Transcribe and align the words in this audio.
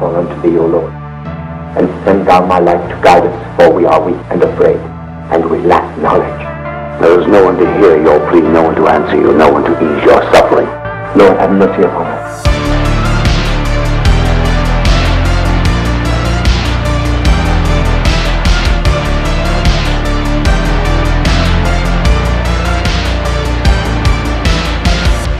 call 0.00 0.16
unto 0.16 0.34
thee, 0.40 0.56
O 0.56 0.64
Lord, 0.64 0.90
and 1.76 1.86
send 2.04 2.26
thou 2.26 2.46
my 2.46 2.58
life 2.58 2.80
to 2.88 2.96
guide 3.02 3.26
us, 3.26 3.56
for 3.56 3.70
we 3.70 3.84
are 3.84 4.00
weak 4.02 4.16
and 4.30 4.42
afraid, 4.42 4.78
and 5.30 5.44
we 5.50 5.58
lack 5.58 5.84
knowledge. 5.98 6.40
There 7.02 7.20
is 7.20 7.26
no 7.26 7.44
one 7.44 7.58
to 7.58 7.66
hear 7.78 8.02
your 8.02 8.18
plea, 8.30 8.40
no 8.40 8.62
one 8.62 8.74
to 8.76 8.88
answer 8.88 9.16
you, 9.16 9.36
no 9.36 9.52
one 9.52 9.62
to 9.64 9.72
ease 9.72 10.04
your 10.04 10.22
suffering. 10.32 10.66
Lord, 11.18 11.36
have 11.38 11.52
mercy 11.52 11.82
upon 11.82 12.06
us. 12.06 12.46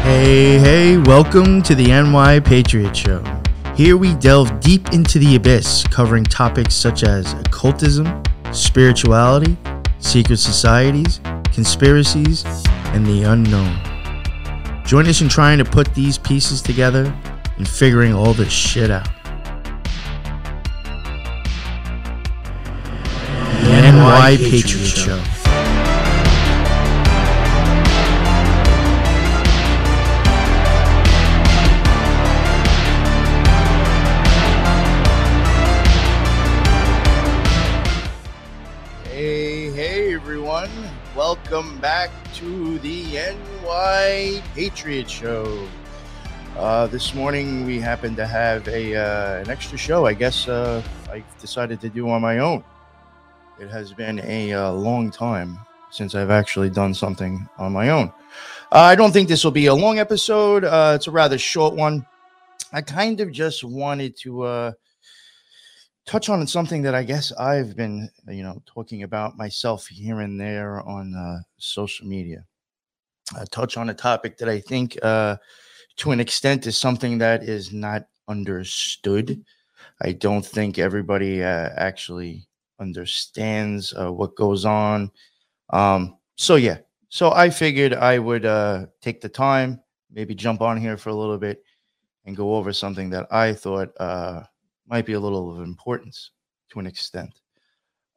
Hey, 0.04 0.58
hey, 0.58 0.98
welcome 0.98 1.62
to 1.62 1.74
the 1.74 1.86
NY 1.86 2.40
Patriot 2.40 2.94
Show. 2.94 3.39
Here 3.80 3.96
we 3.96 4.12
delve 4.16 4.60
deep 4.60 4.92
into 4.92 5.18
the 5.18 5.36
abyss, 5.36 5.84
covering 5.84 6.22
topics 6.24 6.74
such 6.74 7.02
as 7.02 7.32
occultism, 7.32 8.22
spirituality, 8.52 9.56
secret 10.00 10.36
societies, 10.36 11.18
conspiracies, 11.44 12.44
and 12.92 13.06
the 13.06 13.22
unknown. 13.22 13.80
Join 14.84 15.06
us 15.06 15.22
in 15.22 15.30
trying 15.30 15.56
to 15.56 15.64
put 15.64 15.94
these 15.94 16.18
pieces 16.18 16.60
together 16.60 17.06
and 17.56 17.66
figuring 17.66 18.12
all 18.12 18.34
this 18.34 18.52
shit 18.52 18.90
out. 18.90 19.08
The 23.62 23.80
NY 23.80 24.36
Patriot 24.36 24.88
Show. 24.88 25.39
To 42.40 42.78
the 42.78 43.04
NY 43.66 44.42
Patriot 44.54 45.10
Show. 45.10 45.68
Uh, 46.56 46.86
this 46.86 47.14
morning 47.14 47.66
we 47.66 47.78
happen 47.78 48.16
to 48.16 48.26
have 48.26 48.66
a 48.66 48.96
uh, 48.96 49.42
an 49.42 49.50
extra 49.50 49.76
show. 49.76 50.06
I 50.06 50.14
guess 50.14 50.48
uh, 50.48 50.82
I 51.10 51.22
decided 51.38 51.82
to 51.82 51.90
do 51.90 52.08
on 52.08 52.22
my 52.22 52.38
own. 52.38 52.64
It 53.60 53.68
has 53.68 53.92
been 53.92 54.20
a 54.20 54.54
uh, 54.54 54.72
long 54.72 55.10
time 55.10 55.58
since 55.90 56.14
I've 56.14 56.30
actually 56.30 56.70
done 56.70 56.94
something 56.94 57.46
on 57.58 57.74
my 57.74 57.90
own. 57.90 58.10
Uh, 58.72 58.88
I 58.88 58.94
don't 58.94 59.12
think 59.12 59.28
this 59.28 59.44
will 59.44 59.50
be 59.50 59.66
a 59.66 59.74
long 59.74 59.98
episode. 59.98 60.64
Uh, 60.64 60.94
it's 60.96 61.08
a 61.08 61.10
rather 61.10 61.36
short 61.36 61.74
one. 61.74 62.06
I 62.72 62.80
kind 62.80 63.20
of 63.20 63.32
just 63.32 63.64
wanted 63.64 64.16
to 64.20 64.74
touch 66.06 66.28
on 66.28 66.46
something 66.46 66.82
that 66.82 66.94
I 66.94 67.02
guess 67.02 67.32
I've 67.32 67.76
been, 67.76 68.10
you 68.28 68.42
know, 68.42 68.62
talking 68.66 69.02
about 69.02 69.36
myself 69.36 69.86
here 69.86 70.20
and 70.20 70.40
there 70.40 70.80
on 70.82 71.14
uh, 71.14 71.38
social 71.58 72.06
media. 72.06 72.44
Uh, 73.36 73.44
touch 73.50 73.76
on 73.76 73.90
a 73.90 73.94
topic 73.94 74.36
that 74.38 74.48
I 74.48 74.58
think, 74.60 74.98
uh, 75.02 75.36
to 75.96 76.10
an 76.10 76.20
extent, 76.20 76.66
is 76.66 76.76
something 76.76 77.18
that 77.18 77.44
is 77.44 77.72
not 77.72 78.06
understood. 78.28 79.44
I 80.00 80.12
don't 80.12 80.44
think 80.44 80.78
everybody 80.78 81.42
uh, 81.42 81.70
actually 81.76 82.48
understands 82.80 83.94
uh, 83.94 84.10
what 84.10 84.34
goes 84.34 84.64
on. 84.64 85.10
Um, 85.70 86.16
so 86.36 86.56
yeah, 86.56 86.78
so 87.08 87.32
I 87.32 87.50
figured 87.50 87.94
I 87.94 88.18
would 88.18 88.46
uh, 88.46 88.86
take 89.00 89.20
the 89.20 89.28
time, 89.28 89.80
maybe 90.10 90.34
jump 90.34 90.60
on 90.62 90.76
here 90.76 90.96
for 90.96 91.10
a 91.10 91.14
little 91.14 91.38
bit, 91.38 91.62
and 92.24 92.36
go 92.36 92.56
over 92.56 92.72
something 92.72 93.10
that 93.10 93.32
I 93.32 93.52
thought 93.52 93.92
uh, 94.00 94.42
might 94.90 95.06
be 95.06 95.12
a 95.12 95.20
little 95.20 95.56
of 95.56 95.62
importance 95.62 96.32
to 96.70 96.80
an 96.80 96.86
extent. 96.86 97.32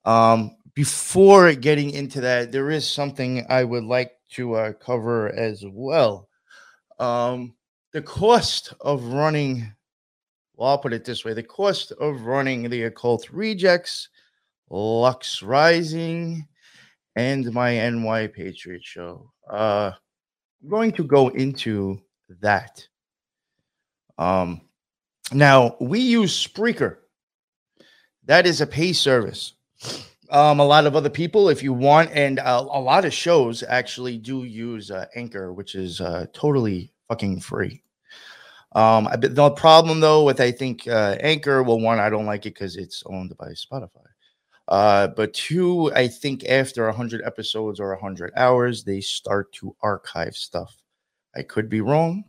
Um, 0.06 0.58
before 0.74 1.54
getting 1.54 1.92
into 1.92 2.20
that, 2.22 2.52
there 2.52 2.72
is 2.72 2.89
something 2.89 3.45
I 3.48 3.64
would 3.64 3.84
like 3.84 4.11
to 4.32 4.56
uh, 4.56 4.73
cover 4.73 5.33
as 5.33 5.64
well. 5.72 6.28
Um, 7.00 7.54
the 7.92 8.02
cost 8.02 8.73
of 8.82 9.04
running, 9.06 9.72
well, 10.56 10.70
I'll 10.70 10.78
put 10.80 10.94
it 10.94 11.06
this 11.06 11.23
way 11.23 11.33
the 11.33 11.44
cost 11.44 11.92
of 11.94 12.22
running 12.22 12.70
the 12.70 12.83
occult 12.83 13.30
rejects, 13.30 14.10
Lux 14.70 15.44
Rising, 15.44 16.48
and 17.16 17.52
my 17.54 17.89
NY 17.89 18.28
Patriot 18.28 18.83
show. 18.83 19.32
Uh, 19.50 19.92
I'm 20.64 20.70
going 20.70 20.92
to 20.94 21.04
go 21.04 21.28
into 21.30 22.02
that. 22.42 22.88
Um, 24.17 24.62
now 25.32 25.76
we 25.80 26.00
use 26.00 26.36
Spreaker. 26.36 26.98
That 28.26 28.45
is 28.45 28.61
a 28.61 28.67
pay 28.67 28.94
service. 28.94 29.54
Um, 30.30 30.60
a 30.60 30.66
lot 30.66 30.88
of 30.88 30.95
other 30.95 31.10
people, 31.10 31.50
if 31.50 31.61
you 31.61 31.73
want, 31.73 32.10
and 32.11 32.39
uh, 32.39 32.66
a 32.72 32.80
lot 32.80 33.06
of 33.06 33.14
shows 33.14 33.64
actually 33.67 34.17
do 34.17 34.44
use 34.44 34.89
uh, 34.89 35.06
Anchor, 35.16 35.54
which 35.54 35.76
is 35.76 36.02
uh, 36.02 36.26
totally 36.33 36.92
fucking 37.08 37.39
free. 37.39 37.83
Um, 38.72 39.08
I, 39.08 39.17
the 39.17 39.52
problem 39.52 40.00
though 40.00 40.23
with 40.23 40.42
I 40.42 40.52
think 40.52 40.88
uh, 40.88 41.17
Anchor, 41.20 41.62
well, 41.62 41.80
one, 41.80 42.00
I 42.00 42.10
don't 42.10 42.26
like 42.26 42.45
it 42.45 42.56
because 42.56 42.76
it's 42.76 43.04
owned 43.06 43.36
by 43.38 43.50
Spotify. 43.50 44.08
Uh, 44.67 45.08
but 45.08 45.33
two, 45.33 45.94
I 45.94 46.08
think 46.08 46.45
after 46.45 46.86
100 46.86 47.22
episodes 47.23 47.80
or 47.80 47.89
100 47.92 48.32
hours, 48.36 48.83
they 48.83 49.02
start 49.02 49.52
to 49.54 49.76
archive 49.82 50.36
stuff. 50.36 50.76
I 51.36 51.44
could 51.44 51.70
be 51.70 51.82
wrong. 51.82 52.23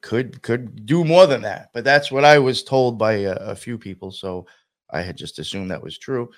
Could 0.00 0.40
could 0.42 0.86
do 0.86 1.04
more 1.04 1.26
than 1.26 1.42
that, 1.42 1.70
but 1.74 1.84
that's 1.84 2.10
what 2.10 2.24
I 2.24 2.38
was 2.38 2.62
told 2.62 2.98
by 2.98 3.12
a, 3.12 3.32
a 3.34 3.54
few 3.54 3.76
people. 3.76 4.10
So 4.10 4.46
I 4.90 5.02
had 5.02 5.16
just 5.16 5.38
assumed 5.38 5.70
that 5.70 5.82
was 5.82 5.98
true. 5.98 6.30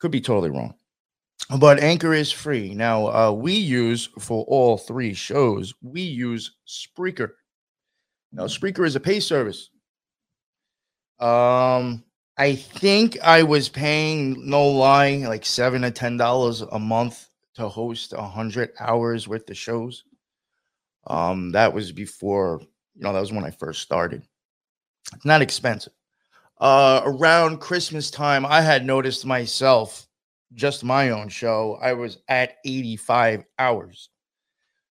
Could 0.00 0.10
be 0.10 0.20
totally 0.20 0.50
wrong. 0.50 0.74
But 1.58 1.80
Anchor 1.80 2.14
is 2.14 2.32
free. 2.32 2.74
Now, 2.74 3.06
uh, 3.06 3.32
we 3.32 3.54
use 3.54 4.08
for 4.18 4.44
all 4.44 4.76
three 4.76 5.14
shows, 5.14 5.72
we 5.82 6.02
use 6.02 6.56
Spreaker. 6.66 7.30
Now, 8.32 8.44
Spreaker 8.44 8.84
is 8.84 8.96
a 8.96 9.00
pay 9.00 9.20
service. 9.20 9.70
Um, 11.20 12.04
I 12.36 12.54
think 12.54 13.18
I 13.22 13.42
was 13.42 13.68
paying, 13.68 14.48
no 14.48 14.66
lie, 14.68 15.16
like 15.16 15.46
seven 15.46 15.82
to 15.82 15.90
ten 15.90 16.16
dollars 16.16 16.60
a 16.60 16.78
month 16.78 17.28
to 17.54 17.68
host 17.68 18.12
a 18.12 18.22
hundred 18.22 18.70
hours 18.80 19.26
worth 19.26 19.48
of 19.48 19.56
shows. 19.56 20.04
Um, 21.08 21.50
that 21.52 21.72
was 21.72 21.90
before, 21.90 22.60
you 22.94 23.02
know, 23.02 23.12
that 23.12 23.20
was 23.20 23.32
when 23.32 23.44
I 23.44 23.50
first 23.50 23.82
started. 23.82 24.22
It's 25.14 25.24
not 25.24 25.42
expensive. 25.42 25.92
Uh, 26.60 27.00
around 27.04 27.60
Christmas 27.60 28.10
time, 28.10 28.44
I 28.44 28.60
had 28.60 28.84
noticed 28.84 29.24
myself, 29.24 30.06
just 30.54 30.84
my 30.84 31.10
own 31.10 31.28
show, 31.28 31.78
I 31.80 31.92
was 31.92 32.18
at 32.28 32.56
85 32.64 33.44
hours. 33.58 34.10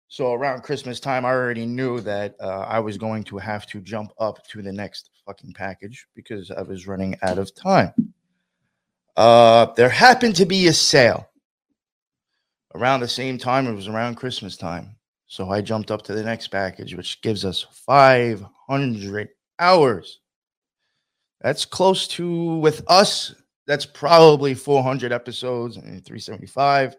So 0.08 0.32
around 0.32 0.62
Christmas 0.62 1.00
time, 1.00 1.26
I 1.26 1.30
already 1.30 1.66
knew 1.66 2.00
that 2.00 2.36
uh, 2.40 2.60
I 2.68 2.78
was 2.78 2.96
going 2.96 3.24
to 3.24 3.38
have 3.38 3.66
to 3.66 3.80
jump 3.80 4.12
up 4.18 4.46
to 4.48 4.62
the 4.62 4.72
next 4.72 5.10
fucking 5.26 5.52
package 5.52 6.06
because 6.14 6.50
I 6.50 6.62
was 6.62 6.86
running 6.86 7.16
out 7.22 7.38
of 7.38 7.54
time. 7.54 7.92
Uh, 9.16 9.66
there 9.74 9.88
happened 9.88 10.36
to 10.36 10.46
be 10.46 10.68
a 10.68 10.72
sale 10.72 11.28
around 12.74 13.00
the 13.00 13.08
same 13.08 13.36
time. 13.38 13.66
It 13.66 13.74
was 13.74 13.88
around 13.88 14.14
Christmas 14.14 14.56
time. 14.56 14.95
So 15.26 15.50
I 15.50 15.60
jumped 15.60 15.90
up 15.90 16.02
to 16.02 16.14
the 16.14 16.22
next 16.22 16.48
package, 16.48 16.94
which 16.94 17.20
gives 17.20 17.44
us 17.44 17.66
500 17.70 19.28
hours. 19.58 20.20
That's 21.40 21.64
close 21.64 22.08
to, 22.08 22.56
with 22.56 22.82
us, 22.88 23.34
that's 23.66 23.86
probably 23.86 24.54
400 24.54 25.12
episodes 25.12 25.76
and 25.76 26.04
375 26.04 26.96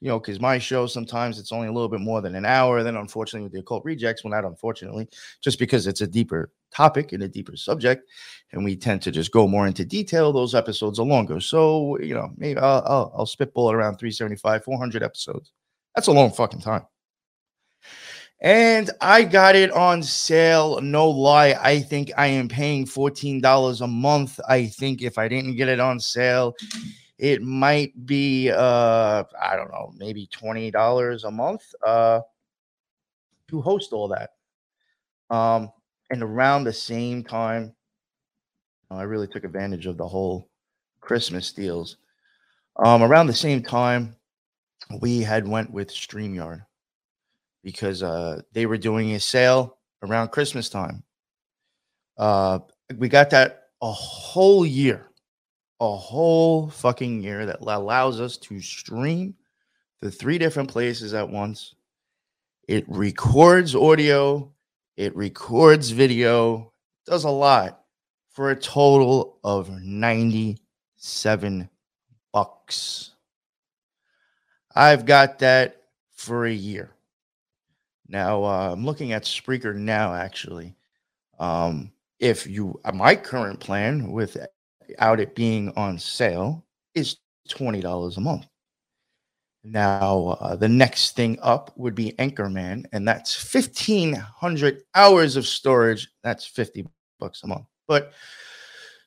you 0.00 0.08
know, 0.08 0.20
because 0.20 0.40
my 0.40 0.58
show 0.58 0.86
sometimes 0.86 1.38
it's 1.38 1.52
only 1.52 1.66
a 1.66 1.72
little 1.72 1.88
bit 1.88 2.00
more 2.00 2.20
than 2.20 2.36
an 2.36 2.44
hour. 2.44 2.82
Then, 2.82 2.96
unfortunately, 2.96 3.44
with 3.44 3.52
the 3.52 3.60
occult 3.60 3.84
rejects, 3.84 4.22
well, 4.22 4.30
not 4.30 4.44
unfortunately, 4.44 5.08
just 5.40 5.58
because 5.58 5.86
it's 5.86 6.02
a 6.02 6.06
deeper 6.06 6.52
topic 6.72 7.12
and 7.12 7.22
a 7.22 7.28
deeper 7.28 7.56
subject, 7.56 8.08
and 8.52 8.64
we 8.64 8.76
tend 8.76 9.02
to 9.02 9.10
just 9.10 9.32
go 9.32 9.48
more 9.48 9.66
into 9.66 9.84
detail, 9.84 10.32
those 10.32 10.54
episodes 10.54 10.98
are 10.98 11.06
longer. 11.06 11.40
So, 11.40 11.98
you 11.98 12.14
know, 12.14 12.30
maybe 12.36 12.60
I'll, 12.60 12.82
I'll, 12.86 13.12
I'll 13.16 13.26
spitball 13.26 13.70
it 13.70 13.74
around 13.74 13.96
375, 13.96 14.64
400 14.64 15.02
episodes. 15.02 15.52
That's 15.94 16.06
a 16.06 16.12
long 16.12 16.30
fucking 16.30 16.60
time. 16.60 16.86
And 18.40 18.90
I 19.00 19.24
got 19.24 19.56
it 19.56 19.72
on 19.72 20.02
sale. 20.02 20.80
No 20.80 21.10
lie. 21.10 21.58
I 21.60 21.80
think 21.80 22.12
I 22.16 22.28
am 22.28 22.48
paying 22.48 22.86
$14 22.86 23.80
a 23.80 23.86
month. 23.86 24.38
I 24.48 24.66
think 24.66 25.02
if 25.02 25.18
I 25.18 25.26
didn't 25.26 25.56
get 25.56 25.68
it 25.68 25.80
on 25.80 25.98
sale, 25.98 26.54
it 27.18 27.42
might 27.42 28.06
be 28.06 28.50
uh 28.50 29.24
I 29.42 29.56
don't 29.56 29.72
know, 29.72 29.92
maybe 29.96 30.28
$20 30.28 31.24
a 31.24 31.30
month 31.30 31.62
uh 31.84 32.20
to 33.48 33.60
host 33.60 33.92
all 33.92 34.08
that. 34.08 34.30
Um 35.34 35.72
and 36.10 36.22
around 36.22 36.62
the 36.62 36.72
same 36.72 37.24
time 37.24 37.74
I 38.88 39.02
really 39.02 39.26
took 39.26 39.42
advantage 39.42 39.86
of 39.86 39.96
the 39.96 40.06
whole 40.06 40.48
Christmas 41.00 41.52
deals. 41.52 41.96
Um 42.76 43.02
around 43.02 43.26
the 43.26 43.34
same 43.34 43.64
time 43.64 44.14
we 45.00 45.22
had 45.22 45.46
went 45.46 45.72
with 45.72 45.90
StreamYard 45.90 46.62
because 47.62 48.02
uh 48.02 48.40
they 48.52 48.66
were 48.66 48.78
doing 48.78 49.12
a 49.12 49.20
sale 49.20 49.78
around 50.02 50.28
Christmas 50.28 50.68
time. 50.68 51.02
Uh 52.16 52.60
we 52.96 53.08
got 53.08 53.30
that 53.30 53.64
a 53.82 53.92
whole 53.92 54.64
year, 54.66 55.10
a 55.80 55.96
whole 55.96 56.68
fucking 56.70 57.22
year 57.22 57.46
that 57.46 57.60
allows 57.60 58.20
us 58.20 58.36
to 58.38 58.60
stream 58.60 59.34
the 60.00 60.10
three 60.10 60.38
different 60.38 60.68
places 60.70 61.14
at 61.14 61.28
once. 61.28 61.74
It 62.66 62.84
records 62.88 63.74
audio, 63.74 64.52
it 64.96 65.14
records 65.16 65.90
video, 65.90 66.72
does 67.06 67.24
a 67.24 67.30
lot 67.30 67.82
for 68.30 68.50
a 68.50 68.56
total 68.56 69.38
of 69.42 69.70
97 69.82 71.68
bucks. 72.32 73.12
I've 74.74 75.06
got 75.06 75.38
that 75.40 75.82
for 76.12 76.46
a 76.46 76.52
year. 76.52 76.90
Now, 78.08 78.42
uh, 78.44 78.72
I'm 78.72 78.84
looking 78.84 79.12
at 79.12 79.24
Spreaker 79.24 79.74
now, 79.74 80.14
actually. 80.14 80.74
Um, 81.38 81.92
if 82.18 82.46
you, 82.46 82.80
uh, 82.84 82.92
my 82.92 83.14
current 83.14 83.60
plan 83.60 84.10
without 84.10 85.20
it 85.20 85.34
being 85.34 85.72
on 85.76 85.98
sale 85.98 86.64
is 86.94 87.18
$20 87.48 88.16
a 88.16 88.20
month. 88.20 88.46
Now, 89.62 90.38
uh, 90.40 90.56
the 90.56 90.68
next 90.68 91.16
thing 91.16 91.38
up 91.42 91.72
would 91.76 91.94
be 91.94 92.12
Anchorman, 92.12 92.86
and 92.92 93.06
that's 93.06 93.54
1,500 93.54 94.82
hours 94.94 95.36
of 95.36 95.46
storage. 95.46 96.08
That's 96.22 96.46
50 96.46 96.86
bucks 97.20 97.42
a 97.42 97.48
month. 97.48 97.66
But 97.86 98.12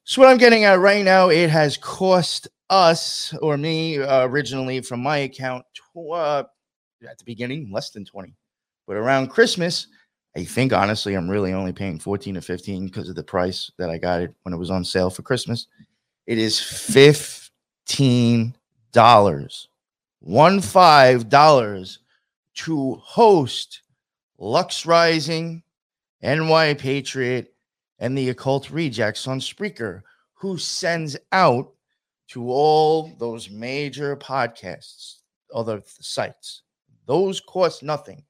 so, 0.03 0.21
what 0.21 0.29
I'm 0.29 0.37
getting 0.37 0.65
at 0.65 0.79
right 0.79 1.03
now, 1.03 1.29
it 1.29 1.49
has 1.49 1.77
cost 1.77 2.47
us 2.69 3.33
or 3.41 3.57
me 3.57 4.01
uh, 4.01 4.27
originally 4.27 4.81
from 4.81 5.01
my 5.01 5.17
account 5.19 5.65
uh, 5.95 6.43
at 7.09 7.17
the 7.17 7.23
beginning 7.25 7.71
less 7.71 7.91
than 7.91 8.05
20. 8.05 8.35
But 8.91 8.97
around 8.97 9.27
Christmas, 9.27 9.87
I 10.35 10.43
think 10.43 10.73
honestly, 10.73 11.13
I'm 11.13 11.29
really 11.29 11.53
only 11.53 11.71
paying 11.71 11.97
14 11.97 12.35
or 12.35 12.41
15 12.41 12.87
because 12.87 13.07
of 13.07 13.15
the 13.15 13.23
price 13.23 13.71
that 13.77 13.89
I 13.89 13.97
got 13.97 14.21
it 14.21 14.35
when 14.43 14.53
it 14.53 14.57
was 14.57 14.69
on 14.69 14.83
sale 14.83 15.09
for 15.09 15.21
Christmas. 15.21 15.67
It 16.27 16.37
is 16.37 16.59
$15 16.59 18.53
one 20.19 20.59
five 20.59 21.29
dollars 21.29 21.99
to 22.55 22.95
host 22.95 23.83
Lux 24.37 24.85
Rising, 24.85 25.63
NY 26.21 26.73
Patriot, 26.73 27.53
and 27.99 28.17
the 28.17 28.27
Occult 28.27 28.69
Rejects 28.71 29.25
on 29.25 29.39
Spreaker, 29.39 30.01
who 30.33 30.57
sends 30.57 31.15
out 31.31 31.71
to 32.27 32.49
all 32.51 33.13
those 33.19 33.49
major 33.49 34.17
podcasts, 34.17 35.19
other 35.55 35.81
sites. 35.85 36.63
Those 37.05 37.39
cost 37.39 37.83
nothing. 37.83 38.25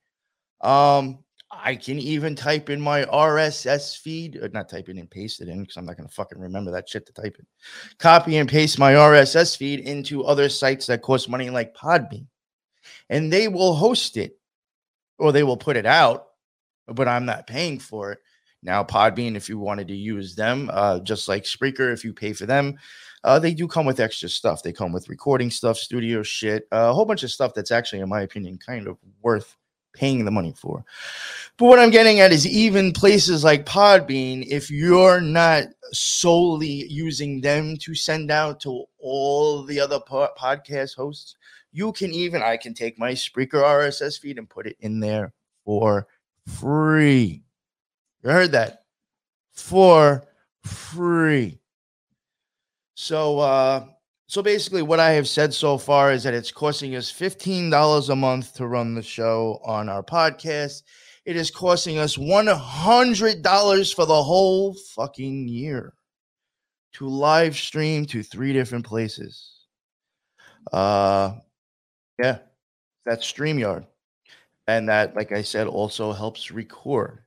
Um, 0.64 1.20
I 1.52 1.76
can 1.76 2.00
even 2.00 2.36
type 2.36 2.70
in 2.70 2.80
my 2.80 3.04
RSS 3.04 3.98
feed, 3.98 4.40
uh, 4.42 4.48
not 4.54 4.70
type 4.70 4.88
it 4.88 4.96
and 4.96 5.10
paste 5.10 5.42
it 5.42 5.50
in 5.50 5.62
because 5.62 5.76
I'm 5.76 5.86
not 5.86 5.98
going 5.98 6.08
to 6.08 6.14
fucking 6.14 6.40
remember 6.40 6.72
that 6.72 6.88
shit 6.88 7.06
to 7.08 7.14
type 7.14 7.36
it. 7.38 7.46
Copy 7.98 8.38
and 8.38 8.48
paste 8.48 8.80
my 8.80 8.94
RSS 8.94 9.58
feed 9.58 9.82
into 9.82 10.24
other 10.24 10.48
sites 10.48 10.88
that 10.88 11.02
cost 11.02 11.30
money 11.30 11.50
like 11.50 11.76
Podbean, 11.76 12.26
and 13.10 13.32
they 13.32 13.48
will 13.48 13.76
host 13.76 14.16
it 14.18 14.38
or 15.20 15.32
they 15.32 15.44
will 15.44 15.58
put 15.58 15.78
it 15.78 15.86
out, 15.86 16.28
but 16.88 17.08
I'm 17.08 17.26
not 17.26 17.48
paying 17.48 17.80
for 17.80 18.14
it. 18.14 18.20
Now, 18.64 18.84
Podbean, 18.84 19.36
if 19.36 19.50
you 19.50 19.60
wanted 19.60 19.88
to 19.90 19.96
use 19.96 20.36
them, 20.36 20.70
uh, 20.72 21.00
just 21.00 21.28
like 21.28 21.44
Spreaker, 21.44 21.92
if 21.92 22.04
you 22.04 22.14
pay 22.14 22.32
for 22.34 22.46
them, 22.46 22.78
uh, 23.24 23.40
they 23.40 23.54
do 23.54 23.68
come 23.68 23.86
with 23.86 24.00
extra 24.00 24.30
stuff. 24.30 24.64
They 24.64 24.72
come 24.72 24.92
with 24.92 25.10
recording 25.10 25.52
stuff, 25.52 25.78
studio 25.78 26.24
shit, 26.24 26.68
uh, 26.72 26.90
a 26.90 26.94
whole 26.94 27.06
bunch 27.06 27.24
of 27.24 27.32
stuff 27.32 27.54
that's 27.54 27.72
actually, 27.72 28.02
in 28.02 28.10
my 28.10 28.22
opinion, 28.22 28.58
kind 28.58 28.88
of 28.88 28.98
worth 29.22 29.56
paying 29.94 30.26
the 30.26 30.32
money 30.32 30.54
for. 30.56 30.84
But 31.58 31.66
what 31.66 31.80
I'm 31.80 31.90
getting 31.90 32.20
at 32.20 32.32
is 32.32 32.48
even 32.48 32.92
places 32.94 33.44
like 33.44 33.66
Podbean, 33.66 34.46
if 34.48 34.72
you're 34.72 35.22
not 35.22 35.66
solely 35.92 36.88
using 36.88 37.42
them 37.42 37.78
to 37.78 37.94
send 37.94 38.32
out 38.32 38.60
to 38.62 38.86
all 39.00 39.64
the 39.64 39.80
other 39.80 40.00
po- 40.00 40.30
podcast 40.40 40.96
hosts, 40.96 41.36
you 41.72 41.92
can 41.92 42.12
even, 42.12 42.42
I 42.42 42.58
can 42.58 42.74
take 42.74 43.00
my 43.00 43.12
Spreaker 43.12 43.64
RSS 43.64 44.20
feed 44.20 44.38
and 44.38 44.50
put 44.50 44.68
it 44.68 44.78
in 44.80 45.00
there 45.00 45.34
for 45.66 46.08
free. 46.48 47.44
You 48.24 48.30
heard 48.30 48.52
that? 48.52 48.84
For 49.52 50.24
free. 50.64 51.60
So, 52.96 53.40
uh, 53.40 53.86
so 54.32 54.42
basically, 54.42 54.82
what 54.82 55.02
I 55.02 55.12
have 55.12 55.28
said 55.28 55.54
so 55.54 55.78
far 55.78 56.14
is 56.14 56.24
that 56.24 56.34
it's 56.34 56.54
costing 56.54 56.96
us 56.96 57.12
$15 57.12 58.08
a 58.10 58.16
month 58.16 58.54
to 58.54 58.66
run 58.66 58.96
the 58.96 59.04
show 59.04 59.60
on 59.66 59.90
our 59.90 60.02
podcast. 60.02 60.84
It 61.26 61.36
is 61.36 61.52
costing 61.52 61.98
us 61.98 62.16
$100 62.16 63.94
for 63.94 64.06
the 64.06 64.24
whole 64.24 64.74
fucking 64.96 65.50
year 65.50 65.92
to 66.94 67.10
live 67.10 67.58
stream 67.58 68.06
to 68.06 68.24
three 68.24 68.54
different 68.54 68.86
places. 68.86 69.66
Uh, 70.72 71.34
yeah, 72.18 72.38
that's 73.06 73.30
StreamYard. 73.30 73.86
And 74.66 74.88
that, 74.88 75.14
like 75.14 75.34
I 75.34 75.42
said, 75.42 75.68
also 75.68 76.14
helps 76.14 76.52
record. 76.52 77.20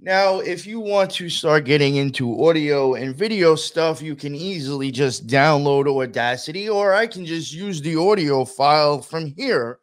Now, 0.00 0.38
if 0.38 0.64
you 0.64 0.78
want 0.78 1.10
to 1.12 1.28
start 1.28 1.64
getting 1.64 1.96
into 1.96 2.46
audio 2.46 2.94
and 2.94 3.16
video 3.16 3.56
stuff, 3.56 4.00
you 4.00 4.14
can 4.14 4.32
easily 4.32 4.92
just 4.92 5.26
download 5.26 5.88
Audacity, 5.88 6.68
or 6.68 6.94
I 6.94 7.08
can 7.08 7.26
just 7.26 7.52
use 7.52 7.80
the 7.80 7.96
audio 7.96 8.44
file 8.44 9.02
from 9.02 9.26
here 9.26 9.80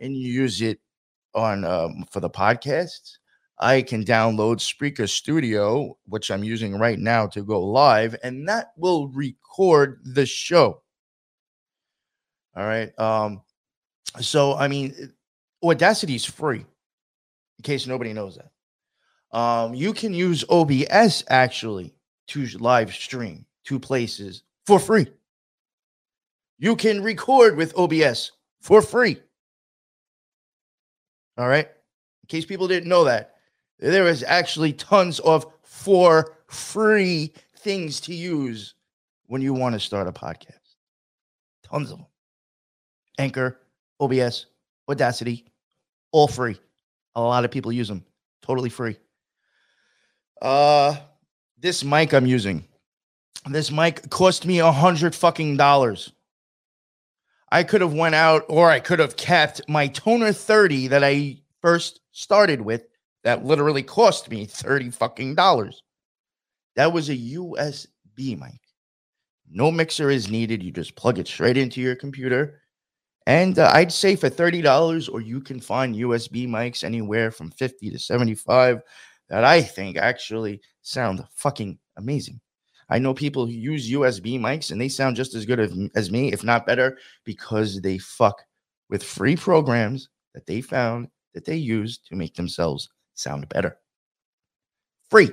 and 0.00 0.16
use 0.16 0.62
it 0.62 0.80
on 1.34 1.64
um, 1.64 2.04
for 2.10 2.18
the 2.18 2.28
podcast. 2.28 3.18
I 3.60 3.82
can 3.82 4.04
download 4.04 4.56
Spreaker 4.56 5.08
Studio, 5.08 5.96
which 6.06 6.32
I'm 6.32 6.42
using 6.42 6.76
right 6.76 6.98
now 6.98 7.28
to 7.28 7.44
go 7.44 7.62
live, 7.62 8.16
and 8.24 8.48
that 8.48 8.72
will 8.76 9.08
record 9.10 10.00
the 10.04 10.26
show. 10.26 10.82
All 12.56 12.64
right. 12.64 12.98
Um, 12.98 13.42
so 14.20 14.54
I 14.56 14.66
mean, 14.66 15.12
Audacity 15.62 16.16
is 16.16 16.24
free, 16.24 16.58
in 16.58 17.62
case 17.62 17.86
nobody 17.86 18.12
knows 18.12 18.36
that. 18.36 18.51
Um, 19.32 19.74
you 19.74 19.92
can 19.92 20.12
use 20.12 20.44
OBS 20.48 21.24
actually 21.28 21.94
to 22.28 22.46
live 22.58 22.92
stream 22.92 23.46
to 23.64 23.78
places 23.78 24.42
for 24.66 24.78
free. 24.78 25.06
You 26.58 26.76
can 26.76 27.02
record 27.02 27.56
with 27.56 27.76
OBS 27.76 28.32
for 28.60 28.82
free. 28.82 29.18
All 31.38 31.48
right. 31.48 31.66
In 31.66 32.26
case 32.28 32.44
people 32.44 32.68
didn't 32.68 32.88
know 32.88 33.04
that, 33.04 33.36
there 33.78 34.06
is 34.06 34.22
actually 34.22 34.72
tons 34.72 35.18
of 35.20 35.46
for 35.62 36.36
free 36.46 37.32
things 37.56 38.00
to 38.02 38.14
use 38.14 38.74
when 39.26 39.42
you 39.42 39.54
want 39.54 39.74
to 39.74 39.80
start 39.80 40.06
a 40.06 40.12
podcast. 40.12 40.76
Tons 41.64 41.90
of 41.90 41.98
them. 41.98 42.06
Anchor, 43.18 43.58
OBS, 43.98 44.46
Audacity, 44.88 45.46
all 46.10 46.28
free. 46.28 46.58
A 47.14 47.20
lot 47.20 47.44
of 47.44 47.50
people 47.50 47.72
use 47.72 47.88
them 47.88 48.04
totally 48.42 48.68
free. 48.68 48.98
Uh, 50.42 50.96
this 51.56 51.84
mic 51.84 52.12
I'm 52.12 52.26
using, 52.26 52.64
this 53.46 53.70
mic 53.70 54.10
cost 54.10 54.44
me 54.44 54.58
a 54.58 54.72
hundred 54.72 55.14
fucking 55.14 55.56
dollars. 55.56 56.12
I 57.52 57.62
could 57.62 57.80
have 57.80 57.92
went 57.92 58.16
out, 58.16 58.44
or 58.48 58.68
I 58.68 58.80
could 58.80 58.98
have 58.98 59.16
kept 59.16 59.60
my 59.68 59.86
Tonor 59.86 60.32
30 60.32 60.88
that 60.88 61.04
I 61.04 61.38
first 61.60 62.00
started 62.10 62.60
with. 62.60 62.82
That 63.22 63.44
literally 63.44 63.84
cost 63.84 64.28
me 64.30 64.46
30 64.46 64.90
fucking 64.90 65.36
dollars. 65.36 65.84
That 66.74 66.92
was 66.92 67.08
a 67.08 67.16
USB 67.16 68.36
mic. 68.36 68.58
No 69.48 69.70
mixer 69.70 70.10
is 70.10 70.28
needed. 70.28 70.60
You 70.60 70.72
just 70.72 70.96
plug 70.96 71.20
it 71.20 71.28
straight 71.28 71.56
into 71.56 71.80
your 71.80 71.94
computer. 71.94 72.62
And 73.28 73.60
uh, 73.60 73.70
I'd 73.72 73.92
say 73.92 74.16
for 74.16 74.28
$30, 74.28 75.08
or 75.12 75.20
you 75.20 75.40
can 75.40 75.60
find 75.60 75.94
USB 75.94 76.48
mics 76.48 76.82
anywhere 76.82 77.30
from 77.30 77.52
50 77.52 77.90
to 77.90 77.98
75 77.98 78.82
that 79.32 79.44
I 79.44 79.62
think 79.62 79.96
actually 79.96 80.60
sound 80.82 81.24
fucking 81.34 81.78
amazing. 81.96 82.38
I 82.90 82.98
know 82.98 83.14
people 83.14 83.46
who 83.46 83.52
use 83.52 83.90
USB 83.90 84.38
mics 84.38 84.70
and 84.70 84.78
they 84.78 84.90
sound 84.90 85.16
just 85.16 85.34
as 85.34 85.46
good 85.46 85.58
as, 85.58 85.74
as 85.96 86.10
me, 86.10 86.34
if 86.34 86.44
not 86.44 86.66
better, 86.66 86.98
because 87.24 87.80
they 87.80 87.96
fuck 87.96 88.42
with 88.90 89.02
free 89.02 89.34
programs 89.34 90.10
that 90.34 90.44
they 90.44 90.60
found 90.60 91.08
that 91.32 91.46
they 91.46 91.56
use 91.56 91.96
to 92.10 92.14
make 92.14 92.34
themselves 92.34 92.90
sound 93.14 93.48
better. 93.48 93.78
Free. 95.10 95.30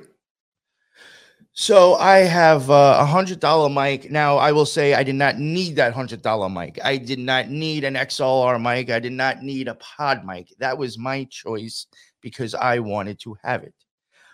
So 1.52 1.96
I 1.96 2.20
have 2.20 2.70
uh, 2.70 3.00
a 3.02 3.06
hundred 3.06 3.42
dollar 3.42 3.70
mic. 3.70 4.10
Now 4.10 4.38
I 4.38 4.54
will 4.54 4.66
say 4.66 4.94
I 4.94 5.04
did 5.04 5.16
not 5.16 5.40
need 5.40 5.76
that 5.76 5.92
hundred 5.92 6.22
dollar 6.22 6.48
mic. 6.48 6.80
I 6.86 6.96
did 6.96 7.20
not 7.20 7.50
need 7.50 7.84
an 7.84 7.96
XLR 7.96 8.62
mic. 8.62 8.90
I 8.92 9.00
did 9.00 9.12
not 9.12 9.44
need 9.44 9.68
a 9.68 9.76
PodMic. 9.76 10.54
That 10.60 10.78
was 10.78 10.98
my 10.98 11.26
choice 11.26 11.86
because 12.22 12.56
I 12.56 12.80
wanted 12.80 13.20
to 13.24 13.36
have 13.44 13.64
it. 13.64 13.74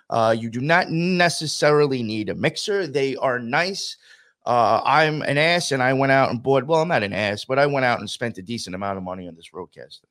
Uh, 0.09 0.35
you 0.37 0.49
do 0.49 0.61
not 0.61 0.89
necessarily 0.89 2.03
need 2.03 2.29
a 2.29 2.35
mixer. 2.35 2.87
They 2.87 3.15
are 3.15 3.39
nice. 3.39 3.97
Uh, 4.45 4.81
I'm 4.85 5.23
an 5.23 5.37
ass, 5.37 5.71
and 5.71 5.81
I 5.81 5.93
went 5.93 6.11
out 6.11 6.29
and 6.29 6.41
bought. 6.41 6.67
Well, 6.67 6.81
I'm 6.81 6.87
not 6.87 7.03
an 7.03 7.13
ass, 7.13 7.45
but 7.45 7.57
I 7.57 7.65
went 7.65 7.85
out 7.85 7.99
and 7.99 8.09
spent 8.09 8.37
a 8.37 8.43
decent 8.43 8.75
amount 8.75 8.97
of 8.97 9.03
money 9.03 9.27
on 9.27 9.35
this 9.35 9.49
Rodecaster. 9.53 10.05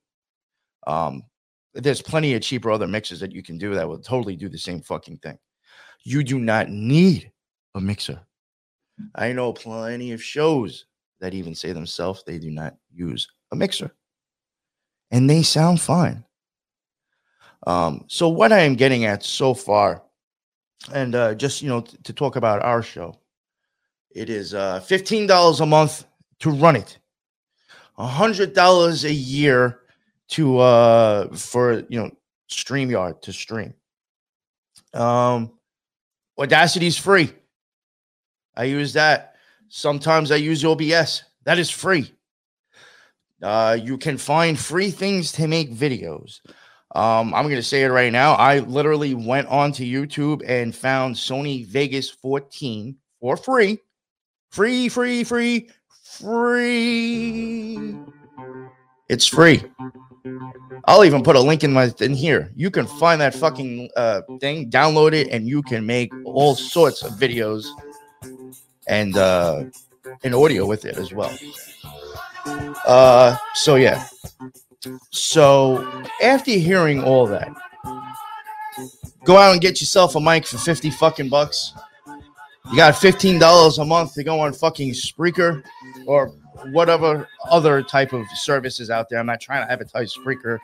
Um, 0.86 1.22
there's 1.74 2.02
plenty 2.02 2.34
of 2.34 2.42
cheaper 2.42 2.70
other 2.70 2.88
mixers 2.88 3.20
that 3.20 3.32
you 3.32 3.42
can 3.42 3.58
do 3.58 3.74
that 3.74 3.88
will 3.88 3.98
totally 3.98 4.36
do 4.36 4.48
the 4.48 4.58
same 4.58 4.80
fucking 4.80 5.18
thing. 5.18 5.38
You 6.04 6.22
do 6.22 6.38
not 6.38 6.68
need 6.68 7.30
a 7.74 7.80
mixer. 7.80 8.20
I 9.14 9.32
know 9.32 9.52
plenty 9.52 10.12
of 10.12 10.22
shows 10.22 10.86
that 11.20 11.34
even 11.34 11.54
say 11.54 11.72
themselves 11.72 12.22
they 12.24 12.38
do 12.38 12.50
not 12.50 12.76
use 12.92 13.28
a 13.50 13.56
mixer 13.56 13.94
and 15.10 15.28
they 15.28 15.42
sound 15.42 15.80
fine. 15.80 16.24
Um, 17.66 18.04
so, 18.09 18.28
what 18.28 18.52
I 18.52 18.61
am 18.61 18.75
getting 18.75 19.04
at 19.04 19.23
so 19.23 19.54
far, 19.54 20.02
and 20.92 21.14
uh, 21.14 21.35
just 21.35 21.62
you 21.62 21.68
know, 21.68 21.80
t- 21.80 21.97
to 22.04 22.12
talk 22.12 22.37
about 22.37 22.62
our 22.62 22.83
show, 22.83 23.18
it 24.11 24.28
is 24.30 24.54
uh, 24.54 24.80
$15 24.80 25.61
a 25.61 25.66
month 25.66 26.04
to 26.40 26.50
run 26.50 26.76
it, 26.76 26.99
$100 27.99 29.04
a 29.04 29.12
year 29.12 29.80
to 30.26 30.59
uh 30.59 31.28
for 31.37 31.85
you 31.90 32.00
know 32.00 32.11
StreamYard 32.50 33.21
to 33.21 33.33
stream. 33.33 33.75
Um 34.94 35.52
Audacity 36.38 36.87
is 36.87 36.97
free. 36.97 37.30
I 38.56 38.64
use 38.64 38.92
that. 38.94 39.37
Sometimes 39.68 40.33
I 40.33 40.37
use 40.37 40.64
OBS. 40.64 41.23
That 41.44 41.59
is 41.59 41.71
free. 41.71 42.12
Uh, 43.42 43.78
you 43.80 43.99
can 43.99 44.16
find 44.18 44.59
free 44.59 44.90
things 44.90 45.30
to 45.33 45.47
make 45.47 45.73
videos. 45.73 46.40
Um, 46.94 47.34
I'm 47.34 47.44
going 47.44 47.56
to 47.56 47.62
say 47.62 47.82
it 47.82 47.88
right 47.88 48.12
now. 48.12 48.34
I 48.34 48.60
literally 48.60 49.14
went 49.14 49.48
onto 49.48 49.84
YouTube 49.84 50.42
and 50.46 50.74
found 50.74 51.16
Sony 51.16 51.66
Vegas 51.66 52.08
14 52.08 52.96
for 53.20 53.36
free. 53.36 53.78
Free, 54.50 54.88
free, 54.88 55.24
free, 55.24 55.68
free. 56.04 57.96
It's 59.08 59.26
free. 59.26 59.64
I'll 60.86 61.04
even 61.04 61.22
put 61.22 61.34
a 61.34 61.40
link 61.40 61.64
in 61.64 61.72
my 61.72 61.92
in 62.00 62.14
here. 62.14 62.52
You 62.54 62.70
can 62.70 62.86
find 62.86 63.20
that 63.20 63.34
fucking 63.34 63.90
uh, 63.96 64.22
thing, 64.40 64.70
download 64.70 65.12
it, 65.12 65.28
and 65.28 65.48
you 65.48 65.62
can 65.62 65.84
make 65.84 66.12
all 66.24 66.54
sorts 66.54 67.02
of 67.02 67.12
videos 67.12 67.66
and 68.86 69.16
uh, 69.16 69.64
and 70.22 70.34
audio 70.34 70.66
with 70.66 70.84
it 70.84 70.96
as 70.96 71.12
well. 71.12 71.36
Uh, 72.86 73.36
so 73.54 73.74
yeah. 73.74 74.06
So 75.10 76.04
after 76.22 76.52
hearing 76.52 77.02
all 77.02 77.26
that, 77.26 77.48
go 79.24 79.36
out 79.36 79.52
and 79.52 79.60
get 79.60 79.80
yourself 79.80 80.14
a 80.16 80.20
mic 80.20 80.46
for 80.46 80.58
50 80.58 80.90
fucking 80.90 81.28
bucks. 81.28 81.72
You 82.70 82.76
got 82.76 82.94
$15 82.94 83.78
a 83.78 83.84
month 83.84 84.14
to 84.14 84.24
go 84.24 84.40
on 84.40 84.52
fucking 84.52 84.92
Spreaker 84.92 85.62
or 86.06 86.28
whatever 86.70 87.28
other 87.50 87.82
type 87.82 88.12
of 88.12 88.26
services 88.34 88.90
out 88.90 89.08
there. 89.08 89.18
I'm 89.18 89.26
not 89.26 89.40
trying 89.40 89.66
to 89.66 89.70
advertise 89.70 90.14
Spreaker. 90.14 90.58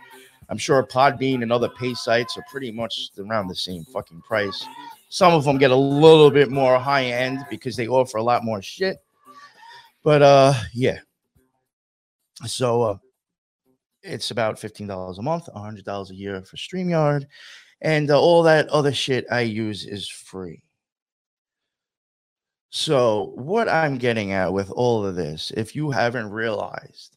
I'm 0.49 0.59
sure 0.59 0.83
Podbean 0.83 1.43
and 1.43 1.53
other 1.53 1.69
pay 1.69 1.95
sites 1.95 2.37
are 2.37 2.45
pretty 2.51 2.73
much 2.73 3.11
around 3.19 3.49
the 3.49 3.55
same 3.55 3.85
fucking 3.85 4.23
price. 4.23 4.67
Some 5.09 5.33
of 5.33 5.45
them 5.45 5.59
get 5.59 5.71
a 5.71 5.77
little 5.77 6.31
bit 6.31 6.51
more 6.51 6.79
high 6.79 7.05
end 7.05 7.45
because 7.51 7.77
they 7.77 7.87
offer 7.87 8.19
a 8.19 8.23
lot 8.23 8.45
more 8.45 8.63
shit. 8.63 8.99
But 10.03 10.23
uh 10.23 10.55
yeah. 10.73 10.99
So 12.47 12.83
uh 12.83 12.99
it's 14.03 14.31
about 14.31 14.57
$15 14.57 15.19
a 15.19 15.23
month, 15.23 15.49
$100 15.55 16.11
a 16.11 16.15
year 16.15 16.43
for 16.43 16.57
StreamYard, 16.57 17.27
and 17.81 18.11
uh, 18.11 18.21
all 18.21 18.43
that 18.43 18.69
other 18.69 18.93
shit 18.93 19.27
I 19.31 19.41
use 19.41 19.87
is 19.87 20.09
free. 20.09 20.63
So, 22.71 23.33
what 23.35 23.69
I'm 23.69 23.99
getting 23.99 24.33
at 24.33 24.53
with 24.53 24.71
all 24.71 25.05
of 25.05 25.17
this, 25.17 25.51
if 25.57 25.75
you 25.75 25.91
haven't 25.91 26.31
realized, 26.31 27.17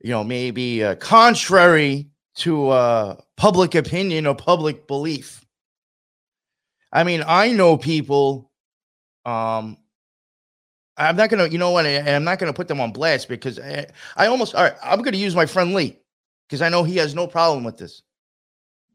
you 0.00 0.10
know, 0.10 0.24
maybe 0.24 0.82
uh, 0.82 0.96
contrary 0.96 2.08
to 2.36 2.70
uh, 2.70 3.16
public 3.36 3.76
opinion 3.76 4.26
or 4.26 4.34
public 4.34 4.88
belief, 4.88 5.44
I 6.92 7.04
mean, 7.04 7.22
I 7.26 7.52
know 7.52 7.76
people. 7.76 8.50
Um, 9.24 9.76
I'm 10.96 11.16
not 11.16 11.30
gonna, 11.30 11.48
you 11.48 11.58
know 11.58 11.70
what? 11.70 11.86
I'm 11.86 12.24
not 12.24 12.38
gonna 12.38 12.52
put 12.52 12.68
them 12.68 12.80
on 12.80 12.92
blast 12.92 13.28
because 13.28 13.58
I, 13.58 13.86
I 14.16 14.26
almost. 14.26 14.54
All 14.54 14.62
right, 14.62 14.74
I'm 14.82 15.02
gonna 15.02 15.16
use 15.16 15.34
my 15.34 15.46
friend 15.46 15.74
Lee 15.74 15.98
because 16.46 16.62
I 16.62 16.68
know 16.68 16.84
he 16.84 16.96
has 16.96 17.14
no 17.14 17.26
problem 17.26 17.64
with 17.64 17.78
this. 17.78 18.02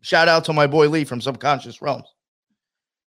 Shout 0.02 0.28
out 0.28 0.46
to 0.46 0.54
my 0.54 0.68
boy 0.68 0.90
Lee 0.90 1.06
from 1.06 1.22
Subconscious 1.22 1.82
Realms. 1.82 2.08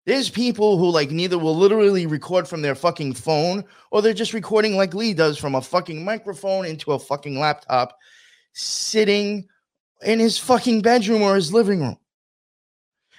There's 0.06 0.30
people 0.30 0.78
who 0.78 0.90
like 0.90 1.11
neither 1.11 1.38
will 1.38 1.54
literally 1.54 2.06
record 2.06 2.49
from 2.49 2.62
their 2.62 2.75
fucking 2.75 3.12
phone 3.12 3.62
or 3.90 4.00
they're 4.00 4.14
just 4.14 4.32
recording 4.32 4.75
like 4.75 4.94
Lee 4.94 5.12
does 5.12 5.37
from 5.37 5.54
a 5.54 5.61
fucking 5.61 6.02
microphone 6.02 6.64
into 6.64 6.92
a 6.92 6.99
fucking 6.99 7.38
laptop, 7.38 7.94
sitting 8.54 9.47
in 10.02 10.18
his 10.18 10.38
fucking 10.38 10.80
bedroom 10.80 11.20
or 11.20 11.35
his 11.35 11.52
living 11.52 11.80
room. 11.80 11.99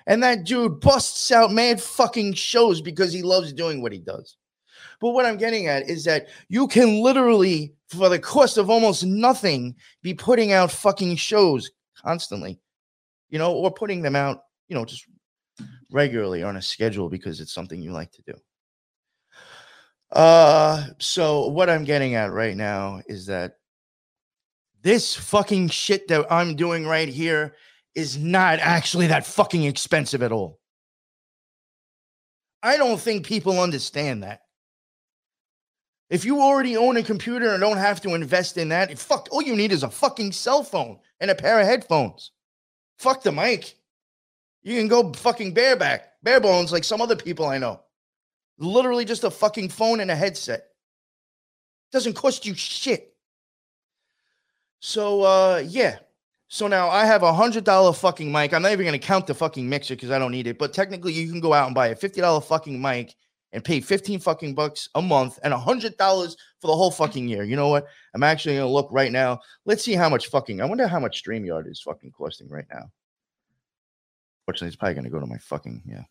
And 0.07 0.23
that 0.23 0.45
dude 0.45 0.79
busts 0.79 1.31
out 1.31 1.51
mad 1.51 1.79
fucking 1.79 2.33
shows 2.33 2.81
because 2.81 3.13
he 3.13 3.21
loves 3.21 3.53
doing 3.53 3.83
what 3.83 3.91
he 3.91 3.99
does. 3.99 4.37
But 4.99 5.11
what 5.11 5.25
I'm 5.25 5.37
getting 5.37 5.67
at 5.67 5.89
is 5.89 6.03
that 6.05 6.27
you 6.49 6.67
can 6.67 7.01
literally, 7.01 7.73
for 7.87 8.09
the 8.09 8.19
cost 8.19 8.57
of 8.57 8.69
almost 8.69 9.05
nothing, 9.05 9.75
be 10.01 10.13
putting 10.13 10.51
out 10.51 10.71
fucking 10.71 11.15
shows 11.15 11.71
constantly, 11.97 12.59
you 13.29 13.39
know, 13.39 13.53
or 13.53 13.71
putting 13.71 14.01
them 14.01 14.15
out, 14.15 14.41
you 14.67 14.75
know, 14.75 14.85
just 14.85 15.05
regularly 15.91 16.43
on 16.43 16.57
a 16.57 16.61
schedule 16.61 17.09
because 17.09 17.39
it's 17.39 17.53
something 17.53 17.81
you 17.81 17.91
like 17.91 18.11
to 18.11 18.21
do. 18.23 18.33
Uh, 20.11 20.87
so 20.97 21.47
what 21.47 21.69
I'm 21.69 21.83
getting 21.83 22.15
at 22.15 22.31
right 22.31 22.57
now 22.57 23.01
is 23.07 23.27
that 23.27 23.53
this 24.81 25.15
fucking 25.15 25.69
shit 25.69 26.07
that 26.07 26.31
I'm 26.31 26.55
doing 26.55 26.85
right 26.85 27.09
here 27.09 27.55
is 27.95 28.17
not 28.17 28.59
actually 28.59 29.07
that 29.07 29.25
fucking 29.25 29.63
expensive 29.63 30.23
at 30.23 30.31
all. 30.31 30.59
I 32.63 32.77
don't 32.77 32.99
think 32.99 33.25
people 33.25 33.59
understand 33.59 34.23
that. 34.23 34.41
If 36.09 36.25
you 36.25 36.41
already 36.41 36.75
own 36.75 36.97
a 36.97 37.03
computer 37.03 37.49
and 37.49 37.61
don't 37.61 37.77
have 37.77 38.01
to 38.01 38.15
invest 38.15 38.57
in 38.57 38.69
that, 38.69 38.97
fuck, 38.97 39.27
all 39.31 39.43
you 39.43 39.55
need 39.55 39.71
is 39.71 39.83
a 39.83 39.89
fucking 39.89 40.31
cell 40.31 40.63
phone 40.63 40.97
and 41.19 41.29
a 41.29 41.35
pair 41.35 41.59
of 41.59 41.67
headphones. 41.67 42.31
Fuck 42.97 43.21
the 43.21 43.31
mic. 43.31 43.75
You 44.63 44.75
can 44.77 44.87
go 44.87 45.13
fucking 45.13 45.53
bareback, 45.53 46.13
bare 46.23 46.39
bones 46.41 46.71
like 46.71 46.83
some 46.83 47.01
other 47.01 47.15
people 47.15 47.45
I 47.45 47.59
know. 47.59 47.81
Literally 48.57 49.05
just 49.05 49.23
a 49.23 49.31
fucking 49.31 49.69
phone 49.69 49.99
and 49.99 50.11
a 50.11 50.15
headset. 50.15 50.65
Doesn't 51.91 52.13
cost 52.13 52.45
you 52.45 52.55
shit. 52.55 53.13
So 54.79 55.21
uh 55.21 55.63
yeah. 55.65 55.99
So 56.49 56.67
now 56.67 56.89
I 56.89 57.05
have 57.05 57.23
a 57.23 57.33
hundred 57.33 57.63
dollar 57.63 57.93
fucking 57.93 58.31
mic. 58.31 58.53
I'm 58.53 58.63
not 58.63 58.71
even 58.71 58.85
gonna 58.85 58.99
count 58.99 59.27
the 59.27 59.33
fucking 59.33 59.69
mixer 59.69 59.95
because 59.95 60.11
I 60.11 60.19
don't 60.19 60.31
need 60.31 60.47
it. 60.47 60.57
But 60.57 60.73
technically, 60.73 61.13
you 61.13 61.29
can 61.29 61.39
go 61.39 61.53
out 61.53 61.67
and 61.67 61.75
buy 61.75 61.87
a 61.87 61.95
fifty 61.95 62.21
dollar 62.21 62.41
fucking 62.41 62.81
mic 62.81 63.15
and 63.51 63.63
pay 63.63 63.79
fifteen 63.81 64.19
fucking 64.19 64.55
bucks 64.55 64.89
a 64.95 65.01
month 65.01 65.39
and 65.43 65.53
a 65.53 65.57
hundred 65.57 65.97
dollars 65.97 66.35
for 66.59 66.67
the 66.67 66.75
whole 66.75 66.91
fucking 66.91 67.27
year. 67.27 67.43
You 67.43 67.55
know 67.55 67.69
what? 67.69 67.85
I'm 68.13 68.23
actually 68.23 68.55
gonna 68.55 68.67
look 68.67 68.89
right 68.91 69.11
now. 69.11 69.39
Let's 69.65 69.83
see 69.83 69.93
how 69.93 70.09
much 70.09 70.27
fucking. 70.27 70.61
I 70.61 70.65
wonder 70.65 70.87
how 70.87 70.99
much 70.99 71.23
Streamyard 71.23 71.69
is 71.69 71.81
fucking 71.81 72.11
costing 72.11 72.49
right 72.49 72.67
now. 72.71 72.91
Fortunately, 74.45 74.67
it's 74.69 74.77
probably 74.77 74.95
going 74.95 75.03
to 75.03 75.11
go 75.11 75.19
to 75.19 75.27
my 75.27 75.37
fucking 75.37 75.83
yeah. 75.85 76.03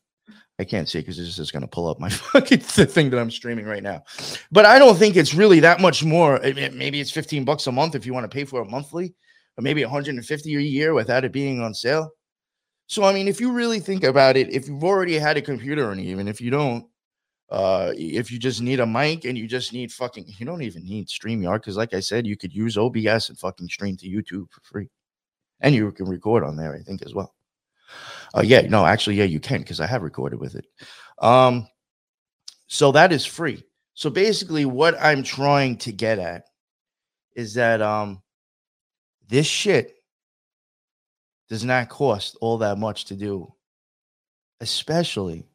I 0.61 0.65
can't 0.65 0.89
see 0.89 0.99
because 0.99 1.17
this 1.17 1.39
is 1.39 1.51
going 1.51 1.63
to 1.63 1.69
pull 1.69 1.89
up 1.89 2.01
my 2.01 2.09
fucking 2.33 2.61
thing 2.61 3.11
that 3.11 3.19
I'm 3.19 3.31
streaming 3.31 3.67
right 3.67 3.83
now. 3.83 4.05
But 4.51 4.65
I 4.65 4.79
don't 4.79 4.97
think 4.97 5.17
it's 5.17 5.35
really 5.35 5.61
that 5.61 5.81
much 5.81 6.05
more. 6.05 6.39
Maybe 6.41 7.01
it's 7.01 7.11
15 7.11 7.45
bucks 7.45 7.67
a 7.67 7.73
month 7.73 7.95
if 7.95 8.07
you 8.07 8.15
want 8.15 8.31
to 8.31 8.35
pay 8.35 8.45
for 8.45 8.63
it 8.63 8.71
monthly, 8.71 9.15
or 9.57 9.63
maybe 9.63 9.85
150 9.85 10.57
a 10.57 10.61
year 10.61 10.95
without 10.95 11.25
it 11.25 11.33
being 11.33 11.61
on 11.61 11.75
sale. 11.75 12.11
So 12.87 13.05
I 13.05 13.13
mean, 13.13 13.29
if 13.29 13.41
you 13.41 13.53
really 13.53 13.81
think 13.81 14.05
about 14.05 14.37
it, 14.37 14.51
if 14.51 14.69
you've 14.69 14.85
already 14.85 15.19
had 15.19 15.37
a 15.37 15.43
computer, 15.43 15.91
and 15.93 16.01
even 16.01 16.27
if 16.27 16.41
you 16.41 16.51
don't, 16.51 16.87
uh, 17.51 17.93
if 17.97 18.31
you 18.31 18.39
just 18.39 18.61
need 18.61 18.81
a 18.81 18.87
mic 18.87 19.25
and 19.25 19.39
you 19.39 19.47
just 19.47 19.73
need 19.73 19.91
fucking, 19.91 20.27
you 20.39 20.45
don't 20.45 20.63
even 20.63 20.85
need 20.85 21.09
StreamYard 21.09 21.61
because, 21.61 21.77
like 21.77 21.95
I 21.95 22.01
said, 22.01 22.27
you 22.27 22.37
could 22.37 22.55
use 22.55 22.77
OBS 22.77 23.29
and 23.29 23.39
fucking 23.39 23.69
stream 23.69 23.97
to 23.99 24.09
YouTube 24.09 24.51
for 24.51 24.61
free, 24.63 24.89
and 25.61 25.75
you 25.75 25.91
can 25.93 26.07
record 26.07 26.45
on 26.45 26.57
there, 26.57 26.75
I 26.75 26.81
think, 26.81 27.03
as 27.03 27.15
well. 27.15 27.35
Uh, 28.37 28.43
yeah, 28.45 28.61
no, 28.63 28.85
actually, 28.85 29.17
yeah, 29.17 29.25
you 29.25 29.41
can 29.41 29.61
because 29.61 29.81
I 29.81 29.87
have 29.87 30.03
recorded 30.03 30.39
with 30.39 30.55
it. 30.57 30.67
Um, 31.21 31.67
so 32.67 32.93
that 32.93 33.13
is 33.13 33.25
free. 33.25 33.65
So 33.95 34.11
basically, 34.11 34.67
what 34.67 34.95
I'm 35.01 35.23
trying 35.23 35.79
to 35.79 35.93
get 35.93 36.19
at 36.19 36.45
is 37.35 37.55
that 37.55 37.81
um, 37.81 38.23
this 39.29 39.47
shit 39.47 39.97
does 41.49 41.65
not 41.65 41.89
cost 41.89 42.37
all 42.41 42.59
that 42.59 42.79
much 42.79 43.07
to 43.07 43.17
do, 43.17 43.53
especially 44.61 45.47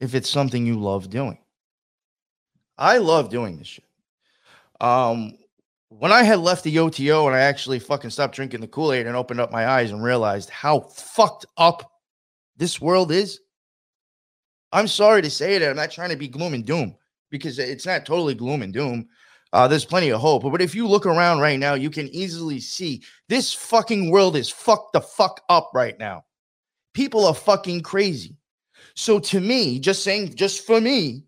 if 0.00 0.14
it's 0.14 0.30
something 0.30 0.66
you 0.66 0.78
love 0.78 1.10
doing. 1.10 1.38
I 2.76 2.98
love 2.98 3.28
doing 3.28 3.58
this 3.58 3.66
shit. 3.66 3.84
Um, 4.80 5.36
when 5.88 6.12
I 6.12 6.22
had 6.22 6.38
left 6.38 6.64
the 6.64 6.78
OTO 6.78 7.26
and 7.26 7.34
I 7.34 7.40
actually 7.40 7.78
fucking 7.78 8.10
stopped 8.10 8.34
drinking 8.34 8.60
the 8.60 8.68
Kool 8.68 8.92
Aid 8.92 9.06
and 9.06 9.16
opened 9.16 9.40
up 9.40 9.50
my 9.50 9.66
eyes 9.66 9.90
and 9.90 10.02
realized 10.02 10.50
how 10.50 10.80
fucked 10.80 11.46
up 11.56 11.90
this 12.56 12.80
world 12.80 13.10
is. 13.10 13.40
I'm 14.72 14.86
sorry 14.86 15.22
to 15.22 15.30
say 15.30 15.58
that. 15.58 15.70
I'm 15.70 15.76
not 15.76 15.90
trying 15.90 16.10
to 16.10 16.16
be 16.16 16.28
gloom 16.28 16.54
and 16.54 16.64
doom 16.64 16.94
because 17.30 17.58
it's 17.58 17.86
not 17.86 18.04
totally 18.04 18.34
gloom 18.34 18.62
and 18.62 18.72
doom. 18.72 19.08
Uh, 19.52 19.66
there's 19.66 19.86
plenty 19.86 20.10
of 20.10 20.20
hope. 20.20 20.42
But 20.42 20.60
if 20.60 20.74
you 20.74 20.86
look 20.86 21.06
around 21.06 21.40
right 21.40 21.58
now, 21.58 21.72
you 21.74 21.88
can 21.88 22.08
easily 22.08 22.60
see 22.60 23.02
this 23.28 23.54
fucking 23.54 24.10
world 24.10 24.36
is 24.36 24.50
fucked 24.50 24.92
the 24.92 25.00
fuck 25.00 25.40
up 25.48 25.70
right 25.72 25.98
now. 25.98 26.24
People 26.92 27.24
are 27.24 27.34
fucking 27.34 27.80
crazy. 27.80 28.36
So 28.98 29.20
to 29.20 29.38
me, 29.38 29.78
just 29.78 30.02
saying, 30.02 30.34
just 30.34 30.66
for 30.66 30.80
me, 30.80 31.22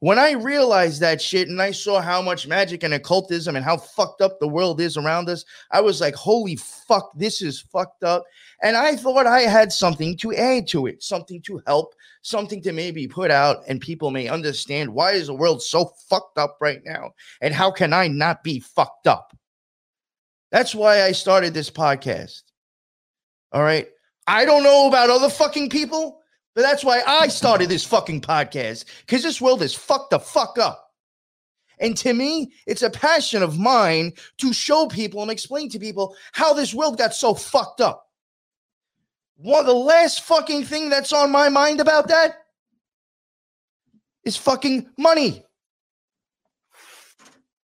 when 0.00 0.18
I 0.18 0.32
realized 0.32 1.00
that 1.00 1.22
shit 1.22 1.48
and 1.48 1.60
I 1.60 1.70
saw 1.70 2.02
how 2.02 2.20
much 2.20 2.46
magic 2.46 2.82
and 2.82 2.92
occultism 2.92 3.56
and 3.56 3.64
how 3.64 3.78
fucked 3.78 4.20
up 4.20 4.38
the 4.38 4.46
world 4.46 4.78
is 4.78 4.98
around 4.98 5.30
us, 5.30 5.46
I 5.70 5.80
was 5.80 6.02
like, 6.02 6.14
holy 6.14 6.56
fuck, 6.56 7.10
this 7.16 7.40
is 7.40 7.62
fucked 7.72 8.04
up. 8.04 8.24
And 8.62 8.76
I 8.76 8.94
thought 8.94 9.26
I 9.26 9.40
had 9.40 9.72
something 9.72 10.18
to 10.18 10.34
add 10.34 10.68
to 10.68 10.86
it, 10.86 11.02
something 11.02 11.40
to 11.42 11.62
help, 11.66 11.94
something 12.20 12.60
to 12.60 12.72
maybe 12.72 13.08
put 13.08 13.30
out, 13.30 13.62
and 13.66 13.80
people 13.80 14.10
may 14.10 14.28
understand 14.28 14.92
why 14.92 15.12
is 15.12 15.28
the 15.28 15.34
world 15.34 15.62
so 15.62 15.86
fucked 16.10 16.36
up 16.36 16.58
right 16.60 16.82
now? 16.84 17.12
And 17.40 17.54
how 17.54 17.70
can 17.70 17.94
I 17.94 18.08
not 18.08 18.44
be 18.44 18.60
fucked 18.60 19.06
up? 19.06 19.34
That's 20.52 20.74
why 20.74 21.04
I 21.04 21.12
started 21.12 21.54
this 21.54 21.70
podcast. 21.70 22.42
All 23.50 23.62
right. 23.62 23.88
I 24.26 24.44
don't 24.44 24.62
know 24.62 24.88
about 24.88 25.08
other 25.08 25.30
fucking 25.30 25.70
people. 25.70 26.17
But 26.58 26.64
that's 26.64 26.82
why 26.82 27.02
I 27.06 27.28
started 27.28 27.68
this 27.68 27.84
fucking 27.84 28.20
podcast 28.20 28.84
because 29.06 29.22
this 29.22 29.40
world 29.40 29.62
is 29.62 29.76
fucked 29.76 30.10
the 30.10 30.18
fuck 30.18 30.58
up. 30.58 30.90
And 31.78 31.96
to 31.98 32.12
me, 32.12 32.50
it's 32.66 32.82
a 32.82 32.90
passion 32.90 33.44
of 33.44 33.60
mine 33.60 34.14
to 34.38 34.52
show 34.52 34.88
people 34.88 35.22
and 35.22 35.30
explain 35.30 35.68
to 35.68 35.78
people 35.78 36.16
how 36.32 36.54
this 36.54 36.74
world 36.74 36.98
got 36.98 37.14
so 37.14 37.32
fucked 37.32 37.80
up. 37.80 38.08
One, 39.36 39.60
of 39.60 39.66
the 39.66 39.72
last 39.72 40.22
fucking 40.22 40.64
thing 40.64 40.90
that's 40.90 41.12
on 41.12 41.30
my 41.30 41.48
mind 41.48 41.78
about 41.78 42.08
that 42.08 42.38
is 44.24 44.36
fucking 44.36 44.88
money. 44.98 45.44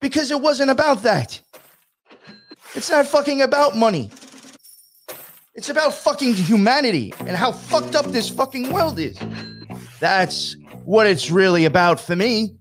Because 0.00 0.30
it 0.30 0.40
wasn't 0.40 0.70
about 0.70 1.02
that. 1.02 1.40
It's 2.76 2.90
not 2.92 3.08
fucking 3.08 3.42
about 3.42 3.76
money. 3.76 4.12
It's 5.54 5.68
about 5.68 5.94
fucking 5.94 6.34
humanity 6.34 7.14
and 7.20 7.36
how 7.36 7.52
fucked 7.52 7.94
up 7.94 8.06
this 8.06 8.28
fucking 8.28 8.72
world 8.72 8.98
is. 8.98 9.16
That's 10.00 10.56
what 10.84 11.06
it's 11.06 11.30
really 11.30 11.64
about 11.64 12.00
for 12.00 12.16
me. 12.16 12.56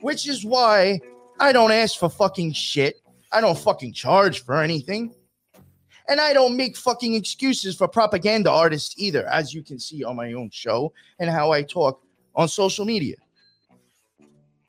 Which 0.00 0.28
is 0.28 0.44
why 0.44 1.00
I 1.38 1.52
don't 1.52 1.70
ask 1.70 1.98
for 1.98 2.08
fucking 2.08 2.52
shit. 2.52 2.96
I 3.30 3.40
don't 3.40 3.58
fucking 3.58 3.92
charge 3.92 4.44
for 4.44 4.60
anything. 4.60 5.14
And 6.08 6.20
I 6.20 6.32
don't 6.32 6.56
make 6.56 6.76
fucking 6.76 7.14
excuses 7.14 7.76
for 7.76 7.86
propaganda 7.86 8.50
artists 8.50 8.94
either, 8.98 9.26
as 9.28 9.54
you 9.54 9.62
can 9.62 9.78
see 9.78 10.02
on 10.02 10.16
my 10.16 10.32
own 10.32 10.50
show 10.50 10.92
and 11.20 11.30
how 11.30 11.52
I 11.52 11.62
talk 11.62 12.02
on 12.34 12.48
social 12.48 12.86
media. 12.86 13.16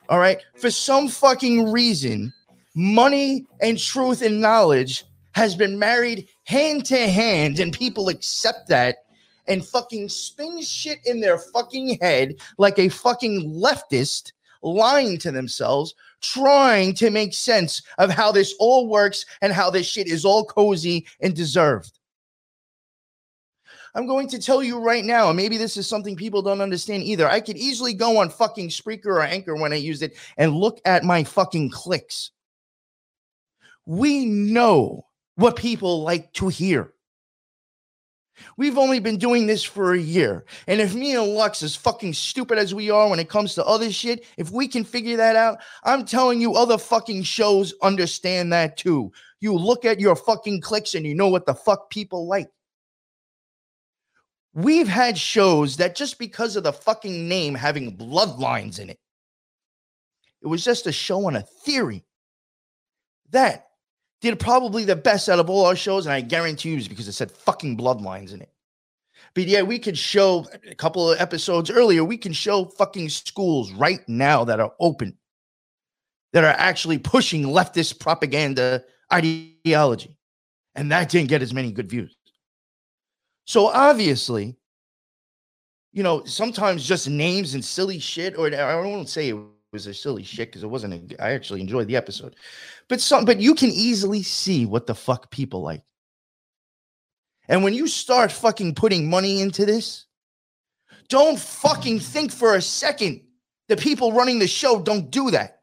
All 0.10 0.20
right. 0.20 0.39
For 0.56 0.70
some 0.70 1.08
fucking 1.08 1.72
reason, 1.72 2.34
money 2.75 3.48
and 3.62 3.80
truth 3.80 4.22
and 4.22 4.42
knowledge 4.42 5.06
has 5.32 5.56
been 5.56 5.80
married 5.80 6.28
hand 6.50 6.84
to 6.84 6.98
hand, 6.98 7.60
and 7.60 7.72
people 7.72 8.10
accept 8.10 8.68
that 8.68 8.98
and 9.46 9.63
fucking 9.63 10.10
spin 10.10 10.60
shit 10.63 10.98
in 11.06 11.22
their 11.22 11.38
fucking 11.38 12.00
head 12.01 12.34
like 12.58 12.79
a 12.79 12.89
fucking 12.89 13.53
leftist 13.53 14.32
lying 14.63 15.20
to 15.20 15.32
themselves, 15.32 15.94
trying 16.22 16.96
to 16.96 17.12
make 17.12 17.36
sense 17.36 17.84
of 18.00 18.10
how 18.10 18.32
this 18.32 18.56
all 18.60 18.88
works 18.88 19.27
and 19.41 19.53
how 19.53 19.70
this 19.70 19.86
shit 19.86 20.08
is 20.08 20.25
all 20.25 20.44
cozy 20.44 21.06
and 21.22 21.36
deserved. 21.36 22.00
I'm 23.94 24.08
going 24.08 24.27
to 24.29 24.41
tell 24.41 24.63
you 24.63 24.79
right 24.79 25.06
now, 25.06 25.27
and 25.27 25.38
maybe 25.38 25.58
this 25.58 25.77
is 25.77 25.86
something 25.86 26.15
people 26.15 26.41
don't 26.41 26.62
understand 26.62 27.03
either. 27.03 27.29
I 27.29 27.41
could 27.41 27.58
easily 27.58 27.94
go 27.94 28.18
on 28.18 28.32
fucking 28.32 28.70
Spreaker 28.70 29.06
or 29.06 29.22
Anchor 29.22 29.56
when 29.56 29.72
I 29.72 29.75
use 29.75 30.01
it 30.01 30.18
and 30.38 30.56
look 30.56 30.82
at 30.86 31.03
my 31.03 31.24
fucking 31.24 31.70
clicks. 31.70 32.32
We 33.86 34.25
know 34.25 35.06
what 35.39 35.55
people 35.55 36.03
like 36.03 36.31
to 36.34 36.50
hear. 36.50 36.93
We've 38.58 38.77
only 38.77 39.00
been 39.00 39.17
doing 39.17 39.48
this 39.48 39.63
for 39.63 39.93
a 39.93 40.00
year. 40.00 40.46
And 40.67 40.79
if 40.79 40.96
me 40.96 41.15
and 41.15 41.34
Lux, 41.34 41.63
as 41.63 41.75
fucking 41.75 42.13
stupid 42.13 42.58
as 42.58 42.74
we 42.74 42.89
are 42.89 43.10
when 43.10 43.19
it 43.19 43.29
comes 43.29 43.53
to 43.55 43.65
other 43.65 43.91
shit, 43.91 44.25
if 44.38 44.52
we 44.52 44.67
can 44.67 44.84
figure 44.84 45.17
that 45.17 45.36
out, 45.36 45.60
I'm 45.84 46.06
telling 46.06 46.39
you, 46.39 46.56
other 46.56 46.78
fucking 46.78 47.23
shows 47.23 47.73
understand 47.82 48.54
that 48.54 48.78
too. 48.78 49.12
You 49.39 49.54
look 49.56 49.86
at 49.86 49.99
your 49.99 50.15
fucking 50.15 50.62
clicks 50.62 50.95
and 50.95 51.06
you 51.06 51.15
know 51.15 51.30
what 51.30 51.45
the 51.45 51.54
fuck 51.54 51.89
people 51.89 52.28
like. 52.28 52.49
We've 54.54 54.88
had 54.88 55.17
shows 55.17 55.78
that 55.78 55.95
just 55.95 56.17
because 56.17 56.56
of 56.56 56.63
the 56.63 56.73
fucking 56.73 57.28
name 57.30 57.56
having 57.56 57.97
bloodlines 57.97 58.80
in 58.80 58.89
it, 58.89 58.99
it 60.41 60.47
was 60.47 60.63
just 60.63 60.88
a 60.88 60.91
show 60.91 61.28
on 61.28 61.36
a 61.36 61.43
theory 61.43 62.04
that 63.32 63.68
did 64.21 64.39
probably 64.39 64.86
the 64.86 64.95
best 64.95 65.29
out 65.29 65.39
of 65.39 65.49
all 65.49 65.65
our 65.65 65.75
shows, 65.75 66.05
and 66.05 66.13
I 66.13 66.21
guarantee 66.21 66.69
you 66.71 66.77
it's 66.77 66.88
because 66.88 67.08
it 67.08 67.13
said 67.13 67.32
fucking 67.32 67.77
bloodlines 67.77 68.34
in 68.34 68.41
it. 68.41 68.51
But 69.34 69.45
yeah, 69.45 69.62
we 69.62 69.79
could 69.79 69.97
show 69.97 70.45
a 70.69 70.75
couple 70.75 71.12
of 71.12 71.19
episodes 71.19 71.69
earlier, 71.69 72.03
we 72.03 72.17
can 72.17 72.34
show 72.34 72.65
fucking 72.65 73.10
schools 73.10 73.71
right 73.71 74.01
now 74.08 74.43
that 74.43 74.60
are 74.60 74.73
open, 74.79 75.17
that 76.34 76.43
are 76.43 76.55
actually 76.58 76.97
pushing 76.97 77.43
leftist 77.43 77.99
propaganda 77.99 78.84
ideology. 79.13 80.17
And 80.75 80.91
that 80.91 81.10
didn't 81.10 81.29
get 81.29 81.41
as 81.41 81.53
many 81.53 81.71
good 81.71 81.89
views. 81.89 82.15
So 83.45 83.67
obviously, 83.67 84.55
you 85.91 86.03
know, 86.03 86.23
sometimes 86.25 86.88
just 86.88 87.10
names 87.10 87.53
and 87.53 87.65
silly 87.65 87.99
shit, 87.99 88.38
or 88.38 88.47
I 88.47 88.51
to 88.51 89.08
say 89.08 89.29
it 89.29 89.38
was 89.71 89.88
a 89.88 89.93
silly 89.93 90.23
shit 90.23 90.49
because 90.49 90.63
it 90.63 90.67
wasn't. 90.67 91.13
A, 91.13 91.23
I 91.23 91.32
actually 91.32 91.62
enjoyed 91.62 91.88
the 91.88 91.95
episode, 91.95 92.36
but 92.88 93.01
some, 93.01 93.25
but 93.25 93.39
you 93.39 93.55
can 93.55 93.69
easily 93.69 94.23
see 94.23 94.65
what 94.65 94.88
the 94.88 94.95
fuck 94.95 95.29
people 95.32 95.62
like. 95.62 95.84
And 97.47 97.63
when 97.63 97.73
you 97.73 97.88
start 97.88 98.32
fucking 98.32 98.75
putting 98.75 99.10
money 99.10 99.41
into 99.41 99.65
this, 99.65 100.05
don't 101.08 101.39
fucking 101.39 101.99
think 101.99 102.32
for 102.32 102.55
a 102.55 102.62
second 102.62 103.21
the 103.67 103.77
people 103.77 104.13
running 104.13 104.39
the 104.39 104.47
show 104.47 104.82
don't 104.82 105.10
do 105.10 105.32
that. 105.32 105.62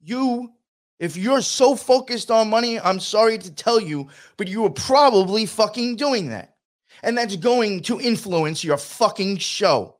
You, 0.00 0.52
if 0.98 1.16
you're 1.16 1.42
so 1.42 1.74
focused 1.76 2.30
on 2.30 2.48
money, 2.48 2.80
I'm 2.80 3.00
sorry 3.00 3.36
to 3.38 3.54
tell 3.54 3.80
you, 3.80 4.08
but 4.36 4.48
you 4.48 4.64
are 4.64 4.70
probably 4.70 5.44
fucking 5.44 5.96
doing 5.96 6.28
that. 6.28 6.56
And 7.02 7.16
that's 7.16 7.36
going 7.36 7.82
to 7.82 8.00
influence 8.00 8.64
your 8.64 8.78
fucking 8.78 9.38
show 9.38 9.97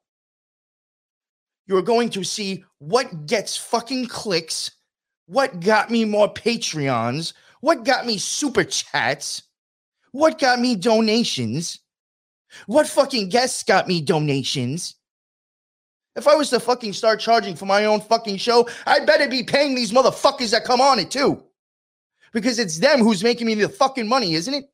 you're 1.69 1.83
going 1.83 2.09
to 2.11 2.25
see 2.25 2.65
what 2.79 3.27
gets 3.27 3.57
fucking 3.57 4.07
clicks, 4.07 4.71
what 5.27 5.61
got 5.61 5.91
me 5.91 6.05
more 6.05 6.33
Patreons, 6.33 7.35
what 7.61 7.85
got 7.85 8.07
me 8.07 8.17
super 8.17 8.65
chats, 8.65 9.43
what 10.13 10.39
got 10.39 10.59
me 10.59 10.75
donations, 10.75 11.79
what 12.67 12.89
fucking 12.89 13.29
guests 13.29 13.63
got 13.63 13.87
me 13.87 14.01
donations. 14.01 14.97
If 16.17 16.27
I 16.27 16.35
was 16.35 16.51
to 16.51 16.59
fucking 16.59 16.95
start 16.95 17.21
charging 17.21 17.55
for 17.55 17.67
my 17.67 17.85
own 17.85 18.01
fucking 18.01 18.39
show, 18.39 18.69
I'd 18.87 19.07
better 19.07 19.29
be 19.29 19.43
paying 19.43 19.75
these 19.75 19.93
motherfuckers 19.93 20.51
that 20.51 20.65
come 20.65 20.81
on 20.81 20.99
it 20.99 21.11
too. 21.11 21.45
Because 22.33 22.59
it's 22.59 22.79
them 22.79 23.01
who's 23.01 23.23
making 23.23 23.47
me 23.47 23.55
the 23.55 23.69
fucking 23.69 24.09
money, 24.09 24.35
isn't 24.35 24.53
it? 24.53 24.65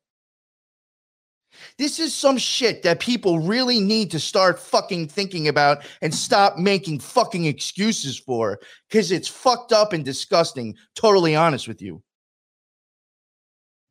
This 1.77 1.99
is 1.99 2.13
some 2.13 2.37
shit 2.37 2.83
that 2.83 3.01
people 3.01 3.39
really 3.39 3.81
need 3.81 4.11
to 4.11 4.19
start 4.19 4.59
fucking 4.59 5.09
thinking 5.09 5.49
about 5.49 5.85
and 6.01 6.13
stop 6.13 6.57
making 6.57 6.99
fucking 6.99 7.45
excuses 7.45 8.17
for 8.17 8.59
because 8.89 9.11
it's 9.11 9.27
fucked 9.27 9.73
up 9.73 9.91
and 9.91 10.05
disgusting. 10.05 10.75
Totally 10.95 11.35
honest 11.35 11.67
with 11.67 11.81
you. 11.81 12.01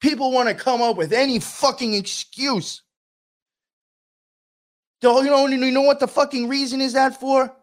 People 0.00 0.32
want 0.32 0.48
to 0.48 0.54
come 0.54 0.80
up 0.80 0.96
with 0.96 1.12
any 1.12 1.38
fucking 1.38 1.94
excuse. 1.94 2.82
Do 5.02 5.08
you 5.22 5.24
know, 5.24 5.46
you 5.46 5.70
know 5.70 5.82
what 5.82 6.00
the 6.00 6.08
fucking 6.08 6.48
reason 6.48 6.80
is 6.80 6.94
that 6.94 7.20
for? 7.20 7.54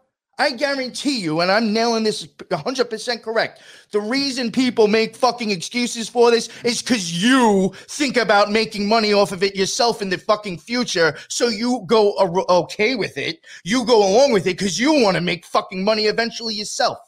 I 0.42 0.50
guarantee 0.50 1.20
you, 1.20 1.40
and 1.40 1.52
I'm 1.52 1.72
nailing 1.72 2.02
this 2.02 2.26
100% 2.26 3.22
correct. 3.22 3.60
The 3.92 4.00
reason 4.00 4.50
people 4.50 4.88
make 4.88 5.14
fucking 5.14 5.52
excuses 5.52 6.08
for 6.08 6.32
this 6.32 6.48
is 6.64 6.82
because 6.82 7.22
you 7.22 7.72
think 7.86 8.16
about 8.16 8.50
making 8.50 8.88
money 8.88 9.12
off 9.12 9.30
of 9.30 9.44
it 9.44 9.54
yourself 9.54 10.02
in 10.02 10.08
the 10.08 10.18
fucking 10.18 10.58
future. 10.58 11.16
So 11.28 11.46
you 11.46 11.84
go 11.86 12.16
okay 12.48 12.96
with 12.96 13.18
it. 13.18 13.46
You 13.62 13.86
go 13.86 13.98
along 13.98 14.32
with 14.32 14.48
it 14.48 14.58
because 14.58 14.80
you 14.80 15.00
want 15.00 15.14
to 15.14 15.20
make 15.20 15.46
fucking 15.46 15.84
money 15.84 16.06
eventually 16.06 16.54
yourself. 16.54 16.98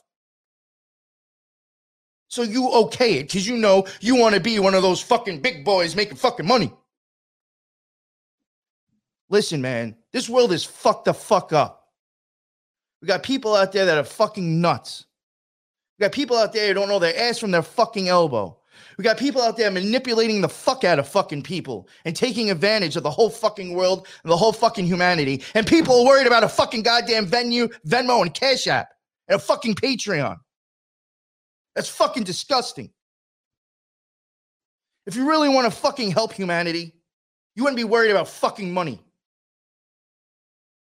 So 2.29 2.43
you 2.43 2.71
okay 2.71 3.15
it 3.15 3.23
because 3.25 3.49
you 3.49 3.57
know 3.57 3.85
you 4.01 4.15
want 4.15 4.37
to 4.37 4.41
be 4.41 4.61
one 4.61 4.75
of 4.75 4.83
those 4.83 5.03
fucking 5.03 5.41
big 5.41 5.65
boys 5.65 5.97
making 5.97 6.19
fucking 6.19 6.47
money. 6.47 6.73
Listen, 9.29 9.61
man, 9.61 9.97
this 10.13 10.29
world 10.29 10.53
is 10.53 10.65
fucked 10.65 11.07
the 11.07 11.15
fuck 11.15 11.53
up. 11.53 11.84
We 13.05 13.09
got 13.09 13.23
people 13.23 13.55
out 13.55 13.71
there 13.73 13.85
that 13.85 13.99
are 13.99 14.03
fucking 14.05 14.63
nuts. 14.63 15.05
We 15.99 16.05
got 16.05 16.13
people 16.13 16.39
out 16.39 16.55
there 16.55 16.69
who 16.69 16.73
don't 16.73 16.89
know 16.89 16.99
their 16.99 17.15
ass 17.15 17.39
from 17.39 17.51
their 17.51 17.61
fucking 17.61 18.09
elbow. 18.09 18.59
We 18.97 19.05
got 19.05 19.19
people 19.19 19.43
out 19.43 19.59
there 19.59 19.71
manipulating 19.71 20.41
the 20.41 20.49
fuck 20.49 20.85
out 20.85 20.99
of 20.99 21.07
fucking 21.07 21.43
people 21.43 21.87
and 22.07 22.17
taking 22.17 22.51
advantage 22.51 22.97
of 22.97 23.03
the 23.03 23.11
whole 23.11 23.29
fucking 23.29 23.75
world 23.75 24.09
and 24.23 24.33
the 24.33 24.39
whole 24.39 24.55
fucking 24.55 24.87
humanity. 24.87 25.43
And 25.53 25.67
people 25.67 26.01
are 26.01 26.07
worried 26.07 26.27
about 26.27 26.45
a 26.45 26.49
fucking 26.49 26.83
goddamn 26.83 27.27
venue, 27.27 27.69
Venmo, 27.87 28.23
and 28.23 28.33
Cash 28.33 28.69
App 28.69 28.89
and 29.29 29.37
a 29.37 29.39
fucking 29.39 29.75
Patreon. 29.75 30.39
That's 31.75 31.91
fucking 31.91 32.25
disgusting. 32.25 32.89
If 35.05 35.15
you 35.15 35.29
really 35.29 35.51
want 35.51 35.67
to 35.67 35.79
fucking 35.79 36.11
help 36.13 36.33
humanity, 36.33 36.95
you 37.55 37.65
wouldn't 37.65 37.77
be 37.77 37.85
worried 37.85 38.13
about 38.13 38.29
fucking 38.29 38.73
money. 38.73 39.05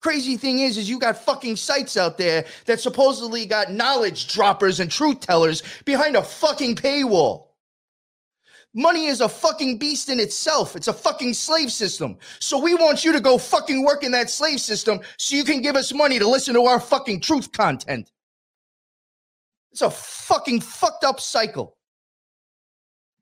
Crazy 0.01 0.37
thing 0.37 0.61
is, 0.61 0.79
is 0.79 0.89
you 0.89 0.99
got 0.99 1.19
fucking 1.25 1.57
sites 1.57 1.97
out 1.97 2.19
there 2.19 2.45
that 2.67 2.81
supposedly 2.81 3.47
got 3.47 3.73
knowledge 3.73 4.33
droppers 4.33 4.79
and 4.79 4.91
truth 4.91 5.21
tellers 5.21 5.63
behind 5.85 6.15
a 6.15 6.23
fucking 6.23 6.77
paywall. 6.77 7.47
Money 8.75 9.07
is 9.07 9.21
a 9.21 9.29
fucking 9.29 9.79
beast 9.79 10.09
in 10.09 10.21
itself. 10.21 10.77
It's 10.77 10.87
a 10.87 10.93
fucking 10.93 11.35
slave 11.35 11.73
system. 11.73 12.17
So 12.39 12.59
we 12.59 12.75
want 12.75 13.05
you 13.05 13.13
to 13.13 13.21
go 13.21 13.39
fucking 13.39 13.83
work 13.83 14.05
in 14.05 14.13
that 14.13 14.31
slave 14.31 14.61
system 14.61 15.01
so 15.17 15.35
you 15.35 15.43
can 15.43 15.63
give 15.63 15.75
us 15.75 15.93
money 15.93 16.19
to 16.19 16.29
listen 16.29 16.55
to 16.55 16.63
our 16.63 16.79
fucking 16.79 17.21
truth 17.21 17.51
content. 17.51 18.13
It's 19.73 19.83
a 19.83 19.91
fucking 19.91 20.61
fucked 20.61 21.03
up 21.03 21.19
cycle. 21.19 21.77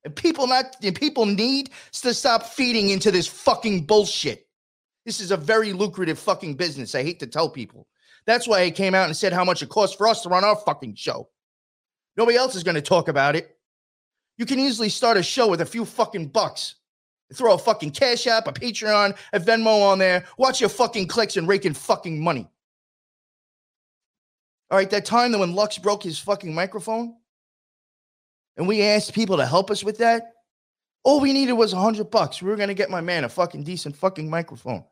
And 0.05 0.15
people 0.15 0.47
not 0.47 0.77
and 0.83 0.95
people 0.95 1.27
need 1.27 1.71
to 1.93 2.13
stop 2.13 2.45
feeding 2.45 2.91
into 2.91 3.11
this 3.11 3.27
fucking 3.27 3.87
bullshit. 3.87 4.46
This 5.07 5.21
is 5.21 5.31
a 5.31 5.37
very 5.37 5.73
lucrative 5.73 6.19
fucking 6.19 6.55
business. 6.55 6.97
I 6.97 7.05
hate 7.05 7.21
to 7.21 7.29
tell 7.29 7.49
people. 7.49 7.87
That's 8.27 8.49
why 8.49 8.63
I 8.63 8.73
came 8.73 8.93
out 8.93 9.07
and 9.07 9.17
said 9.17 9.33
how 9.33 9.45
much 9.45 9.63
it 9.63 9.69
costs 9.69 9.95
for 9.95 10.09
us 10.09 10.23
to 10.23 10.29
run 10.29 10.43
our 10.43 10.57
fucking 10.57 10.97
show. 10.97 11.29
Nobody 12.17 12.37
else 12.37 12.57
is 12.57 12.65
going 12.65 12.75
to 12.75 12.83
talk 12.83 13.07
about 13.07 13.37
it. 13.37 13.57
You 14.37 14.47
can 14.47 14.59
easily 14.59 14.89
start 14.89 15.17
a 15.17 15.23
show 15.23 15.49
with 15.49 15.61
a 15.61 15.67
few 15.67 15.85
fucking 15.85 16.29
bucks. 16.29 16.75
Throw 17.33 17.55
a 17.55 17.59
fucking 17.59 17.93
Cash 17.93 18.27
App, 18.27 18.49
a 18.49 18.53
Patreon, 18.53 19.17
a 19.33 19.39
Venmo 19.39 19.83
on 19.83 19.99
there. 20.01 20.25
Watch 20.39 20.61
your 20.61 20.71
fucking 20.71 21.07
clicks 21.07 21.37
and 21.37 21.47
raking 21.47 21.75
fucking 21.75 22.23
money. 22.23 22.49
All 24.71 24.79
right, 24.79 24.91
that 24.91 25.05
time 25.05 25.31
that 25.33 25.39
when 25.39 25.55
Lux 25.55 25.79
broke 25.79 26.03
his 26.03 26.19
fucking 26.19 26.53
microphone 26.53 27.15
and 28.57 28.67
we 28.67 28.83
asked 28.83 29.15
people 29.15 29.37
to 29.37 29.47
help 29.47 29.71
us 29.71 29.85
with 29.85 29.99
that, 29.99 30.33
all 31.05 31.21
we 31.21 31.33
needed 31.33 31.53
was 31.53 31.73
a 31.73 31.79
hundred 31.79 32.11
bucks. 32.11 32.43
We 32.43 32.51
were 32.51 32.57
gonna 32.57 32.75
get 32.75 32.91
my 32.91 33.01
man 33.01 33.23
a 33.23 33.29
fucking 33.29 33.63
decent 33.63 33.95
fucking 33.95 34.29
microphone. 34.29 34.85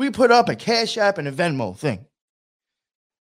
We 0.00 0.08
put 0.08 0.30
up 0.30 0.48
a 0.48 0.56
Cash 0.56 0.96
App 0.96 1.18
and 1.18 1.28
a 1.28 1.30
Venmo 1.30 1.76
thing. 1.76 2.06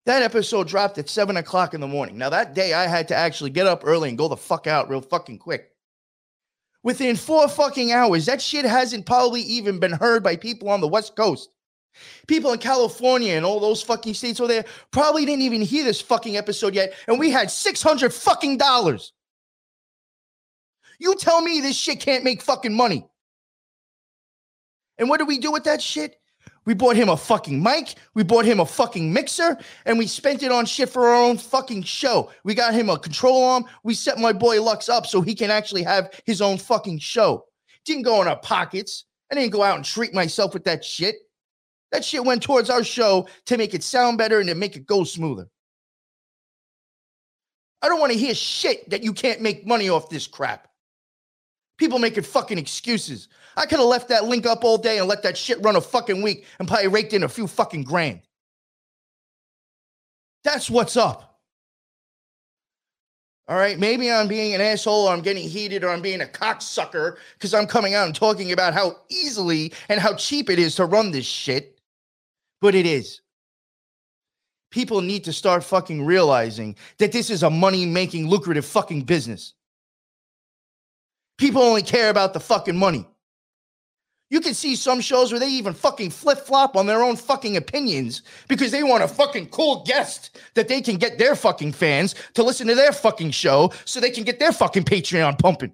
That 0.05 0.23
episode 0.23 0.69
dropped 0.69 0.97
at 0.97 1.09
seven 1.09 1.35
o'clock 1.35 1.73
in 1.73 1.81
the 1.81 1.89
morning. 1.89 2.17
Now, 2.17 2.29
that 2.29 2.53
day 2.53 2.71
I 2.71 2.87
had 2.87 3.09
to 3.09 3.17
actually 3.17 3.49
get 3.49 3.67
up 3.67 3.81
early 3.83 4.07
and 4.07 4.17
go 4.17 4.29
the 4.29 4.37
fuck 4.37 4.65
out 4.65 4.89
real 4.89 5.01
fucking 5.01 5.39
quick. 5.39 5.71
Within 6.81 7.17
four 7.17 7.49
fucking 7.49 7.91
hours, 7.91 8.27
that 8.27 8.41
shit 8.41 8.63
hasn't 8.63 9.05
probably 9.05 9.41
even 9.41 9.79
been 9.79 9.91
heard 9.91 10.23
by 10.23 10.37
people 10.37 10.69
on 10.69 10.79
the 10.79 10.87
West 10.87 11.17
Coast. 11.17 11.49
People 12.29 12.53
in 12.53 12.59
California 12.59 13.33
and 13.33 13.45
all 13.45 13.59
those 13.59 13.81
fucking 13.81 14.13
states 14.13 14.39
over 14.39 14.47
there 14.47 14.63
probably 14.91 15.25
didn't 15.25 15.41
even 15.41 15.61
hear 15.61 15.83
this 15.83 15.99
fucking 15.99 16.37
episode 16.37 16.73
yet, 16.73 16.93
and 17.09 17.19
we 17.19 17.29
had 17.29 17.51
600 17.51 18.13
fucking 18.13 18.55
dollars. 18.55 19.11
You 20.97 21.15
tell 21.15 21.41
me 21.41 21.59
this 21.59 21.75
shit 21.75 21.99
can't 21.99 22.23
make 22.23 22.41
fucking 22.41 22.73
money. 22.73 23.05
And 24.97 25.09
what 25.09 25.17
do 25.17 25.25
we 25.25 25.39
do 25.39 25.51
with 25.51 25.65
that 25.65 25.81
shit? 25.81 26.15
We 26.65 26.73
bought 26.73 26.95
him 26.95 27.09
a 27.09 27.17
fucking 27.17 27.61
mic. 27.61 27.95
We 28.13 28.23
bought 28.23 28.45
him 28.45 28.59
a 28.59 28.65
fucking 28.65 29.11
mixer 29.11 29.57
and 29.85 29.97
we 29.97 30.07
spent 30.07 30.43
it 30.43 30.51
on 30.51 30.65
shit 30.65 30.89
for 30.89 31.07
our 31.07 31.15
own 31.15 31.37
fucking 31.37 31.83
show. 31.83 32.31
We 32.43 32.53
got 32.53 32.73
him 32.73 32.89
a 32.89 32.99
control 32.99 33.43
arm. 33.43 33.65
We 33.83 33.93
set 33.93 34.19
my 34.19 34.33
boy 34.33 34.61
Lux 34.61 34.89
up 34.89 35.07
so 35.07 35.21
he 35.21 35.33
can 35.33 35.51
actually 35.51 35.83
have 35.83 36.11
his 36.25 36.41
own 36.41 36.57
fucking 36.57 36.99
show. 36.99 37.45
Didn't 37.85 38.03
go 38.03 38.21
in 38.21 38.27
our 38.27 38.39
pockets. 38.39 39.05
I 39.31 39.35
didn't 39.35 39.51
go 39.51 39.63
out 39.63 39.77
and 39.77 39.85
treat 39.85 40.13
myself 40.13 40.53
with 40.53 40.63
that 40.65 40.83
shit. 40.83 41.15
That 41.91 42.05
shit 42.05 42.23
went 42.23 42.43
towards 42.43 42.69
our 42.69 42.83
show 42.83 43.27
to 43.45 43.57
make 43.57 43.73
it 43.73 43.83
sound 43.83 44.17
better 44.17 44.39
and 44.39 44.49
to 44.49 44.55
make 44.55 44.75
it 44.75 44.85
go 44.85 45.03
smoother. 45.03 45.47
I 47.81 47.87
don't 47.87 47.99
want 47.99 48.11
to 48.11 48.17
hear 48.17 48.35
shit 48.35 48.89
that 48.89 49.03
you 49.03 49.13
can't 49.13 49.41
make 49.41 49.65
money 49.65 49.89
off 49.89 50.09
this 50.09 50.27
crap. 50.27 50.68
People 51.79 51.97
making 51.97 52.23
fucking 52.23 52.57
excuses. 52.57 53.29
I 53.55 53.65
could 53.65 53.79
have 53.79 53.87
left 53.87 54.09
that 54.09 54.25
link 54.25 54.45
up 54.45 54.65
all 54.65 54.77
day 54.77 54.99
and 54.99 55.07
let 55.07 55.23
that 55.23 55.37
shit 55.37 55.63
run 55.63 55.77
a 55.77 55.81
fucking 55.81 56.21
week 56.21 56.45
and 56.59 56.67
probably 56.67 56.89
raked 56.89 57.13
in 57.13 57.23
a 57.23 57.29
few 57.29 57.47
fucking 57.47 57.85
grand. 57.85 58.19
That's 60.43 60.69
what's 60.69 60.97
up. 60.97 61.39
All 63.47 63.55
right, 63.55 63.79
maybe 63.79 64.11
I'm 64.11 64.27
being 64.27 64.53
an 64.53 64.61
asshole 64.61 65.07
or 65.07 65.13
I'm 65.13 65.21
getting 65.21 65.47
heated 65.47 65.83
or 65.85 65.89
I'm 65.89 66.01
being 66.01 66.21
a 66.21 66.25
cocksucker 66.25 67.15
because 67.33 67.53
I'm 67.53 67.65
coming 67.65 67.93
out 67.93 68.05
and 68.05 68.15
talking 68.15 68.51
about 68.51 68.73
how 68.73 68.97
easily 69.09 69.73
and 69.87 70.01
how 70.01 70.13
cheap 70.13 70.49
it 70.49 70.59
is 70.59 70.75
to 70.75 70.85
run 70.85 71.11
this 71.11 71.25
shit. 71.25 71.79
But 72.61 72.75
it 72.75 72.85
is. 72.85 73.21
People 74.69 75.01
need 75.01 75.23
to 75.23 75.33
start 75.33 75.63
fucking 75.63 76.05
realizing 76.05 76.75
that 76.97 77.13
this 77.13 77.29
is 77.29 77.41
a 77.41 77.49
money 77.49 77.85
making, 77.85 78.27
lucrative 78.27 78.65
fucking 78.65 79.03
business. 79.03 79.53
People 81.39 81.61
only 81.61 81.81
care 81.81 82.09
about 82.09 82.33
the 82.33 82.39
fucking 82.39 82.75
money. 82.75 83.07
You 84.29 84.41
can 84.41 84.53
see 84.53 84.75
some 84.75 84.99
shows 84.99 85.31
where 85.31 85.39
they 85.39 85.49
even 85.49 85.73
fucking 85.73 86.11
flip 86.11 86.39
flop 86.39 86.75
on 86.75 86.85
their 86.85 87.01
own 87.01 87.15
fucking 87.15 87.55
opinions 87.57 88.21
because 88.47 88.71
they 88.71 88.83
want 88.83 89.03
a 89.03 89.07
fucking 89.07 89.47
cool 89.47 89.83
guest 89.85 90.37
that 90.53 90.67
they 90.67 90.81
can 90.81 90.97
get 90.97 91.17
their 91.17 91.35
fucking 91.35 91.71
fans 91.71 92.13
to 92.33 92.43
listen 92.43 92.67
to 92.67 92.75
their 92.75 92.91
fucking 92.91 93.31
show 93.31 93.71
so 93.85 93.99
they 93.99 94.11
can 94.11 94.25
get 94.25 94.37
their 94.37 94.51
fucking 94.51 94.83
Patreon 94.83 95.39
pumping. 95.39 95.73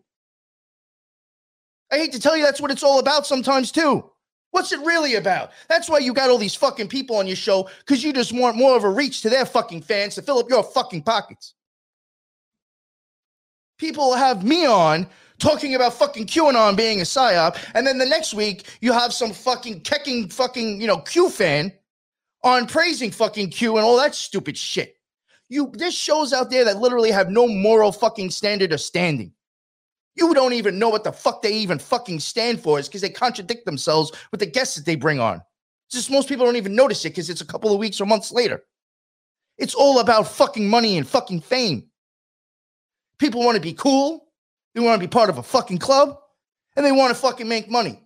I 1.91 1.97
hate 1.97 2.13
to 2.13 2.19
tell 2.19 2.37
you 2.37 2.45
that's 2.45 2.61
what 2.61 2.71
it's 2.71 2.83
all 2.83 2.99
about 2.99 3.25
sometimes 3.25 3.71
too. 3.71 4.09
What's 4.51 4.71
it 4.71 4.79
really 4.81 5.15
about? 5.15 5.51
That's 5.67 5.89
why 5.89 5.97
you 5.97 6.13
got 6.13 6.29
all 6.29 6.37
these 6.37 6.55
fucking 6.55 6.87
people 6.87 7.17
on 7.17 7.27
your 7.27 7.35
show 7.35 7.67
because 7.79 8.03
you 8.03 8.13
just 8.13 8.31
want 8.31 8.55
more 8.55 8.77
of 8.77 8.83
a 8.83 8.89
reach 8.89 9.21
to 9.23 9.29
their 9.29 9.45
fucking 9.45 9.81
fans 9.81 10.15
to 10.15 10.21
fill 10.21 10.37
up 10.37 10.49
your 10.49 10.63
fucking 10.63 11.01
pockets. 11.01 11.55
People 13.77 14.13
have 14.13 14.45
me 14.45 14.65
on 14.65 15.07
talking 15.39 15.75
about 15.75 15.93
fucking 15.93 16.25
QAnon 16.25 16.75
being 16.75 16.99
a 17.01 17.03
psyop, 17.03 17.57
and 17.73 17.85
then 17.85 17.97
the 17.97 18.05
next 18.05 18.33
week 18.33 18.67
you 18.81 18.93
have 18.93 19.13
some 19.13 19.31
fucking 19.31 19.81
kecking 19.81 20.31
fucking 20.31 20.81
you 20.81 20.87
know 20.87 20.97
Q 20.97 21.29
fan 21.29 21.71
on 22.43 22.67
praising 22.67 23.11
fucking 23.11 23.49
Q 23.49 23.77
and 23.77 23.85
all 23.85 23.97
that 23.97 24.15
stupid 24.15 24.57
shit. 24.57 24.97
You 25.49 25.71
there's 25.73 25.93
shows 25.93 26.33
out 26.33 26.49
there 26.49 26.65
that 26.65 26.77
literally 26.77 27.11
have 27.11 27.29
no 27.29 27.47
moral 27.47 27.91
fucking 27.91 28.31
standard 28.31 28.73
or 28.73 28.77
standing. 28.77 29.31
You 30.15 30.33
don't 30.33 30.53
even 30.53 30.79
know 30.79 30.89
what 30.89 31.03
the 31.03 31.11
fuck 31.11 31.41
they 31.41 31.53
even 31.53 31.77
fucking 31.77 32.21
stand 32.21 32.61
for 32.61 32.79
is 32.79 32.87
because 32.87 33.01
they 33.01 33.09
contradict 33.09 33.65
themselves 33.65 34.11
with 34.31 34.39
the 34.39 34.45
guests 34.45 34.75
that 34.75 34.85
they 34.85 34.95
bring 34.95 35.19
on. 35.19 35.41
It's 35.87 35.95
just 35.95 36.09
most 36.09 36.29
people 36.29 36.45
don't 36.45 36.55
even 36.55 36.75
notice 36.75 37.03
it 37.05 37.09
because 37.09 37.29
it's 37.29 37.41
a 37.41 37.45
couple 37.45 37.73
of 37.73 37.79
weeks 37.79 37.99
or 37.99 38.05
months 38.05 38.31
later. 38.31 38.63
It's 39.57 39.75
all 39.75 39.99
about 39.99 40.27
fucking 40.27 40.67
money 40.67 40.97
and 40.97 41.07
fucking 41.07 41.41
fame. 41.41 41.85
People 43.19 43.43
want 43.43 43.55
to 43.55 43.61
be 43.61 43.73
cool. 43.73 44.24
They 44.75 44.81
want 44.81 45.01
to 45.01 45.07
be 45.07 45.09
part 45.09 45.29
of 45.29 45.37
a 45.37 45.43
fucking 45.43 45.79
club 45.79 46.19
and 46.75 46.85
they 46.85 46.91
want 46.91 47.15
to 47.15 47.19
fucking 47.19 47.47
make 47.47 47.71
money. 47.71 47.99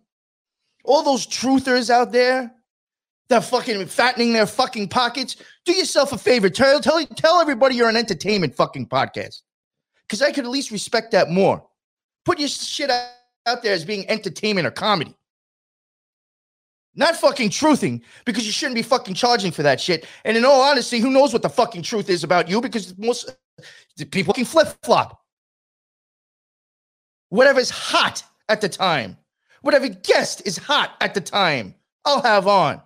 All 0.86 1.04
those 1.04 1.26
truthers 1.26 1.90
out 1.90 2.12
there 2.12 2.54
that 3.30 3.44
fucking 3.44 3.86
fattening 3.88 4.34
their 4.34 4.46
fucking 4.46 4.88
pockets, 4.88 5.36
do 5.66 5.74
yourself 5.74 6.12
a 6.14 6.18
favor. 6.18 6.50
Tell, 6.50 6.80
tell, 6.80 7.04
tell 7.06 7.42
everybody 7.42 7.76
you're 7.76 7.90
an 7.90 7.96
entertainment 7.96 8.56
fucking 8.56 8.88
podcast. 8.88 9.42
Because 10.08 10.22
I 10.22 10.32
could 10.32 10.46
at 10.46 10.50
least 10.50 10.72
respect 10.72 11.12
that 11.12 11.30
more. 11.30 11.64
Put 12.26 12.40
your 12.40 12.48
shit 12.48 12.90
out 12.90 13.64
there 13.64 13.74
as 13.74 13.86
being 13.86 14.10
entertainment 14.10 14.66
or 14.68 14.72
comedy. 14.72 15.16
Not 16.96 17.16
fucking 17.16 17.50
truthing 17.50 18.02
because 18.26 18.46
you 18.46 18.52
shouldn't 18.52 18.76
be 18.76 18.82
fucking 18.82 19.14
charging 19.14 19.52
for 19.52 19.64
that 19.64 19.80
shit. 19.80 20.06
And 20.26 20.36
in 20.36 20.44
all 20.44 20.62
honesty, 20.62 21.00
who 21.00 21.12
knows 21.12 21.34
what 21.34 21.44
the 21.44 21.50
fucking 21.50 21.84
truth 21.84 22.10
is 22.10 22.24
about 22.24 22.50
you 22.50 22.62
because 22.62 22.98
most 22.98 23.36
people 24.12 24.34
can 24.34 24.46
flip 24.46 24.76
flop 24.84 25.19
whatever's 27.30 27.70
hot 27.70 28.24
at 28.50 28.62
the 28.62 28.70
time, 28.70 29.18
whatever 29.62 29.88
guest 29.88 30.42
is 30.46 30.58
hot 30.58 30.96
at 31.02 31.14
the 31.14 31.22
time, 31.22 31.76
I'll 32.06 32.22
have 32.22 32.48
on. 32.48 32.82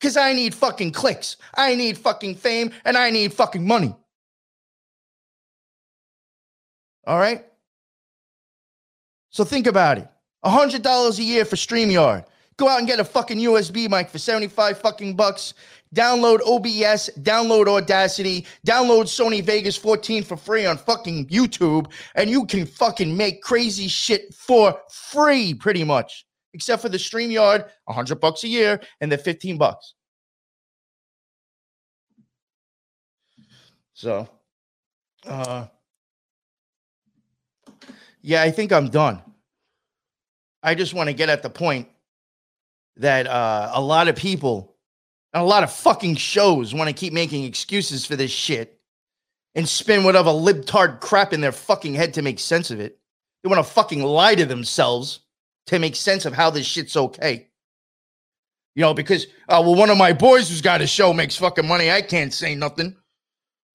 Because 0.00 0.16
I 0.16 0.32
need 0.32 0.54
fucking 0.54 0.92
clicks, 0.92 1.36
I 1.54 1.74
need 1.74 1.96
fucking 1.98 2.36
fame, 2.36 2.72
and 2.84 2.96
I 2.96 3.10
need 3.10 3.32
fucking 3.32 3.66
money. 3.66 3.94
All 7.06 7.18
right? 7.18 7.44
So 9.30 9.44
think 9.44 9.66
about 9.66 9.98
it 9.98 10.08
$100 10.44 11.18
a 11.18 11.22
year 11.22 11.44
for 11.44 11.56
StreamYard. 11.56 12.26
Go 12.56 12.68
out 12.68 12.78
and 12.78 12.86
get 12.86 13.00
a 13.00 13.04
fucking 13.04 13.38
USB 13.38 13.88
mic 13.88 14.08
for 14.08 14.18
75 14.18 14.78
fucking 14.78 15.16
bucks. 15.16 15.54
Download 15.94 16.40
OBS, 16.46 17.10
download 17.20 17.68
Audacity, 17.68 18.46
download 18.66 19.04
Sony 19.04 19.44
Vegas 19.44 19.76
14 19.76 20.22
for 20.22 20.36
free 20.38 20.64
on 20.64 20.78
fucking 20.78 21.26
YouTube, 21.26 21.90
and 22.14 22.30
you 22.30 22.46
can 22.46 22.64
fucking 22.64 23.14
make 23.14 23.42
crazy 23.42 23.88
shit 23.88 24.32
for 24.34 24.78
free, 24.90 25.52
pretty 25.52 25.84
much. 25.84 26.24
Except 26.54 26.80
for 26.80 26.88
the 26.88 26.98
StreamYard, 26.98 27.68
100 27.84 28.20
bucks 28.20 28.44
a 28.44 28.48
year, 28.48 28.80
and 29.00 29.12
the 29.12 29.18
15 29.18 29.58
bucks. 29.58 29.94
So, 33.92 34.28
uh, 35.26 35.66
yeah, 38.22 38.42
I 38.42 38.50
think 38.50 38.72
I'm 38.72 38.88
done. 38.88 39.22
I 40.62 40.74
just 40.74 40.94
want 40.94 41.08
to 41.08 41.14
get 41.14 41.28
at 41.28 41.42
the 41.42 41.50
point 41.50 41.88
that 42.96 43.26
uh, 43.26 43.70
a 43.74 43.80
lot 43.80 44.08
of 44.08 44.16
people 44.16 44.76
and 45.32 45.42
a 45.42 45.46
lot 45.46 45.62
of 45.62 45.72
fucking 45.72 46.16
shows 46.16 46.74
want 46.74 46.88
to 46.88 46.94
keep 46.94 47.12
making 47.12 47.44
excuses 47.44 48.04
for 48.04 48.16
this 48.16 48.30
shit 48.30 48.78
and 49.54 49.68
spin 49.68 50.04
whatever 50.04 50.30
libtard 50.30 51.00
crap 51.00 51.32
in 51.32 51.40
their 51.40 51.52
fucking 51.52 51.94
head 51.94 52.14
to 52.14 52.22
make 52.22 52.38
sense 52.38 52.70
of 52.70 52.80
it. 52.80 52.98
They 53.42 53.48
want 53.48 53.64
to 53.64 53.72
fucking 53.72 54.02
lie 54.02 54.34
to 54.34 54.44
themselves 54.44 55.20
to 55.66 55.78
make 55.78 55.96
sense 55.96 56.24
of 56.24 56.32
how 56.32 56.50
this 56.50 56.66
shit's 56.66 56.96
okay. 56.96 57.48
You 58.74 58.82
know, 58.82 58.94
because 58.94 59.26
uh, 59.48 59.60
well, 59.64 59.74
one 59.74 59.90
of 59.90 59.98
my 59.98 60.12
boys 60.12 60.48
who's 60.48 60.62
got 60.62 60.80
a 60.80 60.86
show 60.86 61.12
makes 61.12 61.36
fucking 61.36 61.66
money. 61.66 61.90
I 61.90 62.02
can't 62.02 62.32
say 62.32 62.54
nothing. 62.54 62.96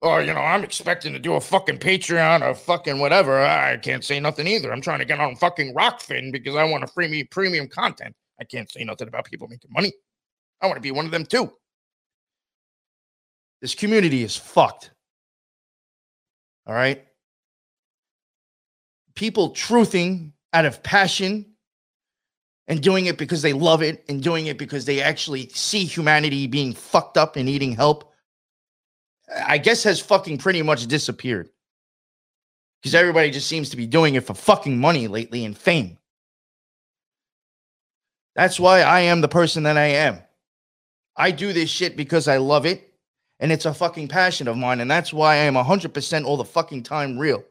Or 0.00 0.22
you 0.22 0.32
know, 0.32 0.40
I'm 0.40 0.64
expecting 0.64 1.12
to 1.12 1.18
do 1.18 1.34
a 1.34 1.40
fucking 1.40 1.78
Patreon 1.78 2.42
or 2.42 2.54
fucking 2.54 2.98
whatever. 2.98 3.40
I 3.40 3.76
can't 3.76 4.04
say 4.04 4.20
nothing 4.20 4.46
either. 4.46 4.72
I'm 4.72 4.80
trying 4.80 5.00
to 5.00 5.04
get 5.04 5.20
on 5.20 5.36
fucking 5.36 5.74
Rokfin 5.74 6.32
because 6.32 6.56
I 6.56 6.64
want 6.64 6.86
to 6.86 6.92
free 6.92 7.08
me 7.08 7.24
premium 7.24 7.68
content. 7.68 8.14
I 8.40 8.44
can't 8.44 8.70
say 8.70 8.84
nothing 8.84 9.08
about 9.08 9.24
people 9.24 9.48
making 9.48 9.72
money. 9.72 9.92
I 10.60 10.66
want 10.66 10.76
to 10.76 10.82
be 10.82 10.90
one 10.90 11.04
of 11.04 11.10
them 11.10 11.24
too. 11.24 11.52
This 13.60 13.74
community 13.74 14.22
is 14.22 14.36
fucked. 14.36 14.92
All 16.66 16.74
right. 16.74 17.04
People 19.14 19.50
truthing 19.50 20.32
out 20.52 20.64
of 20.64 20.82
passion 20.82 21.46
and 22.68 22.82
doing 22.82 23.06
it 23.06 23.18
because 23.18 23.42
they 23.42 23.52
love 23.52 23.82
it 23.82 24.04
and 24.08 24.22
doing 24.22 24.46
it 24.46 24.58
because 24.58 24.84
they 24.84 25.00
actually 25.00 25.48
see 25.48 25.84
humanity 25.84 26.46
being 26.46 26.74
fucked 26.74 27.16
up 27.16 27.36
and 27.36 27.46
needing 27.46 27.74
help, 27.74 28.12
I 29.44 29.58
guess 29.58 29.82
has 29.84 30.00
fucking 30.00 30.38
pretty 30.38 30.62
much 30.62 30.86
disappeared. 30.86 31.48
Because 32.80 32.94
everybody 32.94 33.30
just 33.30 33.48
seems 33.48 33.70
to 33.70 33.76
be 33.76 33.86
doing 33.86 34.14
it 34.14 34.24
for 34.24 34.34
fucking 34.34 34.78
money 34.78 35.08
lately 35.08 35.44
and 35.44 35.56
fame. 35.56 35.97
That's 38.38 38.60
why 38.60 38.82
I 38.82 39.00
am 39.00 39.20
the 39.20 39.26
person 39.26 39.64
that 39.64 39.76
I 39.76 39.86
am. 39.86 40.20
I 41.16 41.32
do 41.32 41.52
this 41.52 41.68
shit 41.68 41.96
because 41.96 42.28
I 42.28 42.36
love 42.36 42.66
it 42.66 42.94
and 43.40 43.50
it's 43.50 43.64
a 43.64 43.74
fucking 43.74 44.06
passion 44.06 44.46
of 44.46 44.56
mine. 44.56 44.78
And 44.78 44.88
that's 44.88 45.12
why 45.12 45.32
I 45.34 45.38
am 45.38 45.54
100% 45.54 46.24
all 46.24 46.36
the 46.36 46.44
fucking 46.44 46.84
time 46.84 47.18
real. 47.18 47.42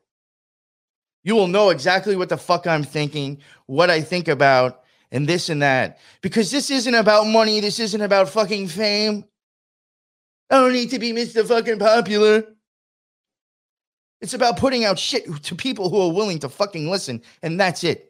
You 1.25 1.35
will 1.35 1.49
know 1.49 1.71
exactly 1.71 2.15
what 2.15 2.29
the 2.29 2.37
fuck 2.37 2.67
I'm 2.67 2.85
thinking, 2.85 3.39
what 3.65 3.89
I 3.89 3.99
think 3.99 4.29
about, 4.29 4.85
and 5.11 5.27
this 5.27 5.49
and 5.49 5.61
that. 5.61 5.99
Because 6.21 6.51
this 6.51 6.71
isn't 6.71 6.95
about 6.95 7.27
money. 7.27 7.59
This 7.59 7.81
isn't 7.81 8.01
about 8.01 8.29
fucking 8.29 8.69
fame. 8.69 9.25
I 10.49 10.55
don't 10.55 10.71
need 10.71 10.91
to 10.91 10.99
be 10.99 11.11
Mr. 11.11 11.45
fucking 11.45 11.79
popular. 11.79 12.45
It's 14.21 14.35
about 14.35 14.55
putting 14.55 14.85
out 14.85 14.97
shit 14.97 15.43
to 15.43 15.53
people 15.53 15.89
who 15.89 15.99
are 15.99 16.13
willing 16.13 16.39
to 16.39 16.47
fucking 16.47 16.89
listen. 16.89 17.23
And 17.43 17.59
that's 17.59 17.83
it. 17.83 18.06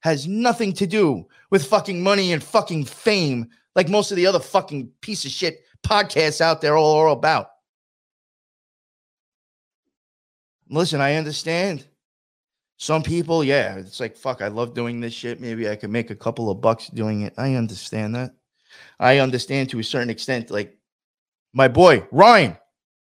Has 0.00 0.26
nothing 0.26 0.72
to 0.74 0.86
do 0.86 1.26
with 1.50 1.66
fucking 1.66 2.02
money 2.02 2.32
and 2.32 2.42
fucking 2.42 2.86
fame, 2.86 3.48
like 3.74 3.88
most 3.88 4.10
of 4.10 4.16
the 4.16 4.26
other 4.26 4.40
fucking 4.40 4.90
piece 5.00 5.24
of 5.24 5.30
shit 5.30 5.60
podcasts 5.82 6.40
out 6.40 6.60
there 6.60 6.76
all, 6.76 6.96
are 6.96 7.08
about. 7.08 7.48
Listen, 10.68 11.00
I 11.00 11.16
understand. 11.16 11.86
Some 12.76 13.02
people, 13.02 13.44
yeah, 13.44 13.76
it's 13.76 14.00
like, 14.00 14.16
fuck, 14.16 14.40
I 14.40 14.48
love 14.48 14.72
doing 14.72 15.00
this 15.00 15.12
shit. 15.12 15.40
Maybe 15.40 15.68
I 15.68 15.76
could 15.76 15.90
make 15.90 16.10
a 16.10 16.16
couple 16.16 16.50
of 16.50 16.62
bucks 16.62 16.88
doing 16.88 17.22
it. 17.22 17.34
I 17.36 17.54
understand 17.54 18.14
that. 18.14 18.30
I 18.98 19.18
understand 19.18 19.68
to 19.70 19.80
a 19.80 19.84
certain 19.84 20.08
extent. 20.08 20.50
Like 20.50 20.78
my 21.52 21.68
boy, 21.68 22.06
Ryan. 22.10 22.56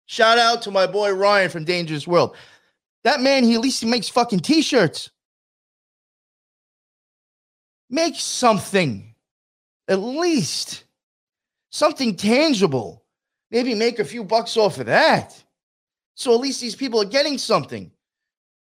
Shout 0.07 0.37
out 0.37 0.61
to 0.63 0.71
my 0.71 0.87
boy, 0.87 1.13
Ryan 1.13 1.49
from 1.49 1.65
Dangerous 1.65 2.07
World. 2.07 2.35
That 3.03 3.21
man, 3.21 3.43
he 3.43 3.53
at 3.53 3.61
least 3.61 3.81
he 3.81 3.89
makes 3.89 4.09
fucking 4.09 4.39
t 4.39 4.61
shirts. 4.61 5.11
Make 7.89 8.15
something, 8.15 9.15
at 9.87 9.99
least 9.99 10.83
something 11.71 12.15
tangible. 12.15 13.03
Maybe 13.51 13.73
make 13.73 13.99
a 13.99 14.05
few 14.05 14.23
bucks 14.23 14.57
off 14.57 14.79
of 14.79 14.85
that. 14.87 15.43
So 16.15 16.33
at 16.33 16.39
least 16.39 16.61
these 16.61 16.75
people 16.75 17.01
are 17.01 17.05
getting 17.05 17.37
something. 17.37 17.91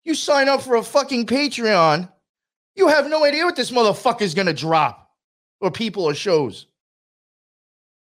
You 0.04 0.14
sign 0.14 0.48
up 0.48 0.60
for 0.60 0.76
a 0.76 0.82
fucking 0.82 1.26
Patreon, 1.26 2.10
you 2.76 2.88
have 2.88 3.08
no 3.08 3.24
idea 3.24 3.44
what 3.44 3.56
this 3.56 3.70
motherfucker 3.70 4.22
is 4.22 4.34
going 4.34 4.48
to 4.48 4.52
drop 4.52 5.10
or 5.60 5.70
people 5.70 6.04
or 6.04 6.14
shows. 6.14 6.66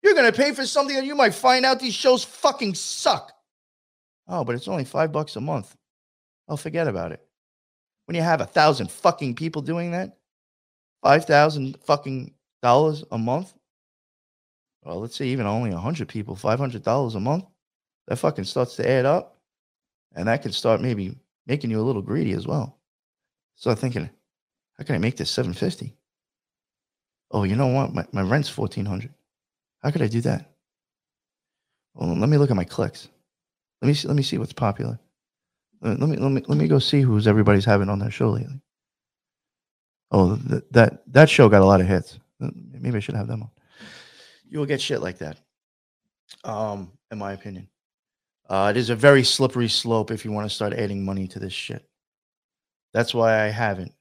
You're 0.02 0.16
to 0.16 0.32
pay 0.32 0.54
for 0.54 0.66
something 0.66 0.96
that 0.96 1.06
you 1.06 1.16
might 1.16 1.34
find 1.34 1.66
out 1.66 1.80
these 1.80 1.94
shows 1.94 2.24
fucking 2.24 2.74
suck. 2.76 3.34
Oh, 4.28 4.44
but 4.44 4.56
it's 4.56 4.68
only 4.68 4.86
five 4.86 5.12
bucks 5.12 5.36
a 5.36 5.42
month. 5.42 5.76
I'll 6.48 6.58
forget 6.58 6.88
about 6.88 7.12
it. 7.12 7.22
When 8.06 8.16
you 8.16 8.22
have 8.22 8.42
a 8.42 8.46
thousand 8.46 8.90
fucking 8.90 9.36
people 9.36 9.62
doing 9.62 9.92
that, 9.92 10.18
five 11.04 11.26
thousand 11.26 11.78
fucking 11.84 12.34
dollars 12.62 13.04
a 13.12 13.18
month. 13.18 13.54
Well, 14.84 15.00
let's 15.00 15.16
say 15.16 15.28
even 15.28 15.46
only 15.46 15.72
hundred 15.72 16.08
people, 16.08 16.36
five 16.36 16.60
hundred 16.60 16.84
dollars 16.84 17.16
a 17.16 17.20
month. 17.20 17.46
That 18.08 18.18
fucking 18.18 18.46
starts 18.46 18.76
to 18.78 18.90
add 18.90 19.06
up, 19.06 19.38
and 20.16 20.28
that 20.28 20.42
can 20.42 20.52
start 20.52 20.82
maybe 20.82 21.16
making 21.46 21.70
you 21.70 21.80
a 21.80 21.84
little 21.84 22.02
greedy 22.02 22.34
as 22.34 22.48
well. 22.48 22.80
So 23.56 23.70
I'm 23.70 23.78
thinking, 23.78 24.10
how 24.78 24.84
can 24.84 24.96
I 24.96 24.98
make 24.98 25.18
this 25.18 25.30
750? 25.30 25.96
Oh, 27.30 27.44
you 27.44 27.56
know 27.56 27.68
what? 27.68 27.94
My, 27.94 28.06
my 28.12 28.22
rent's 28.24 28.56
1400. 28.56 29.14
How 29.84 29.92
could 29.92 30.02
I 30.02 30.08
do 30.08 30.22
that? 30.22 30.50
Well, 31.94 32.16
let 32.16 32.30
me 32.30 32.38
look 32.38 32.50
at 32.50 32.56
my 32.56 32.64
clicks. 32.64 33.08
Let 33.82 33.88
me 33.88 33.94
see, 33.94 34.08
let 34.08 34.18
me 34.18 34.24
see 34.24 34.38
what's 34.38 34.54
popular. 34.54 35.00
Let 35.82 36.00
me 36.00 36.18
let 36.18 36.32
me 36.32 36.42
let 36.48 36.58
me 36.58 36.68
go 36.68 36.78
see 36.80 37.02
who's 37.02 37.28
everybody's 37.28 37.66
having 37.66 37.90
on 37.90 38.00
their 38.00 38.12
show 38.12 38.30
lately. 38.30 38.62
Oh, 40.12 40.36
th- 40.36 40.64
that 40.72 41.04
that 41.14 41.30
show 41.30 41.50
got 41.50 41.62
a 41.62 41.66
lot 41.66 41.82
of 41.82 41.88
hits. 41.88 42.20
Maybe 42.40 42.98
I 42.98 43.00
should 43.00 43.16
have 43.16 43.28
them 43.28 43.44
on. 43.44 43.50
You 44.50 44.60
will 44.60 44.66
get 44.66 44.82
shit 44.82 45.02
like 45.02 45.20
that. 45.20 45.40
Um, 46.44 46.92
in 47.12 47.18
my 47.18 47.34
opinion. 47.34 47.68
Uh, 48.50 48.70
it 48.70 48.78
is 48.78 48.90
a 48.90 48.96
very 48.96 49.24
slippery 49.24 49.70
slope 49.70 50.12
if 50.12 50.26
you 50.26 50.32
want 50.32 50.50
to 50.50 50.54
start 50.54 50.74
adding 50.74 51.06
money 51.06 51.28
to 51.28 51.40
this 51.40 51.54
shit. 51.54 51.88
That's 52.94 53.14
why 53.14 53.42
I 53.42 53.48
haven't. 53.48 53.94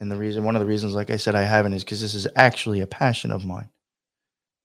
And 0.00 0.10
the 0.10 0.16
reason, 0.16 0.44
one 0.44 0.54
of 0.54 0.60
the 0.60 0.66
reasons, 0.66 0.94
like 0.94 1.10
I 1.10 1.16
said, 1.16 1.34
I 1.34 1.42
haven't 1.42 1.72
is 1.72 1.82
because 1.82 2.00
this 2.00 2.14
is 2.14 2.28
actually 2.36 2.80
a 2.80 2.86
passion 2.86 3.32
of 3.32 3.44
mine. 3.44 3.68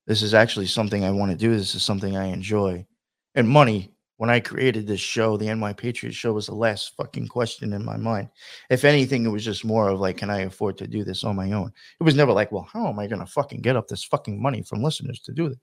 This 0.06 0.22
is 0.22 0.34
actually 0.34 0.66
something 0.66 1.02
I 1.02 1.10
want 1.10 1.32
to 1.32 1.36
do. 1.36 1.56
This 1.56 1.74
is 1.74 1.82
something 1.82 2.16
I 2.16 2.26
enjoy. 2.26 2.86
And 3.34 3.48
money, 3.48 3.93
when 4.16 4.30
I 4.30 4.40
created 4.40 4.86
this 4.86 5.00
show, 5.00 5.36
the 5.36 5.52
NY 5.52 5.72
Patriot 5.72 6.12
show 6.12 6.32
was 6.32 6.46
the 6.46 6.54
last 6.54 6.94
fucking 6.96 7.28
question 7.28 7.72
in 7.72 7.84
my 7.84 7.96
mind. 7.96 8.28
If 8.70 8.84
anything, 8.84 9.24
it 9.24 9.30
was 9.30 9.44
just 9.44 9.64
more 9.64 9.88
of 9.88 9.98
like, 9.98 10.18
can 10.18 10.30
I 10.30 10.42
afford 10.42 10.78
to 10.78 10.86
do 10.86 11.02
this 11.02 11.24
on 11.24 11.34
my 11.34 11.50
own? 11.52 11.72
It 12.00 12.04
was 12.04 12.14
never 12.14 12.32
like, 12.32 12.52
well, 12.52 12.68
how 12.72 12.86
am 12.86 12.98
I 12.98 13.08
going 13.08 13.20
to 13.20 13.26
fucking 13.26 13.62
get 13.62 13.76
up 13.76 13.88
this 13.88 14.04
fucking 14.04 14.40
money 14.40 14.62
from 14.62 14.82
listeners 14.82 15.20
to 15.22 15.32
do 15.32 15.48
this? 15.48 15.58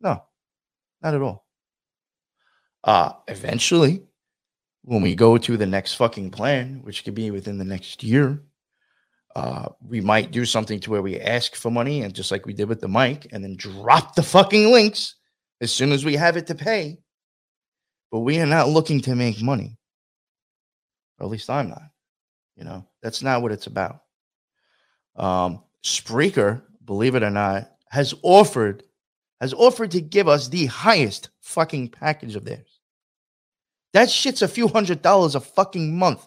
No, 0.00 0.22
not 1.02 1.14
at 1.14 1.22
all. 1.22 1.46
Uh, 2.84 3.12
eventually, 3.26 4.02
when 4.82 5.02
we 5.02 5.14
go 5.14 5.38
to 5.38 5.56
the 5.56 5.66
next 5.66 5.94
fucking 5.94 6.30
plan, 6.30 6.80
which 6.82 7.04
could 7.04 7.14
be 7.14 7.30
within 7.30 7.58
the 7.58 7.64
next 7.64 8.02
year, 8.02 8.42
uh, 9.34 9.68
we 9.80 10.00
might 10.00 10.30
do 10.30 10.44
something 10.44 10.80
to 10.80 10.90
where 10.90 11.02
we 11.02 11.20
ask 11.20 11.54
for 11.54 11.70
money 11.70 12.02
and 12.02 12.14
just 12.14 12.30
like 12.30 12.44
we 12.44 12.52
did 12.52 12.68
with 12.68 12.80
the 12.80 12.88
mic 12.88 13.28
and 13.32 13.42
then 13.42 13.56
drop 13.56 14.14
the 14.14 14.22
fucking 14.22 14.70
links 14.72 15.14
as 15.60 15.72
soon 15.72 15.92
as 15.92 16.04
we 16.04 16.16
have 16.16 16.36
it 16.36 16.46
to 16.46 16.54
pay. 16.54 16.98
But 18.10 18.20
we 18.20 18.40
are 18.40 18.46
not 18.46 18.68
looking 18.68 19.00
to 19.02 19.14
make 19.14 19.42
money. 19.42 19.76
Or 21.18 21.26
at 21.26 21.30
least 21.30 21.50
I'm 21.50 21.68
not. 21.68 21.90
You 22.56 22.64
know, 22.64 22.86
that's 23.02 23.22
not 23.22 23.42
what 23.42 23.52
it's 23.52 23.66
about. 23.66 24.02
Um, 25.16 25.62
Spreaker, 25.84 26.62
believe 26.84 27.14
it 27.14 27.22
or 27.22 27.30
not, 27.30 27.70
has 27.90 28.14
offered 28.22 28.82
has 29.40 29.54
offered 29.54 29.92
to 29.92 30.00
give 30.00 30.26
us 30.26 30.48
the 30.48 30.66
highest 30.66 31.30
fucking 31.40 31.88
package 31.88 32.34
of 32.34 32.44
theirs. 32.44 32.80
That 33.92 34.10
shit's 34.10 34.42
a 34.42 34.48
few 34.48 34.68
hundred 34.68 35.00
dollars 35.00 35.34
a 35.34 35.40
fucking 35.40 35.96
month. 35.96 36.26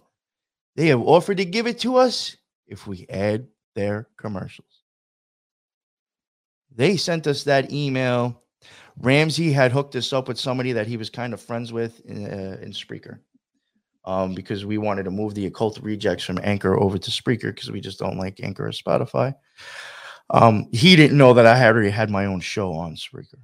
They 0.75 0.87
have 0.87 1.01
offered 1.01 1.37
to 1.37 1.45
give 1.45 1.67
it 1.67 1.79
to 1.79 1.97
us 1.97 2.37
if 2.67 2.87
we 2.87 3.05
add 3.09 3.47
their 3.75 4.07
commercials. 4.17 4.83
They 6.73 6.95
sent 6.95 7.27
us 7.27 7.43
that 7.43 7.71
email. 7.71 8.40
Ramsey 8.97 9.51
had 9.51 9.71
hooked 9.71 9.95
us 9.95 10.13
up 10.13 10.27
with 10.27 10.39
somebody 10.39 10.73
that 10.73 10.87
he 10.87 10.97
was 10.97 11.09
kind 11.09 11.33
of 11.33 11.41
friends 11.41 11.71
with 11.71 11.99
in, 12.05 12.25
uh, 12.25 12.57
in 12.61 12.71
Spreaker 12.71 13.19
um, 14.05 14.33
because 14.33 14.65
we 14.65 14.77
wanted 14.77 15.03
to 15.03 15.11
move 15.11 15.35
the 15.35 15.45
occult 15.45 15.79
rejects 15.81 16.23
from 16.23 16.39
Anchor 16.43 16.79
over 16.79 16.97
to 16.97 17.11
Spreaker 17.11 17.53
because 17.53 17.71
we 17.71 17.81
just 17.81 17.99
don't 17.99 18.17
like 18.17 18.39
Anchor 18.41 18.67
or 18.67 18.71
Spotify. 18.71 19.33
Um, 20.29 20.67
he 20.71 20.95
didn't 20.95 21.17
know 21.17 21.33
that 21.33 21.45
I 21.45 21.55
had 21.55 21.73
already 21.73 21.89
had 21.89 22.09
my 22.09 22.25
own 22.25 22.39
show 22.39 22.73
on 22.73 22.95
Spreaker. 22.95 23.39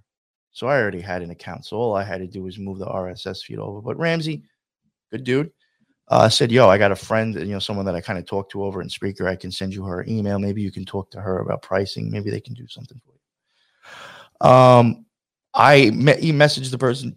So 0.52 0.68
I 0.68 0.82
already 0.82 1.02
had 1.02 1.22
an 1.22 1.30
account. 1.30 1.66
So 1.66 1.78
all 1.78 1.96
I 1.96 2.04
had 2.04 2.20
to 2.20 2.28
do 2.28 2.44
was 2.44 2.58
move 2.58 2.80
the 2.80 2.88
RSS 2.88 3.44
feed 3.44 3.60
over. 3.60 3.82
But 3.82 3.98
Ramsey, 3.98 4.44
good 5.12 5.24
dude, 5.24 5.52
uh, 6.08 6.30
said, 6.30 6.52
Yo, 6.52 6.68
I 6.68 6.78
got 6.78 6.92
a 6.92 6.96
friend, 6.96 7.36
you 7.36 7.46
know, 7.46 7.60
someone 7.60 7.86
that 7.86 7.96
I 7.96 8.02
kind 8.02 8.18
of 8.18 8.26
talked 8.26 8.52
to 8.54 8.64
over 8.64 8.82
in 8.82 8.88
Spreaker. 8.88 9.28
I 9.28 9.36
can 9.36 9.52
send 9.52 9.74
you 9.74 9.84
her 9.84 10.06
email. 10.08 10.40
Maybe 10.40 10.62
you 10.62 10.72
can 10.72 10.86
talk 10.86 11.12
to 11.12 11.22
her 11.22 11.40
about 11.40 11.62
pricing. 11.62 12.10
Maybe 12.10 12.32
they 12.32 12.40
can 12.40 12.54
do 12.54 12.68
something 12.68 13.00
for 13.06 13.12
you. 13.12 14.50
Um, 14.50 15.06
I 15.58 15.78
he 15.80 16.32
messaged 16.32 16.70
the 16.70 16.78
person, 16.78 17.16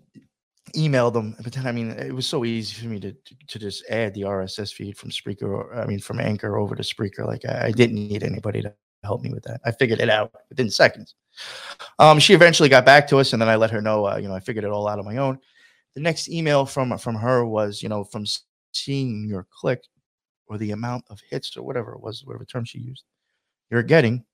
emailed 0.74 1.12
them, 1.12 1.37
but 1.42 1.53
then 1.53 1.66
I 1.66 1.72
mean, 1.72 1.90
it 1.90 2.14
was 2.14 2.26
so 2.26 2.44
easy 2.44 2.81
for 2.81 2.88
me 2.88 2.98
to 3.00 3.12
to 3.12 3.59
just 3.59 3.85
add 3.90 4.14
the 4.14 4.22
RSS 4.22 4.72
feed 4.72 4.96
from 4.96 5.11
Spreaker, 5.11 5.42
or 5.42 5.74
I 5.74 5.87
mean, 5.87 6.00
from 6.00 6.18
Anchor 6.18 6.57
over 6.57 6.74
to 6.74 6.83
Spreaker. 6.83 7.26
Like 7.26 7.44
I, 7.44 7.66
I 7.66 7.70
didn't 7.70 7.96
need 7.96 8.22
anybody 8.22 8.62
to 8.62 8.72
help 9.05 9.20
me 9.20 9.31
with 9.31 9.42
that. 9.44 9.61
I 9.66 9.72
figured 9.72 10.00
it 10.00 10.09
out 10.09 10.33
within 10.48 10.70
seconds. 10.70 11.14
Um, 11.98 12.18
she 12.18 12.33
eventually 12.33 12.70
got 12.70 12.87
back 12.87 13.07
to 13.09 13.18
us, 13.18 13.35
and 13.35 13.42
then 13.42 13.48
I 13.50 13.57
let 13.57 13.70
her 13.70 13.83
know, 13.83 14.07
uh, 14.07 14.16
you 14.16 14.26
know, 14.26 14.35
I 14.35 14.40
figured 14.40 14.64
it 14.64 14.70
all 14.70 14.88
out 14.88 14.98
on 14.98 15.05
my 15.05 15.18
own. 15.18 15.38
The 15.94 16.00
next 16.00 16.31
email 16.31 16.64
from 16.64 16.96
from 16.96 17.16
her 17.16 17.44
was, 17.44 17.83
you 17.83 17.90
know, 17.90 18.05
from 18.05 18.24
seeing 18.72 19.29
your 19.29 19.46
click 19.53 19.83
or 20.46 20.57
the 20.57 20.70
amount 20.70 21.05
of 21.11 21.20
hits 21.31 21.57
or 21.59 21.62
whatever 21.62 21.92
it 21.92 22.00
was, 22.00 22.24
whatever 22.24 22.46
term 22.46 22.64
she 22.64 22.79
used, 22.79 23.05
you're 23.70 23.83
getting, 23.83 24.24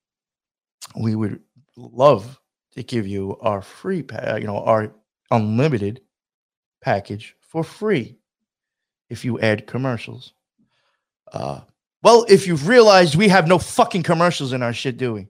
we 0.94 1.16
would 1.16 1.40
love 1.76 2.38
to 2.76 2.82
give 2.82 3.06
you 3.06 3.36
our 3.40 3.62
free, 3.62 4.02
pa- 4.02 4.36
you 4.36 4.46
know, 4.46 4.62
our 4.62 4.92
unlimited 5.30 6.00
package 6.82 7.34
for 7.40 7.64
free 7.64 8.16
if 9.08 9.24
you 9.24 9.40
add 9.40 9.66
commercials. 9.66 10.32
Uh, 11.32 11.60
well, 12.02 12.24
if 12.28 12.46
you've 12.46 12.68
realized 12.68 13.16
we 13.16 13.28
have 13.28 13.48
no 13.48 13.58
fucking 13.58 14.02
commercials 14.02 14.52
in 14.52 14.62
our 14.62 14.72
shit, 14.72 14.96
do 14.96 15.14
we? 15.14 15.26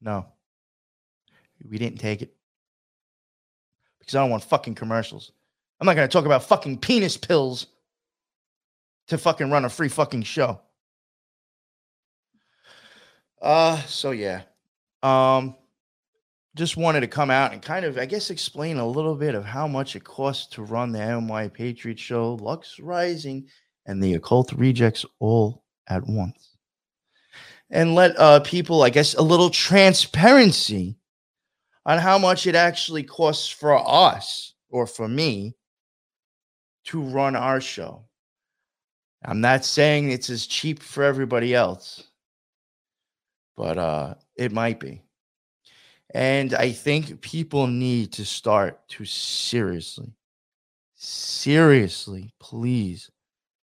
No. 0.00 0.26
We 1.68 1.78
didn't 1.78 1.98
take 1.98 2.22
it. 2.22 2.34
Because 3.98 4.14
I 4.14 4.20
don't 4.20 4.30
want 4.30 4.44
fucking 4.44 4.74
commercials. 4.74 5.32
I'm 5.80 5.86
not 5.86 5.96
going 5.96 6.08
to 6.08 6.12
talk 6.12 6.24
about 6.24 6.44
fucking 6.44 6.78
penis 6.78 7.16
pills 7.16 7.66
to 9.08 9.18
fucking 9.18 9.50
run 9.50 9.64
a 9.64 9.68
free 9.68 9.88
fucking 9.88 10.22
show. 10.22 10.60
Uh, 13.40 13.80
so 13.82 14.12
yeah. 14.12 14.42
Um, 15.02 15.56
just 16.56 16.76
wanted 16.76 17.00
to 17.00 17.06
come 17.06 17.30
out 17.30 17.52
and 17.52 17.62
kind 17.62 17.84
of, 17.84 17.98
I 17.98 18.06
guess, 18.06 18.30
explain 18.30 18.78
a 18.78 18.86
little 18.86 19.14
bit 19.14 19.34
of 19.34 19.44
how 19.44 19.68
much 19.68 19.94
it 19.94 20.04
costs 20.04 20.46
to 20.54 20.62
run 20.62 20.92
the 20.92 20.98
NY 20.98 21.48
Patriot 21.48 21.98
Show, 21.98 22.34
Lux 22.34 22.80
Rising, 22.80 23.46
and 23.86 24.02
the 24.02 24.14
Occult 24.14 24.52
Rejects 24.52 25.04
all 25.20 25.62
at 25.88 26.06
once. 26.06 26.56
And 27.70 27.94
let 27.94 28.18
uh, 28.18 28.40
people, 28.40 28.82
I 28.82 28.90
guess, 28.90 29.14
a 29.14 29.22
little 29.22 29.50
transparency 29.50 30.96
on 31.86 31.98
how 31.98 32.18
much 32.18 32.46
it 32.46 32.54
actually 32.54 33.02
costs 33.02 33.48
for 33.48 33.76
us 33.76 34.54
or 34.68 34.86
for 34.86 35.06
me 35.06 35.54
to 36.84 37.00
run 37.00 37.36
our 37.36 37.60
show. 37.60 38.04
I'm 39.24 39.40
not 39.40 39.64
saying 39.64 40.10
it's 40.10 40.30
as 40.30 40.46
cheap 40.46 40.82
for 40.82 41.02
everybody 41.02 41.54
else, 41.54 42.04
but 43.56 43.78
uh, 43.78 44.14
it 44.38 44.52
might 44.52 44.80
be. 44.80 45.02
And 46.14 46.54
I 46.54 46.72
think 46.72 47.20
people 47.20 47.66
need 47.66 48.12
to 48.14 48.24
start 48.24 48.88
to 48.90 49.04
seriously, 49.04 50.14
seriously, 50.94 52.32
please, 52.40 53.10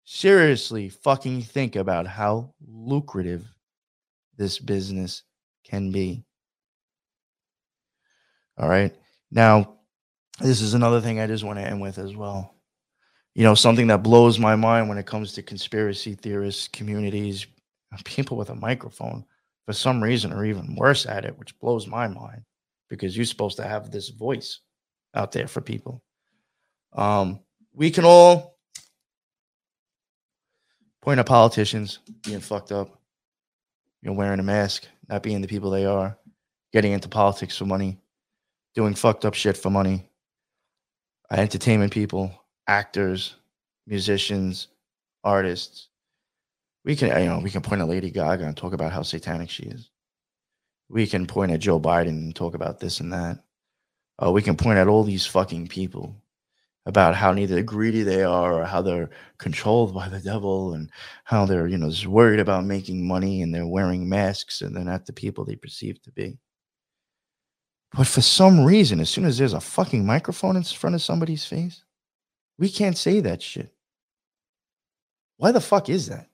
seriously 0.06 0.88
fucking 0.88 1.42
think 1.42 1.76
about 1.76 2.08
how 2.08 2.54
lucrative 2.66 3.46
this 4.38 4.58
business 4.58 5.24
can 5.66 5.92
be. 5.92 6.24
All 8.58 8.70
right. 8.70 8.96
Now, 9.32 9.76
this 10.40 10.62
is 10.62 10.74
another 10.74 11.02
thing 11.02 11.20
I 11.20 11.28
just 11.28 11.44
want 11.44 11.60
to 11.60 11.66
end 11.66 11.82
with 11.82 11.98
as 11.98 12.16
well. 12.16 12.56
You 13.36 13.44
know, 13.44 13.56
something 13.56 13.88
that 13.88 14.04
blows 14.04 14.40
my 14.40 14.56
mind 14.56 14.88
when 14.88 14.98
it 14.98 15.06
comes 15.06 15.34
to 15.34 15.44
conspiracy 15.44 16.16
theorists, 16.16 16.70
communities, 16.70 17.48
people 18.06 18.38
with 18.38 18.50
a 18.50 18.56
microphone 18.56 19.26
for 19.70 19.74
some 19.74 20.02
reason 20.02 20.34
are 20.34 20.46
even 20.46 20.76
worse 20.76 21.06
at 21.06 21.26
it, 21.26 21.38
which 21.38 21.56
blows 21.60 21.86
my 21.86 22.08
mind 22.08 22.42
because 22.90 23.16
you're 23.16 23.24
supposed 23.24 23.56
to 23.56 23.62
have 23.62 23.92
this 23.92 24.10
voice 24.10 24.62
out 25.14 25.32
there 25.32 25.48
for 25.48 25.62
people. 25.62 26.02
Um, 26.94 27.42
we 27.72 27.92
can 27.92 28.04
all 28.04 28.58
point 31.04 31.20
at 31.20 31.28
politicians 31.28 32.00
being 32.24 32.40
fucked 32.40 32.72
up, 32.72 33.00
you 34.02 34.10
know, 34.10 34.18
wearing 34.18 34.40
a 34.40 34.44
mask, 34.44 34.88
not 35.08 35.22
being 35.22 35.40
the 35.40 35.48
people 35.48 35.70
they 35.70 35.86
are, 35.86 36.18
getting 36.74 36.94
into 36.94 37.08
politics 37.08 37.56
for 37.56 37.66
money, 37.66 38.00
doing 38.74 38.96
fucked 38.96 39.24
up 39.24 39.36
shit 39.36 39.56
for 39.56 39.70
money, 39.70 40.10
entertainment 41.30 41.94
people, 41.94 42.34
actors, 42.66 43.36
musicians, 43.86 44.70
artists, 45.24 45.90
we 46.90 46.96
can 46.96 47.10
you 47.22 47.30
know 47.30 47.38
we 47.38 47.52
can 47.52 47.62
point 47.62 47.82
at 47.82 47.88
Lady 47.88 48.10
Gaga 48.10 48.46
and 48.46 48.58
talk 48.58 48.74
about 48.74 48.92
how 48.92 49.04
satanic 49.04 49.52
she 49.52 49.62
is. 49.62 49.92
We 50.90 51.06
can 51.06 51.28
point 51.28 51.52
at 51.52 51.60
Joe 51.60 51.80
Biden 51.80 52.08
and 52.08 52.36
talk 52.36 52.56
about 52.56 52.80
this 52.80 53.00
and 53.00 53.14
that. 53.14 53.44
Uh, 54.18 54.32
we 54.32 54.42
can 54.42 54.58
point 54.58 54.80
at 54.80 54.88
all 54.88 55.04
these 55.04 55.28
fucking 55.28 55.68
people 55.68 56.20
about 56.88 57.14
how 57.14 57.32
neither 57.32 57.62
greedy 57.62 58.02
they 58.02 58.24
are 58.24 58.56
or 58.56 58.66
how 58.66 58.82
they're 58.82 59.12
controlled 59.38 59.94
by 59.94 60.10
the 60.10 60.20
devil 60.20 60.74
and 60.74 60.90
how 61.26 61.46
they're 61.46 61.68
you 61.68 61.78
know 61.78 61.92
just 61.92 62.08
worried 62.08 62.40
about 62.40 62.66
making 62.66 63.08
money 63.08 63.44
and 63.44 63.54
they're 63.54 63.68
wearing 63.68 64.10
masks 64.10 64.62
and 64.62 64.76
they're 64.76 64.84
not 64.84 65.06
the 65.06 65.14
people 65.14 65.46
they 65.46 65.56
perceive 65.56 66.02
to 66.02 66.12
be. 66.14 66.40
But 67.96 68.08
for 68.08 68.22
some 68.22 68.66
reason, 68.66 69.00
as 69.00 69.12
soon 69.12 69.26
as 69.26 69.38
there's 69.38 69.54
a 69.54 69.62
fucking 69.62 70.04
microphone 70.04 70.56
in 70.56 70.64
front 70.64 70.96
of 70.96 71.04
somebody's 71.04 71.46
face, 71.46 71.84
we 72.58 72.68
can't 72.68 72.98
say 72.98 73.20
that 73.20 73.44
shit. 73.44 73.72
Why 75.38 75.52
the 75.52 75.62
fuck 75.62 75.88
is 75.90 76.08
that? 76.08 76.30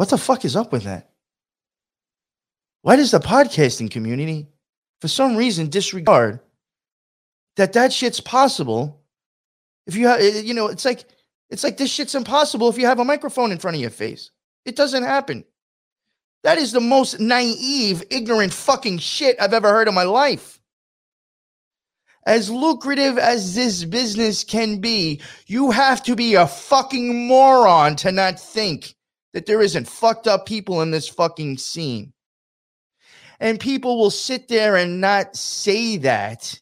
What 0.00 0.08
the 0.08 0.16
fuck 0.16 0.46
is 0.46 0.56
up 0.56 0.72
with 0.72 0.84
that? 0.84 1.10
Why 2.80 2.96
does 2.96 3.10
the 3.10 3.20
podcasting 3.20 3.90
community, 3.90 4.48
for 5.02 5.08
some 5.08 5.36
reason, 5.36 5.68
disregard 5.68 6.40
that 7.56 7.74
that 7.74 7.92
shit's 7.92 8.18
possible? 8.18 9.02
If 9.86 9.96
you 9.96 10.06
have, 10.06 10.20
eh, 10.20 10.40
you 10.40 10.54
know, 10.54 10.68
it's 10.68 10.86
like 10.86 11.04
it's 11.50 11.62
like 11.62 11.76
this 11.76 11.90
shit's 11.90 12.14
impossible 12.14 12.70
if 12.70 12.78
you 12.78 12.86
have 12.86 12.98
a 12.98 13.04
microphone 13.04 13.52
in 13.52 13.58
front 13.58 13.74
of 13.74 13.82
your 13.82 13.90
face. 13.90 14.30
It 14.64 14.74
doesn't 14.74 15.02
happen. 15.02 15.44
That 16.44 16.56
is 16.56 16.72
the 16.72 16.80
most 16.80 17.20
naive, 17.20 18.02
ignorant 18.08 18.54
fucking 18.54 19.00
shit 19.00 19.36
I've 19.38 19.52
ever 19.52 19.68
heard 19.68 19.86
in 19.86 19.92
my 19.92 20.04
life. 20.04 20.62
As 22.24 22.48
lucrative 22.48 23.18
as 23.18 23.54
this 23.54 23.84
business 23.84 24.44
can 24.44 24.78
be, 24.78 25.20
you 25.46 25.70
have 25.70 26.02
to 26.04 26.16
be 26.16 26.36
a 26.36 26.46
fucking 26.46 27.26
moron 27.26 27.96
to 27.96 28.10
not 28.10 28.40
think 28.40 28.94
that 29.32 29.46
there 29.46 29.60
isn't 29.60 29.88
fucked 29.88 30.26
up 30.26 30.46
people 30.46 30.82
in 30.82 30.90
this 30.90 31.08
fucking 31.08 31.58
scene. 31.58 32.12
And 33.38 33.58
people 33.58 33.98
will 33.98 34.10
sit 34.10 34.48
there 34.48 34.76
and 34.76 35.00
not 35.00 35.34
say 35.36 35.96
that 35.98 36.58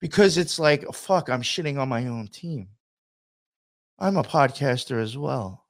because 0.00 0.38
it's 0.38 0.58
like, 0.58 0.84
fuck, 0.94 1.28
I'm 1.28 1.42
shitting 1.42 1.78
on 1.78 1.88
my 1.88 2.06
own 2.06 2.28
team. 2.28 2.68
I'm 3.98 4.16
a 4.16 4.22
podcaster 4.22 5.00
as 5.00 5.16
well. 5.16 5.64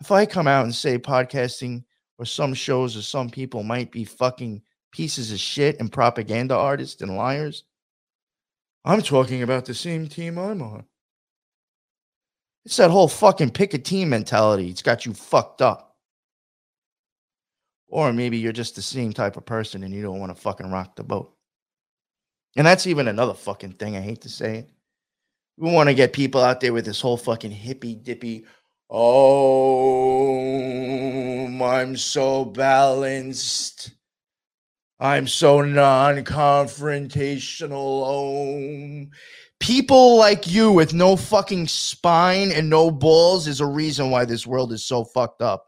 If 0.00 0.10
I 0.10 0.26
come 0.26 0.46
out 0.46 0.64
and 0.64 0.74
say 0.74 0.98
podcasting 0.98 1.84
or 2.18 2.24
some 2.24 2.54
shows 2.54 2.96
or 2.96 3.02
some 3.02 3.30
people 3.30 3.62
might 3.62 3.92
be 3.92 4.04
fucking 4.04 4.62
pieces 4.92 5.30
of 5.32 5.38
shit 5.38 5.78
and 5.78 5.92
propaganda 5.92 6.56
artists 6.56 7.02
and 7.02 7.16
liars, 7.16 7.64
I'm 8.84 9.02
talking 9.02 9.42
about 9.42 9.66
the 9.66 9.74
same 9.74 10.08
team 10.08 10.38
I'm 10.38 10.62
on. 10.62 10.84
It's 12.68 12.76
that 12.76 12.90
whole 12.90 13.08
fucking 13.08 13.52
pick 13.52 13.72
a 13.72 13.78
team 13.78 14.10
mentality. 14.10 14.68
It's 14.68 14.82
got 14.82 15.06
you 15.06 15.14
fucked 15.14 15.62
up. 15.62 15.96
Or 17.86 18.12
maybe 18.12 18.36
you're 18.36 18.52
just 18.52 18.76
the 18.76 18.82
same 18.82 19.14
type 19.14 19.38
of 19.38 19.46
person 19.46 19.84
and 19.84 19.94
you 19.94 20.02
don't 20.02 20.20
want 20.20 20.36
to 20.36 20.42
fucking 20.42 20.70
rock 20.70 20.94
the 20.94 21.02
boat. 21.02 21.34
And 22.56 22.66
that's 22.66 22.86
even 22.86 23.08
another 23.08 23.32
fucking 23.32 23.72
thing. 23.72 23.96
I 23.96 24.02
hate 24.02 24.20
to 24.20 24.28
say 24.28 24.58
it. 24.58 24.68
We 25.56 25.72
want 25.72 25.88
to 25.88 25.94
get 25.94 26.12
people 26.12 26.42
out 26.42 26.60
there 26.60 26.74
with 26.74 26.84
this 26.84 27.00
whole 27.00 27.16
fucking 27.16 27.52
hippy 27.52 27.94
dippy. 27.94 28.44
Oh, 28.90 30.36
I'm 31.64 31.96
so 31.96 32.44
balanced. 32.44 33.92
I'm 35.00 35.26
so 35.26 35.62
non 35.62 36.22
confrontational. 36.22 37.72
Oh, 37.72 39.06
people 39.60 40.16
like 40.16 40.46
you 40.46 40.72
with 40.72 40.94
no 40.94 41.16
fucking 41.16 41.66
spine 41.66 42.50
and 42.52 42.70
no 42.70 42.90
balls 42.90 43.48
is 43.48 43.60
a 43.60 43.66
reason 43.66 44.10
why 44.10 44.24
this 44.24 44.46
world 44.46 44.72
is 44.72 44.84
so 44.84 45.04
fucked 45.04 45.42
up. 45.42 45.66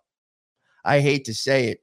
I 0.84 1.00
hate 1.00 1.24
to 1.26 1.34
say 1.34 1.68
it. 1.68 1.82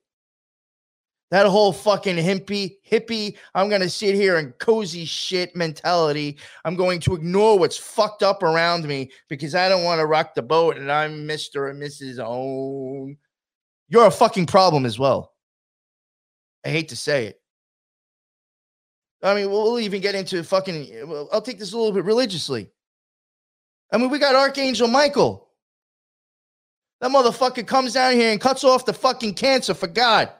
That 1.29 1.45
whole 1.45 1.73
fucking 1.73 2.15
hippie, 2.15 2.77
hippie, 2.89 3.35
I'm 3.53 3.67
going 3.67 3.81
to 3.81 3.89
sit 3.89 4.15
here 4.15 4.37
and 4.37 4.57
cozy 4.59 5.03
shit 5.03 5.53
mentality. 5.57 6.37
I'm 6.63 6.77
going 6.77 7.01
to 7.01 7.15
ignore 7.15 7.59
what's 7.59 7.77
fucked 7.77 8.23
up 8.23 8.43
around 8.43 8.87
me 8.87 9.11
because 9.27 9.53
I 9.53 9.67
don't 9.67 9.83
want 9.83 9.99
to 9.99 10.05
rock 10.05 10.35
the 10.35 10.41
boat 10.41 10.77
and 10.77 10.89
I'm 10.89 11.27
Mr. 11.27 11.69
and 11.69 11.81
Mrs. 11.81 12.19
Own. 12.19 13.17
You're 13.89 14.07
a 14.07 14.11
fucking 14.11 14.45
problem 14.45 14.85
as 14.85 14.97
well. 14.97 15.33
I 16.65 16.69
hate 16.69 16.89
to 16.89 16.95
say 16.95 17.27
it. 17.27 17.41
I 19.23 19.33
mean, 19.33 19.49
we'll 19.49 19.79
even 19.79 20.01
get 20.01 20.15
into 20.15 20.43
fucking. 20.43 21.27
I'll 21.31 21.41
take 21.41 21.59
this 21.59 21.73
a 21.73 21.77
little 21.77 21.91
bit 21.91 22.03
religiously. 22.03 22.69
I 23.91 23.97
mean, 23.97 24.09
we 24.09 24.19
got 24.19 24.35
Archangel 24.35 24.87
Michael. 24.87 25.47
That 27.01 27.11
motherfucker 27.11 27.65
comes 27.65 27.93
down 27.93 28.13
here 28.13 28.31
and 28.31 28.41
cuts 28.41 28.63
off 28.63 28.85
the 28.85 28.93
fucking 28.93 29.35
cancer 29.35 29.73
for 29.73 29.87
God. 29.87 30.31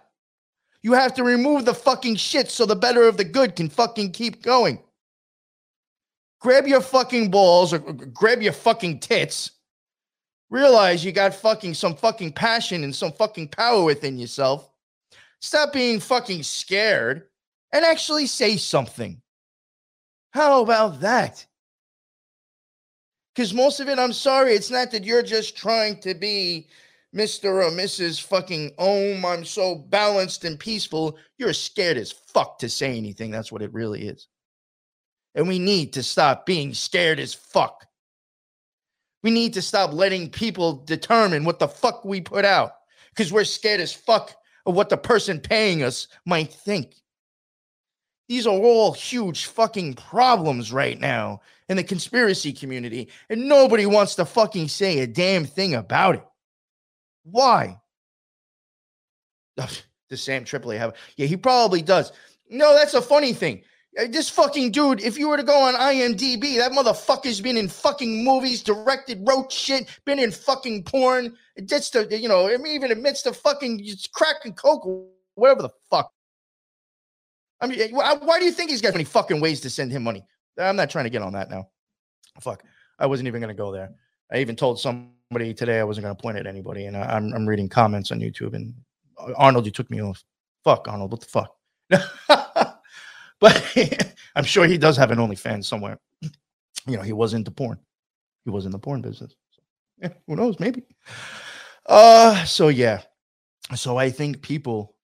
You 0.82 0.94
have 0.94 1.14
to 1.16 1.24
remove 1.24 1.66
the 1.66 1.74
fucking 1.74 2.16
shit 2.16 2.50
so 2.50 2.66
the 2.66 2.76
better 2.76 3.08
of 3.08 3.18
the 3.18 3.24
good 3.24 3.56
can 3.56 3.70
fucking 3.70 4.12
keep 4.12 4.42
going. 4.42 4.80
Grab 6.40 6.68
your 6.68 6.82
fucking 6.82 7.32
balls 7.32 7.74
or 7.74 7.80
grab 7.80 8.42
your 8.42 8.54
fucking 8.54 9.00
tits. 9.00 9.52
Realize 10.50 11.04
you 11.04 11.12
got 11.12 11.34
fucking 11.34 11.74
some 11.74 11.96
fucking 11.96 12.32
passion 12.32 12.84
and 12.84 12.96
some 12.96 13.12
fucking 13.12 13.50
power 13.50 13.84
within 13.84 14.18
yourself. 14.18 14.70
Stop 15.42 15.74
being 15.74 16.00
fucking 16.00 16.44
scared 16.44 17.24
and 17.72 17.86
actually 17.86 18.28
say 18.28 18.58
something. 18.58 19.22
How 20.32 20.62
about 20.62 21.02
that? 21.02 21.46
Because 23.34 23.54
most 23.54 23.80
of 23.80 23.88
it, 23.88 24.00
I'm 24.00 24.14
sorry, 24.14 24.54
it's 24.54 24.72
not 24.72 24.92
that 24.92 25.04
you're 25.04 25.24
just 25.24 25.56
trying 25.56 26.00
to 26.02 26.14
be 26.14 26.68
Mr. 27.16 27.46
or 27.66 27.72
Mrs. 27.72 28.22
fucking 28.22 28.72
Ohm, 28.78 29.26
I'm 29.26 29.46
so 29.46 29.76
balanced 29.76 30.46
and 30.46 30.60
peaceful, 30.60 31.18
you're 31.38 31.54
scared 31.54 31.98
as 31.98 32.12
fuck 32.12 32.60
to 32.60 32.70
say 32.70 32.98
anything. 32.98 33.32
That's 33.32 33.52
what 33.52 33.62
it 33.62 33.74
really 33.74 34.08
is. 34.08 34.28
And 35.36 35.48
we 35.48 35.60
need 35.60 35.94
to 35.94 36.04
stop 36.04 36.46
being 36.46 36.74
scared 36.74 37.20
as 37.20 37.34
fuck. 37.34 37.86
We 39.24 39.32
need 39.32 39.54
to 39.54 39.62
stop 39.62 39.94
letting 39.94 40.30
people 40.30 40.84
determine 40.86 41.44
what 41.44 41.60
the 41.60 41.68
fuck 41.68 42.06
we 42.06 42.22
put 42.22 42.46
out 42.46 42.72
because 43.10 43.32
we're 43.32 43.44
scared 43.44 43.82
as 43.82 43.94
fuck 43.94 44.36
of 44.66 44.76
what 44.76 44.90
the 44.90 44.98
person 44.98 45.40
paying 45.40 45.84
us 45.84 46.08
might 46.26 46.54
think. 46.54 46.96
These 48.28 48.46
are 48.46 48.54
all 48.54 48.92
huge 48.92 49.46
fucking 49.46 49.94
problems 49.94 50.74
right 50.74 51.00
now 51.00 51.42
in 51.70 51.78
the 51.78 51.84
conspiracy 51.84 52.52
community, 52.52 53.10
and 53.30 53.48
nobody 53.48 53.86
wants 53.86 54.16
to 54.16 54.26
fucking 54.26 54.68
say 54.68 55.00
a 55.00 55.08
damn 55.08 55.46
thing 55.46 55.76
about 55.76 56.16
it. 56.16 56.26
Why? 57.24 57.80
the 59.56 60.18
Sam 60.18 60.44
Tripoli 60.44 60.78
have? 60.78 60.96
Yeah, 61.16 61.28
he 61.28 61.38
probably 61.38 61.82
does. 61.82 62.12
No, 62.50 62.74
that's 62.74 62.94
a 62.94 63.02
funny 63.02 63.34
thing. 63.34 63.64
Uh, 63.98 64.06
this 64.10 64.30
fucking 64.30 64.72
dude, 64.72 65.02
if 65.02 65.18
you 65.18 65.28
were 65.28 65.38
to 65.38 65.44
go 65.44 65.60
on 65.60 65.74
IMDb, 65.74 66.58
that 66.58 66.72
motherfucker's 66.72 67.42
been 67.42 67.58
in 67.58 67.68
fucking 67.68 68.24
movies, 68.24 68.62
directed, 68.62 69.26
wrote 69.28 69.52
shit, 69.52 69.88
been 70.06 70.20
in 70.20 70.32
fucking 70.32 70.84
porn. 70.84 71.36
Just 71.66 71.94
to, 71.94 72.08
you 72.16 72.30
know, 72.30 72.50
even 72.50 72.92
admits 72.92 73.24
to 73.24 73.34
fucking 73.34 73.86
crack 74.14 74.38
and 74.46 74.56
coke, 74.56 74.88
whatever 75.36 75.64
the 75.64 75.70
fuck. 75.90 76.12
I 77.60 77.68
mean, 77.68 77.80
eh, 77.80 77.90
why 77.92 78.40
do 78.40 78.46
you 78.46 78.52
think 78.52 78.70
he's 78.70 78.82
got 78.82 78.94
any 78.94 79.04
fucking 79.04 79.40
ways 79.40 79.62
to 79.62 79.70
send 79.70 79.92
him 79.92 80.04
money? 80.04 80.24
I'm 80.60 80.76
not 80.76 80.90
trying 80.90 81.06
to 81.06 81.10
get 81.10 81.22
on 81.22 81.34
that 81.34 81.50
now. 81.50 81.68
Fuck. 82.40 82.64
I 83.00 83.06
wasn't 83.06 83.28
even 83.28 83.42
going 83.42 83.56
to 83.56 83.58
go 83.58 83.72
there. 83.72 83.92
I 84.32 84.40
even 84.40 84.56
told 84.56 84.80
somebody 84.80 85.54
today 85.54 85.80
I 85.80 85.84
wasn't 85.84 86.06
going 86.06 86.16
to 86.16 86.22
point 86.22 86.38
at 86.38 86.48
anybody, 86.48 86.86
and 86.86 86.98
I, 86.98 87.18
am 87.18 87.34
I'm 87.34 87.46
reading 87.46 87.70
comments 87.70 88.12
on 88.12 88.20
YouTube. 88.20 88.54
And 88.54 88.74
uh, 89.20 89.34
Arnold, 89.38 89.66
you 89.66 89.72
took 89.72 89.90
me 89.90 90.02
off. 90.02 90.24
Fuck, 90.64 90.88
Arnold. 90.88 91.12
What 91.12 91.22
the 91.22 91.28
fuck? 91.28 91.56
But 93.40 93.76
I'm 94.36 94.44
sure 94.44 94.66
he 94.66 94.78
does 94.78 94.98
have 94.98 95.12
an 95.12 95.20
OnlyFans 95.20 95.66
somewhere. 95.66 96.00
You 96.22 96.98
know, 96.98 97.02
he 97.02 97.14
was 97.14 97.34
into 97.34 97.52
porn. 97.52 97.80
He 98.46 98.52
was 98.52 98.66
in 98.66 98.72
the 98.72 98.80
porn 98.80 99.02
business. 99.02 99.36
So, 99.52 99.62
yeah, 100.02 100.10
who 100.26 100.36
knows? 100.36 100.60
Maybe. 100.60 100.84
Uh, 101.86 102.44
so 102.46 102.70
yeah. 102.70 103.02
So 103.76 103.98
I 103.98 104.10
think 104.10 104.42
people, 104.42 104.96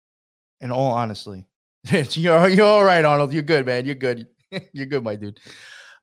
in 0.62 0.72
all 0.72 0.92
honesty, 0.92 1.46
you're 1.92 2.50
you're 2.50 2.66
all 2.66 2.84
right, 2.84 3.04
Arnold. 3.04 3.34
You're 3.34 3.44
good, 3.44 3.66
man. 3.66 3.86
You're 3.86 3.96
good. 3.96 4.28
you're 4.74 4.86
good, 4.86 5.04
my 5.04 5.16
dude. 5.16 5.40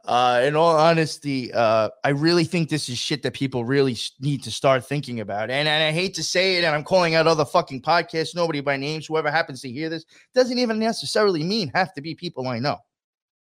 Uh, 0.05 0.43
in 0.45 0.57
all 0.57 0.76
honesty, 0.76 1.53
uh, 1.53 1.89
I 2.05 2.09
really 2.11 2.45
think 2.45 2.68
this 2.68 2.89
is 2.89 2.99
shit 2.99 3.22
that 3.22 3.35
people 3.35 3.64
really 3.64 3.97
need 4.18 4.43
to 4.43 4.51
start 4.51 4.85
thinking 4.85 5.20
about. 5.20 5.51
And, 5.51 5.68
and 5.68 5.85
I 5.85 5.93
hate 5.93 6.14
to 6.14 6.22
say 6.22 6.57
it, 6.57 6.64
and 6.64 6.74
I'm 6.74 6.85
calling 6.85 7.14
out 7.14 7.26
other 7.26 7.45
fucking 7.45 7.83
podcasts, 7.83 8.35
nobody 8.35 8.61
by 8.61 8.78
names, 8.78 9.07
whoever 9.07 9.31
happens 9.31 9.61
to 9.61 9.70
hear 9.70 9.91
this, 9.91 10.07
doesn't 10.35 10.59
even 10.59 10.78
necessarily 10.78 11.43
mean 11.45 11.70
have 11.74 11.93
to 11.95 12.01
be 12.01 12.14
people 12.14 12.49
I 12.49 12.59
know. 12.59 12.78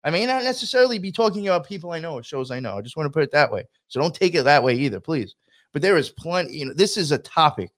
I 0.03 0.09
may 0.09 0.25
not 0.25 0.43
necessarily 0.43 0.99
be 0.99 1.13
talking 1.13 1.47
about 1.47 1.67
people 1.67 1.93
I 1.93 2.01
know 2.01 2.15
or 2.15 2.23
shows 2.23 2.51
I 2.51 2.59
know. 2.59 2.79
I 2.79 2.81
just 2.81 2.97
want 2.97 3.07
to 3.07 3.13
put 3.13 3.23
it 3.23 3.33
that 3.33 3.53
way. 3.53 3.65
So 3.89 4.01
don't 4.01 4.15
take 4.15 4.35
it 4.35 4.45
that 4.45 4.63
way 4.63 4.75
either, 4.75 4.99
please. 4.99 5.35
But 5.75 5.83
there 5.83 5.99
is 5.99 6.09
plenty, 6.09 6.57
you 6.57 6.67
know, 6.67 6.75
this 6.75 6.97
is 6.97 7.13
a 7.13 7.19
topic 7.19 7.71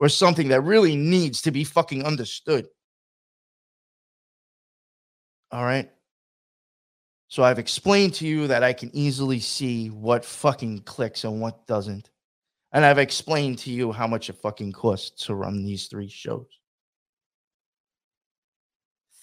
or 0.00 0.08
something 0.08 0.48
that 0.48 0.62
really 0.62 0.96
needs 0.96 1.42
to 1.42 1.50
be 1.50 1.64
fucking 1.64 2.04
understood. 2.04 2.66
All 5.50 5.64
right. 5.64 5.90
So 7.28 7.42
I've 7.42 7.58
explained 7.58 8.14
to 8.14 8.26
you 8.26 8.46
that 8.46 8.62
I 8.62 8.72
can 8.72 8.90
easily 8.94 9.38
see 9.38 9.88
what 9.88 10.24
fucking 10.24 10.80
clicks 10.80 11.24
and 11.24 11.40
what 11.40 11.66
doesn't. 11.66 12.10
And 12.72 12.84
I've 12.84 12.98
explained 12.98 13.58
to 13.60 13.70
you 13.70 13.92
how 13.92 14.06
much 14.06 14.30
it 14.30 14.36
fucking 14.36 14.72
costs 14.72 15.26
to 15.26 15.34
run 15.34 15.64
these 15.64 15.86
three 15.86 16.08
shows. 16.08 16.46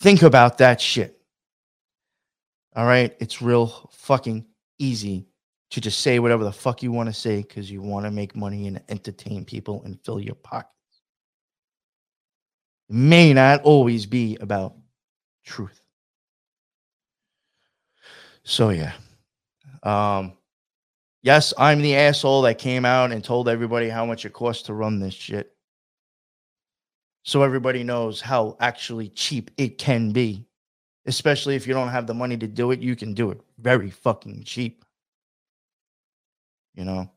Think 0.02 0.24
about 0.24 0.60
that 0.60 0.82
shit. 0.82 1.20
All 2.76 2.86
right. 2.86 3.16
It's 3.20 3.42
real 3.42 3.90
fucking 3.94 4.46
easy 4.78 5.28
to 5.72 5.82
just 5.82 6.02
say 6.02 6.20
whatever 6.20 6.44
the 6.44 6.52
fuck 6.52 6.84
you 6.84 6.92
want 6.92 7.10
to 7.10 7.14
say 7.14 7.42
because 7.42 7.72
you 7.72 7.82
want 7.82 8.06
to 8.06 8.12
make 8.12 8.36
money 8.36 8.68
and 8.68 8.82
entertain 8.90 9.46
people 9.46 9.82
and 9.84 10.00
fill 10.04 10.20
your 10.20 10.36
pockets. 10.36 10.72
May 12.88 13.34
not 13.34 13.64
always 13.64 14.06
be 14.06 14.38
about 14.40 14.76
truth. 15.44 15.85
So 18.46 18.70
yeah. 18.70 18.94
Um 19.84 20.34
yes, 21.24 21.54
I'm 21.58 21.82
the 21.82 21.96
asshole 21.96 22.44
that 22.44 22.60
came 22.60 22.86
out 22.86 23.12
and 23.12 23.24
told 23.24 23.50
everybody 23.50 23.90
how 23.90 24.06
much 24.06 24.24
it 24.24 24.34
costs 24.34 24.64
to 24.64 24.74
run 24.74 25.00
this 25.00 25.14
shit. 25.14 25.52
So 27.24 27.42
everybody 27.42 27.84
knows 27.84 28.22
how 28.22 28.56
actually 28.60 29.10
cheap 29.10 29.50
it 29.58 29.80
can 29.80 30.12
be. 30.12 30.46
Especially 31.08 31.56
if 31.56 31.68
you 31.68 31.74
don't 31.74 31.90
have 31.90 32.08
the 32.08 32.14
money 32.14 32.38
to 32.38 32.48
do 32.48 32.72
it, 32.72 32.80
you 32.80 32.96
can 32.96 33.14
do 33.14 33.32
it 33.32 33.42
very 33.60 33.90
fucking 33.90 34.44
cheap. 34.44 34.86
You 36.76 36.86
know? 36.86 37.12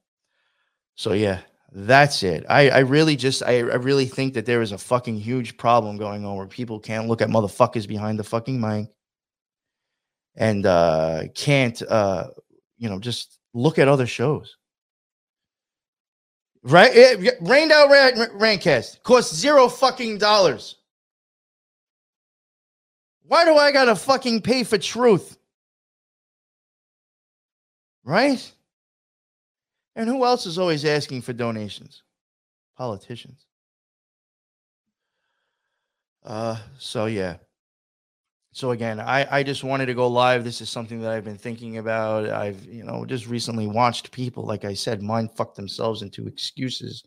So 0.95 1.13
yeah, 1.13 1.41
that's 1.73 2.23
it. 2.23 2.47
I, 2.49 2.71
I 2.71 2.79
really 2.79 3.17
just 3.17 3.43
I, 3.43 3.59
I 3.59 3.77
really 3.77 4.07
think 4.07 4.33
that 4.35 4.47
there 4.47 4.63
is 4.63 4.73
a 4.73 4.79
fucking 4.79 5.17
huge 5.17 5.59
problem 5.59 5.99
going 5.99 6.25
on 6.25 6.37
where 6.37 6.47
people 6.47 6.81
can't 6.81 7.07
look 7.07 7.21
at 7.21 7.29
motherfuckers 7.29 7.87
behind 7.87 8.19
the 8.19 8.25
fucking 8.25 8.59
mic 8.59 8.89
and 10.39 10.65
uh, 10.65 11.25
can't, 11.35 11.83
uh, 11.83 12.29
you 12.79 12.89
know, 12.89 12.99
just 13.01 13.41
look 13.53 13.79
at 13.79 13.89
other 13.89 14.07
shows. 14.07 14.57
Right? 16.63 16.93
It, 16.95 17.35
Rained 17.41 17.73
Out 17.73 17.91
Rantcast 17.91 19.03
costs 19.03 19.35
zero 19.35 19.69
fucking 19.69 20.19
dollars. 20.19 20.77
Why 23.25 23.45
do 23.45 23.57
I 23.57 23.73
gotta 23.73 23.97
fucking 23.97 24.43
pay 24.43 24.65
for 24.65 24.79
truth? 24.79 25.37
Right? 28.05 28.53
And 29.97 30.09
who 30.09 30.25
else 30.25 30.47
is 30.47 30.59
always 30.59 30.85
asking 30.85 31.23
for 31.23 31.33
donations? 31.33 32.03
Politicians. 32.77 33.45
Uh, 36.25 36.59
so 36.79 37.07
yeah. 37.07 37.37
So 38.59 38.73
again, 38.73 38.99
I, 38.99 39.25
I 39.31 39.43
just 39.45 39.63
wanted 39.63 39.87
to 39.87 39.95
go 39.95 40.09
live. 40.09 40.43
This 40.43 40.61
is 40.61 40.69
something 40.69 41.01
that 41.03 41.13
I've 41.13 41.25
been 41.25 41.39
thinking 41.39 41.79
about. 41.79 42.29
I've, 42.29 42.65
you 42.65 42.83
know, 42.83 43.05
just 43.05 43.29
recently 43.29 43.69
watched 43.69 44.11
people, 44.11 44.43
like 44.43 44.65
I 44.65 44.75
said, 44.75 45.01
mind 45.01 45.31
fuck 45.31 45.55
themselves 45.55 46.03
into 46.03 46.27
excuses 46.27 47.05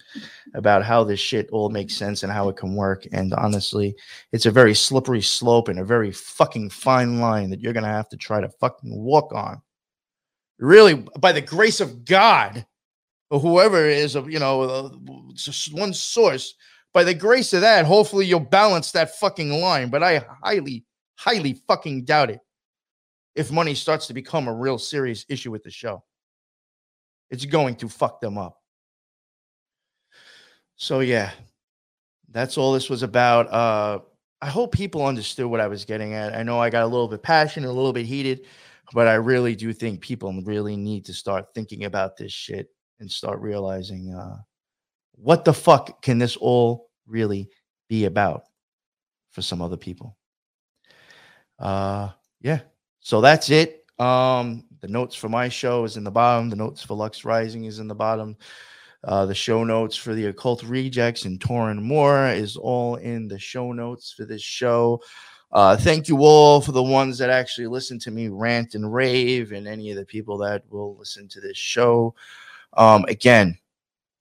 about 0.53 0.85
how 0.85 1.03
this 1.03 1.19
shit 1.19 1.49
all 1.51 1.67
makes 1.67 1.93
sense 1.93 2.23
and 2.23 2.31
how 2.31 2.47
it 2.47 2.55
can 2.55 2.73
work. 2.73 3.05
And 3.11 3.33
honestly, 3.33 3.97
it's 4.31 4.45
a 4.45 4.49
very 4.51 4.73
slippery 4.73 5.21
slope 5.21 5.67
and 5.67 5.79
a 5.79 5.83
very 5.83 6.13
fucking 6.13 6.69
fine 6.69 7.19
line 7.19 7.49
that 7.49 7.59
you're 7.59 7.73
gonna 7.73 7.87
have 7.87 8.07
to 8.11 8.17
try 8.17 8.39
to 8.39 8.47
fucking 8.47 8.97
walk 8.97 9.33
on. 9.33 9.61
Really, 10.57 11.05
by 11.19 11.33
the 11.33 11.41
grace 11.41 11.81
of 11.81 12.05
God, 12.05 12.65
or 13.29 13.41
whoever 13.41 13.83
is, 13.83 14.15
of 14.15 14.31
you 14.31 14.39
know, 14.39 14.61
uh, 14.61 14.89
one 15.73 15.93
source, 15.93 16.53
by 16.93 17.03
the 17.03 17.13
grace 17.13 17.51
of 17.51 17.59
that, 17.59 17.85
hopefully 17.85 18.25
you'll 18.25 18.39
balance 18.39 18.93
that 18.93 19.17
fucking 19.17 19.51
line. 19.51 19.89
But 19.89 20.01
I 20.01 20.23
highly 20.41 20.85
highly 21.21 21.53
fucking 21.67 22.03
doubt 22.03 22.31
it 22.31 22.39
if 23.35 23.51
money 23.51 23.75
starts 23.75 24.07
to 24.07 24.13
become 24.13 24.47
a 24.47 24.53
real 24.53 24.79
serious 24.79 25.23
issue 25.29 25.51
with 25.51 25.61
the 25.61 25.69
show. 25.69 26.03
It's 27.29 27.45
going 27.45 27.75
to 27.75 27.87
fuck 27.87 28.19
them 28.19 28.37
up. 28.39 28.57
So 30.75 31.01
yeah, 31.01 31.31
that's 32.31 32.57
all 32.57 32.73
this 32.73 32.89
was 32.89 33.03
about. 33.03 33.51
Uh 33.51 33.99
I 34.43 34.47
hope 34.47 34.71
people 34.71 35.05
understood 35.05 35.45
what 35.45 35.61
I 35.61 35.67
was 35.67 35.85
getting 35.85 36.15
at. 36.15 36.35
I 36.35 36.41
know 36.41 36.59
I 36.59 36.71
got 36.71 36.81
a 36.81 36.87
little 36.87 37.07
bit 37.07 37.21
passionate, 37.21 37.69
a 37.69 37.71
little 37.71 37.93
bit 37.93 38.07
heated, 38.07 38.47
but 38.91 39.07
I 39.07 39.13
really 39.13 39.55
do 39.55 39.71
think 39.73 40.01
people 40.01 40.33
really 40.41 40.75
need 40.75 41.05
to 41.05 41.13
start 41.13 41.53
thinking 41.53 41.85
about 41.85 42.17
this 42.17 42.31
shit 42.31 42.69
and 42.99 43.09
start 43.09 43.39
realizing 43.39 44.13
uh 44.13 44.37
what 45.11 45.45
the 45.45 45.53
fuck 45.53 46.01
can 46.01 46.17
this 46.17 46.35
all 46.35 46.89
really 47.05 47.47
be 47.89 48.05
about 48.05 48.41
for 49.29 49.43
some 49.43 49.61
other 49.61 49.77
people 49.77 50.17
uh 51.61 52.09
yeah. 52.41 52.61
So 52.99 53.21
that's 53.21 53.49
it. 53.49 53.85
Um 53.99 54.65
the 54.81 54.87
notes 54.87 55.15
for 55.15 55.29
my 55.29 55.47
show 55.47 55.83
is 55.83 55.97
in 55.97 56.03
the 56.03 56.11
bottom. 56.11 56.49
The 56.49 56.55
notes 56.55 56.83
for 56.83 56.95
lux 56.95 57.23
rising 57.23 57.65
is 57.65 57.79
in 57.79 57.87
the 57.87 57.95
bottom. 57.95 58.35
Uh 59.03 59.25
the 59.25 59.35
show 59.35 59.63
notes 59.63 59.95
for 59.95 60.13
the 60.13 60.25
occult 60.25 60.63
rejects 60.63 61.25
and 61.25 61.39
Torin 61.39 61.81
Moore 61.81 62.27
is 62.27 62.57
all 62.57 62.95
in 62.95 63.27
the 63.27 63.39
show 63.39 63.71
notes 63.71 64.11
for 64.11 64.25
this 64.25 64.41
show. 64.41 65.01
Uh 65.51 65.77
thank 65.77 66.07
you 66.07 66.17
all 66.19 66.61
for 66.61 66.71
the 66.71 66.83
ones 66.83 67.17
that 67.19 67.29
actually 67.29 67.67
listen 67.67 67.99
to 67.99 68.11
me 68.11 68.27
rant 68.27 68.75
and 68.75 68.93
rave 68.93 69.51
and 69.51 69.67
any 69.67 69.91
of 69.91 69.97
the 69.97 70.05
people 70.05 70.37
that 70.39 70.63
will 70.69 70.97
listen 70.97 71.27
to 71.29 71.39
this 71.39 71.57
show. 71.57 72.15
Um 72.73 73.05
again 73.07 73.57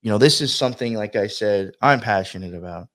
you 0.03 0.11
know 0.11 0.19
this 0.19 0.41
is 0.41 0.55
something 0.55 0.95
like 0.95 1.17
i 1.17 1.27
said 1.27 1.73
i'm 1.83 2.01
passionate 2.01 2.55
about 2.55 2.89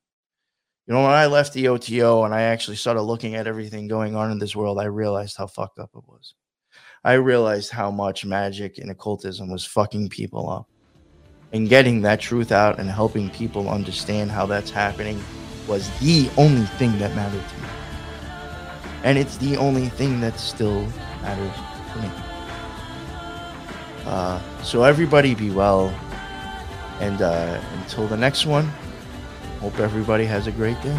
you 0.87 0.93
know, 0.93 1.01
when 1.01 1.11
I 1.11 1.25
left 1.25 1.53
the 1.53 1.67
OTO 1.67 2.23
and 2.25 2.33
I 2.33 2.43
actually 2.43 2.77
started 2.77 3.01
looking 3.01 3.35
at 3.35 3.47
everything 3.47 3.87
going 3.87 4.15
on 4.15 4.31
in 4.31 4.39
this 4.39 4.55
world, 4.55 4.79
I 4.79 4.85
realized 4.85 5.35
how 5.37 5.47
fucked 5.47 5.79
up 5.79 5.89
it 5.95 6.03
was. 6.07 6.35
I 7.03 7.13
realized 7.13 7.71
how 7.71 7.91
much 7.91 8.25
magic 8.25 8.77
and 8.77 8.91
occultism 8.91 9.49
was 9.51 9.65
fucking 9.65 10.09
people 10.09 10.49
up. 10.49 10.67
and 11.53 11.69
getting 11.69 12.01
that 12.01 12.19
truth 12.19 12.51
out 12.51 12.79
and 12.79 12.89
helping 12.89 13.29
people 13.29 13.69
understand 13.69 14.29
how 14.29 14.45
that's 14.45 14.69
happening 14.69 15.23
was 15.67 15.89
the 15.99 16.29
only 16.37 16.65
thing 16.77 16.97
that 16.99 17.15
mattered 17.15 17.47
to 17.47 17.55
me. 17.61 17.69
And 19.03 19.17
it's 19.17 19.37
the 19.37 19.55
only 19.57 19.87
thing 19.89 20.19
that 20.21 20.39
still 20.39 20.81
matters 21.21 21.55
to 21.93 22.01
me. 22.01 22.11
Uh, 24.05 24.41
so 24.63 24.83
everybody 24.83 25.33
be 25.33 25.49
well. 25.49 25.87
And 26.99 27.21
uh, 27.21 27.61
until 27.75 28.07
the 28.07 28.17
next 28.17 28.45
one, 28.45 28.69
hope 29.65 29.79
everybody 29.79 30.25
has 30.25 30.45
a 30.45 30.51
great 30.51 30.79
day. 30.83 30.95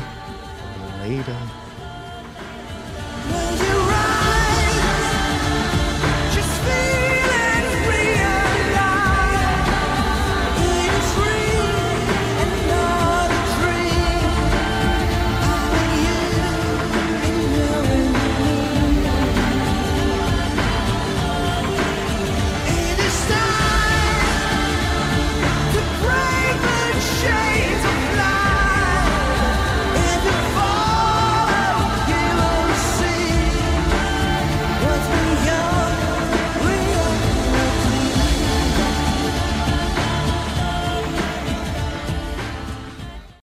Later. 1.03 1.56